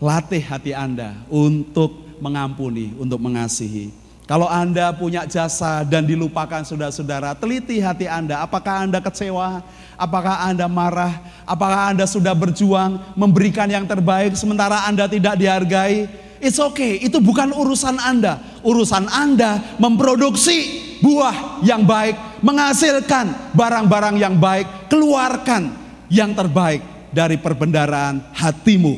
Latih 0.00 0.40
hati 0.40 0.72
Anda 0.72 1.20
untuk 1.28 2.16
mengampuni, 2.16 2.96
untuk 2.96 3.20
mengasihi. 3.20 3.92
Kalau 4.24 4.48
Anda 4.48 4.92
punya 4.92 5.28
jasa 5.28 5.84
dan 5.84 6.04
dilupakan 6.04 6.64
saudara-saudara, 6.64 7.36
teliti 7.36 7.80
hati 7.80 8.08
Anda. 8.08 8.40
Apakah 8.40 8.88
Anda 8.88 9.04
kecewa? 9.04 9.60
Apakah 10.00 10.48
Anda 10.48 10.64
marah? 10.64 11.12
Apakah 11.44 11.92
Anda 11.92 12.08
sudah 12.08 12.32
berjuang 12.32 13.16
memberikan 13.16 13.68
yang 13.68 13.84
terbaik 13.84 14.36
sementara 14.36 14.88
Anda 14.88 15.04
tidak 15.04 15.36
dihargai? 15.36 16.08
It's 16.40 16.60
okay, 16.60 17.00
itu 17.04 17.20
bukan 17.20 17.52
urusan 17.52 18.00
Anda. 18.00 18.40
Urusan 18.64 19.12
Anda 19.12 19.76
memproduksi 19.76 20.88
buah 21.04 21.60
yang 21.64 21.84
baik, 21.84 22.40
menghasilkan 22.40 23.52
barang-barang 23.52 24.16
yang 24.16 24.40
baik, 24.40 24.88
keluarkan 24.88 25.72
yang 26.08 26.32
terbaik 26.32 26.97
dari 27.10 27.40
perbendaraan 27.40 28.34
hatimu 28.36 28.94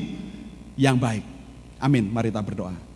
yang 0.75 0.97
baik. 0.97 1.25
Amin. 1.81 2.09
Mari 2.13 2.29
kita 2.29 2.43
berdoa. 2.45 2.90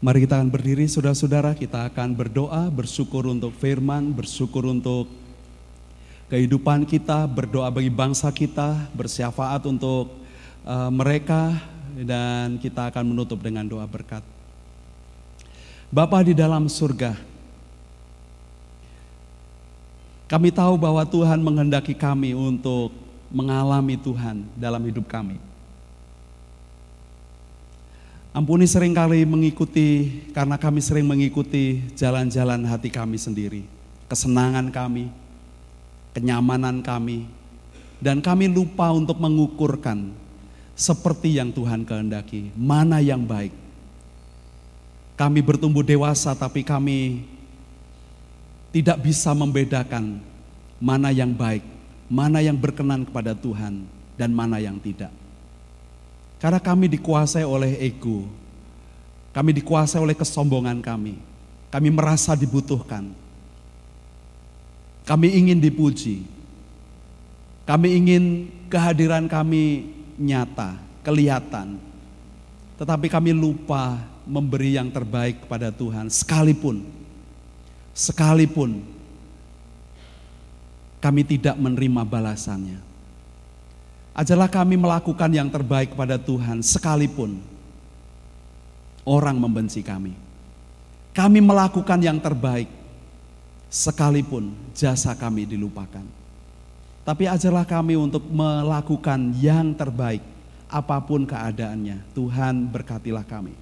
Mari 0.00 0.24
kita 0.24 0.40
akan 0.40 0.48
berdiri 0.48 0.88
saudara-saudara, 0.88 1.52
kita 1.52 1.84
akan 1.92 2.16
berdoa, 2.16 2.72
bersyukur 2.72 3.28
untuk 3.28 3.52
firman, 3.52 4.16
bersyukur 4.16 4.64
untuk 4.64 5.12
kehidupan 6.32 6.88
kita, 6.88 7.28
berdoa 7.28 7.68
bagi 7.68 7.92
bangsa 7.92 8.32
kita, 8.32 8.88
bersyafaat 8.96 9.60
untuk 9.68 10.08
uh, 10.64 10.88
mereka 10.88 11.52
dan 12.00 12.56
kita 12.56 12.88
akan 12.88 13.12
menutup 13.12 13.44
dengan 13.44 13.68
doa 13.68 13.84
berkat. 13.84 14.24
Bapa 15.92 16.24
di 16.24 16.32
dalam 16.32 16.64
surga, 16.64 17.20
kami 20.32 20.48
tahu 20.48 20.80
bahwa 20.80 21.04
Tuhan 21.04 21.44
menghendaki 21.44 21.92
kami 21.92 22.32
untuk 22.32 22.88
mengalami 23.28 24.00
Tuhan 24.00 24.48
dalam 24.56 24.80
hidup 24.80 25.04
kami. 25.12 25.49
Ampuni 28.30 28.62
sering 28.62 28.94
kali 28.94 29.26
mengikuti, 29.26 30.22
karena 30.30 30.54
kami 30.54 30.78
sering 30.78 31.02
mengikuti 31.02 31.82
jalan-jalan 31.98 32.62
hati 32.62 32.86
kami 32.86 33.18
sendiri, 33.18 33.66
kesenangan 34.06 34.70
kami, 34.70 35.10
kenyamanan 36.14 36.78
kami, 36.78 37.26
dan 37.98 38.22
kami 38.22 38.46
lupa 38.46 38.94
untuk 38.94 39.18
mengukurkan 39.18 40.14
seperti 40.78 41.42
yang 41.42 41.50
Tuhan 41.50 41.82
kehendaki, 41.82 42.54
mana 42.54 43.02
yang 43.02 43.26
baik. 43.26 43.50
Kami 45.18 45.42
bertumbuh 45.42 45.82
dewasa 45.82 46.30
tapi 46.32 46.62
kami 46.62 47.26
tidak 48.70 49.02
bisa 49.02 49.34
membedakan 49.34 50.22
mana 50.78 51.10
yang 51.10 51.34
baik, 51.34 51.66
mana 52.06 52.38
yang 52.38 52.54
berkenan 52.54 53.02
kepada 53.02 53.34
Tuhan, 53.34 53.90
dan 54.14 54.30
mana 54.30 54.62
yang 54.62 54.78
tidak. 54.78 55.19
Karena 56.40 56.58
kami 56.58 56.88
dikuasai 56.88 57.44
oleh 57.44 57.76
ego. 57.78 58.24
Kami 59.30 59.54
dikuasai 59.54 60.00
oleh 60.00 60.16
kesombongan 60.16 60.80
kami. 60.80 61.20
Kami 61.70 61.88
merasa 61.92 62.34
dibutuhkan. 62.34 63.12
Kami 65.04 65.28
ingin 65.36 65.60
dipuji. 65.60 66.24
Kami 67.68 67.94
ingin 67.94 68.24
kehadiran 68.66 69.30
kami 69.30 69.92
nyata, 70.18 70.74
kelihatan. 71.06 71.78
Tetapi 72.80 73.06
kami 73.06 73.30
lupa 73.36 74.00
memberi 74.24 74.74
yang 74.80 74.88
terbaik 74.90 75.44
kepada 75.44 75.68
Tuhan 75.70 76.08
sekalipun 76.08 77.00
sekalipun 77.90 78.80
kami 81.00 81.22
tidak 81.24 81.56
menerima 81.56 82.02
balasannya. 82.04 82.89
Ajalah 84.20 84.52
kami 84.52 84.76
melakukan 84.76 85.32
yang 85.32 85.48
terbaik 85.48 85.96
pada 85.96 86.20
Tuhan 86.20 86.60
sekalipun 86.60 87.40
orang 89.08 89.32
membenci 89.40 89.80
kami. 89.80 90.12
Kami 91.16 91.40
melakukan 91.40 91.96
yang 92.04 92.20
terbaik 92.20 92.68
sekalipun 93.72 94.52
jasa 94.76 95.16
kami 95.16 95.48
dilupakan. 95.48 96.04
Tapi 97.00 97.32
ajarlah 97.32 97.64
kami 97.64 97.96
untuk 97.96 98.28
melakukan 98.28 99.32
yang 99.40 99.72
terbaik 99.72 100.20
apa 100.68 101.00
pun 101.00 101.24
keadaannya. 101.24 102.12
Tuhan 102.12 102.68
berkatilah 102.68 103.24
kami. 103.24 103.56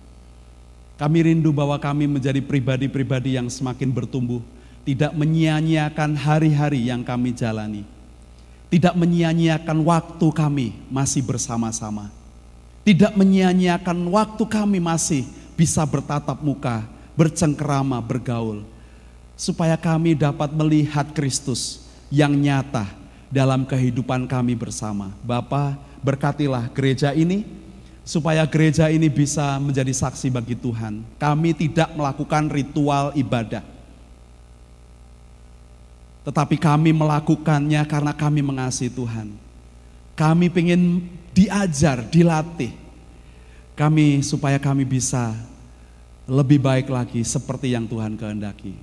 Kami 0.98 1.18
rindu 1.22 1.54
bahwa 1.54 1.78
kami 1.78 2.10
menjadi 2.10 2.42
pribadi-pribadi 2.42 3.38
yang 3.38 3.46
semakin 3.46 3.94
bertumbuh, 3.94 4.42
tidak 4.82 5.14
menyia-nyiakan 5.14 6.18
hari-hari 6.18 6.90
yang 6.90 7.06
kami 7.06 7.30
jalani 7.30 7.86
tidak 8.68 8.92
menyia-nyiakan 8.92 9.80
waktu 9.80 10.26
kami 10.28 10.76
masih 10.92 11.24
bersama-sama. 11.24 12.12
Tidak 12.84 13.16
menyia-nyiakan 13.16 13.96
waktu 14.12 14.44
kami 14.44 14.76
masih 14.80 15.24
bisa 15.56 15.84
bertatap 15.88 16.36
muka, 16.44 16.84
bercengkerama, 17.16 17.96
bergaul. 18.04 18.64
Supaya 19.40 19.76
kami 19.76 20.12
dapat 20.12 20.52
melihat 20.52 21.08
Kristus 21.16 21.88
yang 22.12 22.36
nyata 22.36 22.84
dalam 23.32 23.64
kehidupan 23.64 24.28
kami 24.28 24.52
bersama. 24.52 25.16
Bapa, 25.24 25.76
berkatilah 26.04 26.68
gereja 26.72 27.16
ini, 27.16 27.48
supaya 28.04 28.44
gereja 28.44 28.92
ini 28.92 29.08
bisa 29.08 29.56
menjadi 29.60 29.92
saksi 29.96 30.28
bagi 30.28 30.56
Tuhan. 30.56 31.04
Kami 31.16 31.56
tidak 31.56 31.92
melakukan 31.96 32.52
ritual 32.52 33.16
ibadah 33.16 33.77
tetapi 36.28 36.60
kami 36.60 36.92
melakukannya 36.92 37.80
karena 37.88 38.12
kami 38.12 38.44
mengasihi 38.44 38.92
Tuhan. 38.92 39.32
Kami 40.12 40.52
ingin 40.52 41.08
diajar, 41.32 42.04
dilatih. 42.04 42.76
Kami 43.72 44.20
supaya 44.20 44.60
kami 44.60 44.84
bisa 44.84 45.32
lebih 46.28 46.60
baik 46.60 46.92
lagi 46.92 47.24
seperti 47.24 47.72
yang 47.72 47.88
Tuhan 47.88 48.20
kehendaki. 48.20 48.76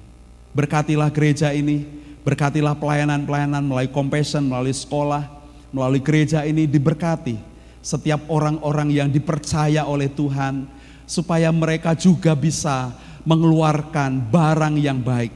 Berkatilah 0.57 1.13
gereja 1.13 1.53
ini, 1.53 1.85
berkatilah 2.25 2.73
pelayanan-pelayanan 2.81 3.61
melalui 3.61 3.93
compassion, 3.93 4.49
melalui 4.49 4.73
sekolah, 4.73 5.29
melalui 5.69 6.01
gereja 6.01 6.41
ini 6.49 6.65
diberkati 6.65 7.37
setiap 7.85 8.25
orang-orang 8.25 8.89
yang 8.89 9.13
dipercaya 9.13 9.85
oleh 9.85 10.09
Tuhan 10.09 10.65
supaya 11.05 11.53
mereka 11.53 11.93
juga 11.93 12.33
bisa 12.33 12.89
mengeluarkan 13.21 14.33
barang 14.33 14.81
yang 14.81 14.97
baik, 14.97 15.29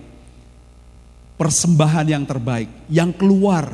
persembahan 1.39 2.11
yang 2.11 2.27
terbaik 2.27 2.67
yang 2.91 3.15
keluar 3.15 3.71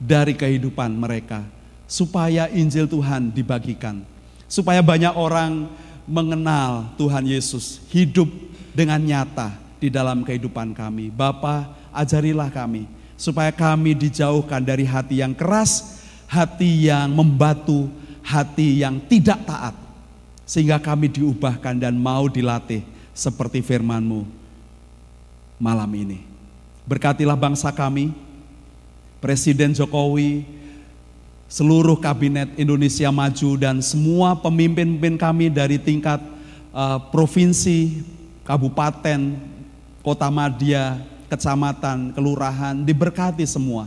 dari 0.00 0.32
kehidupan 0.32 0.96
mereka 0.96 1.44
supaya 1.84 2.48
Injil 2.48 2.88
Tuhan 2.88 3.28
dibagikan, 3.28 4.00
supaya 4.48 4.80
banyak 4.80 5.12
orang 5.12 5.68
mengenal 6.08 6.88
Tuhan 6.96 7.28
Yesus, 7.28 7.84
hidup 7.92 8.32
dengan 8.72 8.96
nyata 8.96 9.52
di 9.76 9.92
dalam 9.92 10.24
kehidupan 10.24 10.72
kami. 10.72 11.12
Bapa, 11.12 11.68
ajarilah 11.92 12.48
kami 12.48 12.88
supaya 13.20 13.52
kami 13.52 13.92
dijauhkan 13.92 14.64
dari 14.64 14.88
hati 14.88 15.20
yang 15.20 15.36
keras, 15.36 16.00
hati 16.24 16.88
yang 16.88 17.12
membatu, 17.12 17.92
hati 18.24 18.80
yang 18.80 18.96
tidak 19.04 19.44
taat. 19.44 19.76
Sehingga 20.48 20.80
kami 20.80 21.12
diubahkan 21.12 21.76
dan 21.76 21.94
mau 21.94 22.26
dilatih 22.26 22.82
seperti 23.12 23.60
firman-Mu 23.62 24.26
malam 25.60 25.92
ini. 25.92 26.31
Berkatilah 26.82 27.38
bangsa 27.38 27.70
kami, 27.70 28.10
Presiden 29.22 29.70
Jokowi, 29.70 30.42
seluruh 31.46 31.94
kabinet 31.94 32.50
Indonesia 32.58 33.06
Maju 33.14 33.50
dan 33.54 33.78
semua 33.78 34.34
pemimpin-pemimpin 34.34 35.14
kami 35.14 35.46
dari 35.46 35.78
tingkat 35.78 36.18
uh, 36.74 36.98
provinsi, 37.14 38.02
kabupaten, 38.42 39.38
kota 40.02 40.26
madya, 40.26 40.98
kecamatan, 41.30 42.10
kelurahan 42.18 42.74
diberkati 42.82 43.46
semua. 43.46 43.86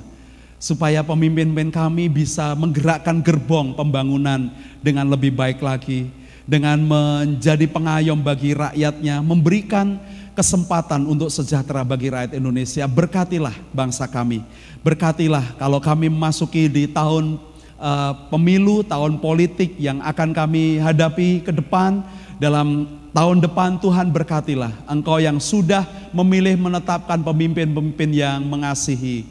Supaya 0.55 1.03
pemimpin-pemimpin 1.03 1.76
kami 1.76 2.07
bisa 2.07 2.55
menggerakkan 2.55 3.19
gerbong 3.19 3.76
pembangunan 3.76 4.47
dengan 4.80 5.11
lebih 5.11 5.35
baik 5.35 5.59
lagi. 5.59 6.07
Dengan 6.47 6.80
menjadi 6.80 7.67
pengayom 7.67 8.23
bagi 8.23 8.55
rakyatnya, 8.55 9.19
memberikan 9.19 9.99
kesempatan 10.36 11.07
untuk 11.07 11.32
sejahtera 11.32 11.82
bagi 11.88 12.12
rakyat 12.12 12.36
Indonesia. 12.36 12.84
Berkatilah 12.86 13.56
bangsa 13.72 14.06
kami. 14.06 14.44
Berkatilah 14.84 15.56
kalau 15.56 15.80
kami 15.80 16.12
memasuki 16.12 16.68
di 16.68 16.86
tahun 16.91 17.40
uh, 17.80 18.14
pemilu, 18.30 18.84
tahun 18.84 19.18
politik 19.24 19.80
yang 19.80 20.03
akan 20.03 20.36
kami 20.36 20.78
hadapi 20.84 21.41
ke 21.41 21.56
depan 21.56 22.03
dalam 22.36 22.86
tahun 23.16 23.40
depan 23.40 23.80
Tuhan 23.80 24.12
berkatilah 24.12 24.76
engkau 24.91 25.24
yang 25.24 25.40
sudah 25.40 25.88
memilih 26.12 26.60
menetapkan 26.60 27.24
pemimpin-pemimpin 27.24 28.12
yang 28.12 28.44
mengasihi 28.44 29.24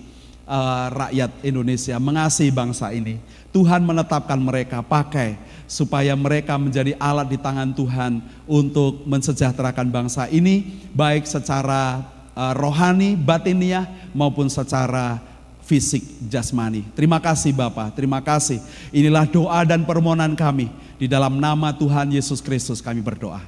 uh, 0.48 0.88
rakyat 0.88 1.30
Indonesia, 1.44 2.00
mengasihi 2.00 2.48
bangsa 2.48 2.96
ini. 2.96 3.20
Tuhan 3.54 3.86
menetapkan 3.86 4.34
mereka 4.34 4.82
pakai 4.82 5.38
supaya 5.70 6.18
mereka 6.18 6.58
menjadi 6.58 6.98
alat 6.98 7.30
di 7.30 7.38
tangan 7.38 7.70
Tuhan 7.70 8.18
untuk 8.50 9.06
mensejahterakan 9.06 9.94
bangsa 9.94 10.26
ini 10.26 10.82
baik 10.90 11.22
secara 11.22 12.02
uh, 12.34 12.50
rohani, 12.58 13.14
batiniah 13.14 13.86
maupun 14.10 14.50
secara 14.50 15.22
fisik 15.62 16.02
jasmani. 16.26 16.82
Terima 16.98 17.22
kasih 17.22 17.54
Bapak, 17.54 17.94
terima 17.94 18.18
kasih. 18.18 18.58
Inilah 18.90 19.24
doa 19.30 19.62
dan 19.62 19.86
permohonan 19.86 20.34
kami. 20.34 20.68
Di 20.98 21.06
dalam 21.06 21.38
nama 21.38 21.70
Tuhan 21.70 22.10
Yesus 22.10 22.42
Kristus 22.42 22.82
kami 22.82 23.02
berdoa. 23.02 23.42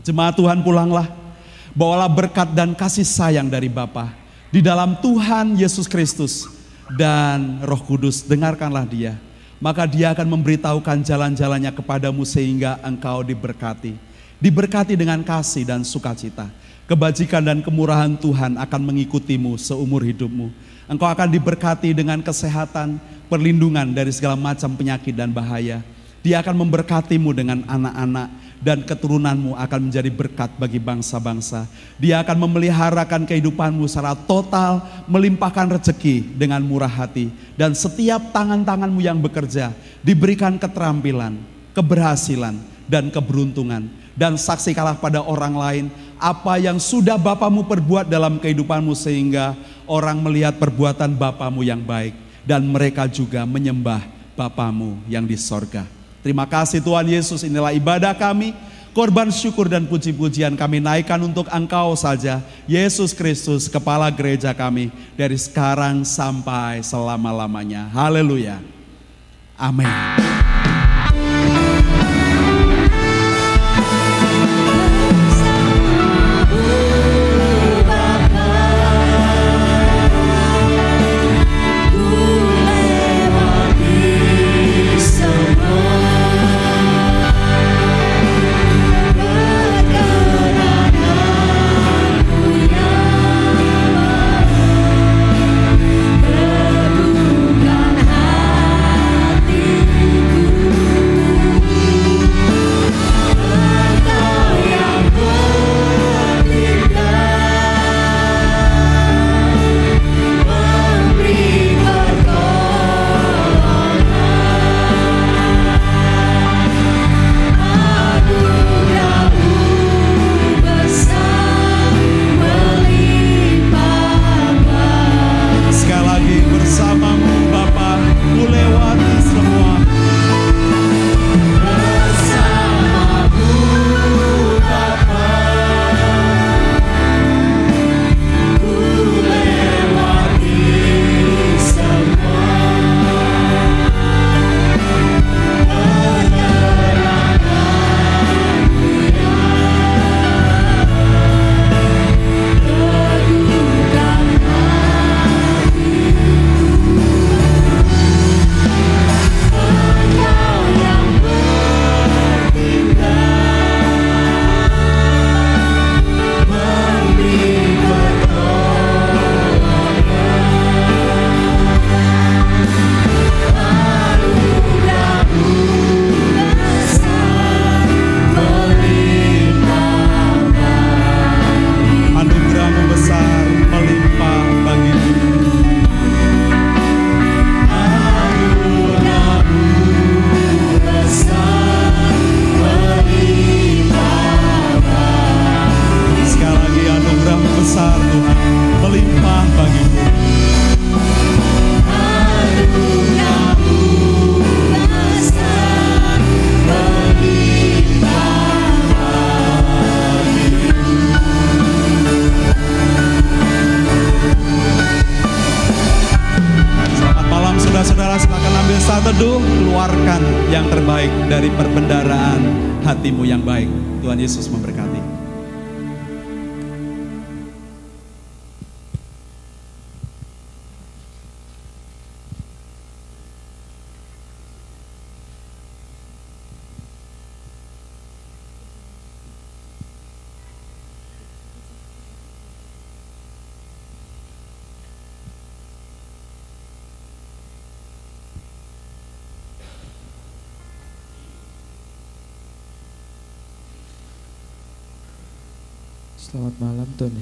Jemaat 0.00 0.32
Tuhan 0.32 0.64
pulanglah, 0.64 1.12
bawalah 1.76 2.08
berkat 2.08 2.56
dan 2.56 2.72
kasih 2.72 3.04
sayang 3.04 3.52
dari 3.52 3.68
Bapa 3.68 4.16
di 4.48 4.64
dalam 4.64 4.98
Tuhan 4.98 5.54
Yesus 5.60 5.86
Kristus 5.86 6.59
dan 6.96 7.62
Roh 7.66 7.82
Kudus. 7.82 8.24
Dengarkanlah 8.24 8.86
dia, 8.86 9.18
maka 9.58 9.84
dia 9.84 10.14
akan 10.14 10.38
memberitahukan 10.38 11.04
jalan-jalannya 11.04 11.70
kepadamu 11.74 12.22
sehingga 12.24 12.80
engkau 12.80 13.20
diberkati. 13.26 13.94
Diberkati 14.40 14.96
dengan 14.96 15.20
kasih 15.20 15.68
dan 15.68 15.84
sukacita. 15.84 16.48
Kebajikan 16.88 17.44
dan 17.44 17.58
kemurahan 17.62 18.18
Tuhan 18.18 18.58
akan 18.58 18.80
mengikutimu 18.82 19.54
seumur 19.54 20.02
hidupmu 20.02 20.50
Engkau 20.90 21.06
akan 21.06 21.30
diberkati 21.30 21.94
dengan 21.94 22.18
kesehatan, 22.18 22.98
perlindungan 23.30 23.94
dari 23.94 24.10
segala 24.10 24.34
macam 24.34 24.74
penyakit 24.74 25.14
dan 25.14 25.30
bahaya. 25.30 25.86
Dia 26.18 26.42
akan 26.42 26.66
memberkatimu 26.66 27.30
dengan 27.30 27.62
anak-anak 27.70 28.26
dan 28.60 28.84
keturunanmu 28.84 29.56
akan 29.56 29.88
menjadi 29.88 30.12
berkat 30.12 30.52
bagi 30.60 30.76
bangsa-bangsa. 30.76 31.64
Dia 31.96 32.20
akan 32.20 32.46
memeliharakan 32.46 33.24
kehidupanmu 33.24 33.88
secara 33.88 34.12
total, 34.12 34.84
melimpahkan 35.08 35.80
rezeki 35.80 36.36
dengan 36.36 36.60
murah 36.60 36.92
hati. 36.92 37.32
Dan 37.56 37.72
setiap 37.72 38.30
tangan-tanganmu 38.36 39.00
yang 39.00 39.16
bekerja 39.18 39.72
diberikan 40.04 40.60
keterampilan, 40.60 41.40
keberhasilan, 41.72 42.60
dan 42.84 43.08
keberuntungan. 43.08 43.88
Dan 44.12 44.36
saksikanlah 44.36 45.00
pada 45.00 45.24
orang 45.24 45.54
lain 45.56 45.84
apa 46.20 46.60
yang 46.60 46.76
sudah 46.76 47.16
Bapamu 47.16 47.64
perbuat 47.64 48.12
dalam 48.12 48.36
kehidupanmu 48.36 48.92
sehingga 48.92 49.56
orang 49.88 50.20
melihat 50.20 50.60
perbuatan 50.60 51.16
Bapamu 51.16 51.64
yang 51.64 51.80
baik 51.80 52.12
dan 52.44 52.68
mereka 52.68 53.08
juga 53.08 53.48
menyembah 53.48 54.04
Bapamu 54.36 55.00
yang 55.08 55.24
di 55.24 55.40
sorga. 55.40 55.99
Terima 56.20 56.44
kasih 56.44 56.84
Tuhan 56.84 57.08
Yesus, 57.08 57.40
inilah 57.44 57.72
ibadah 57.72 58.12
kami. 58.12 58.52
Korban 58.90 59.30
syukur 59.30 59.70
dan 59.70 59.86
puji-pujian 59.86 60.58
kami 60.58 60.82
naikkan 60.82 61.22
untuk 61.22 61.46
Engkau 61.54 61.94
saja, 61.94 62.42
Yesus 62.66 63.14
Kristus, 63.14 63.70
Kepala 63.70 64.10
Gereja 64.10 64.50
kami, 64.50 64.90
dari 65.14 65.38
sekarang 65.38 66.02
sampai 66.02 66.82
selama-lamanya. 66.82 67.86
Haleluya. 67.94 68.58
Amin. 69.54 70.39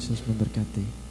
Yesus 0.09 0.25
memberkati. 0.25 1.08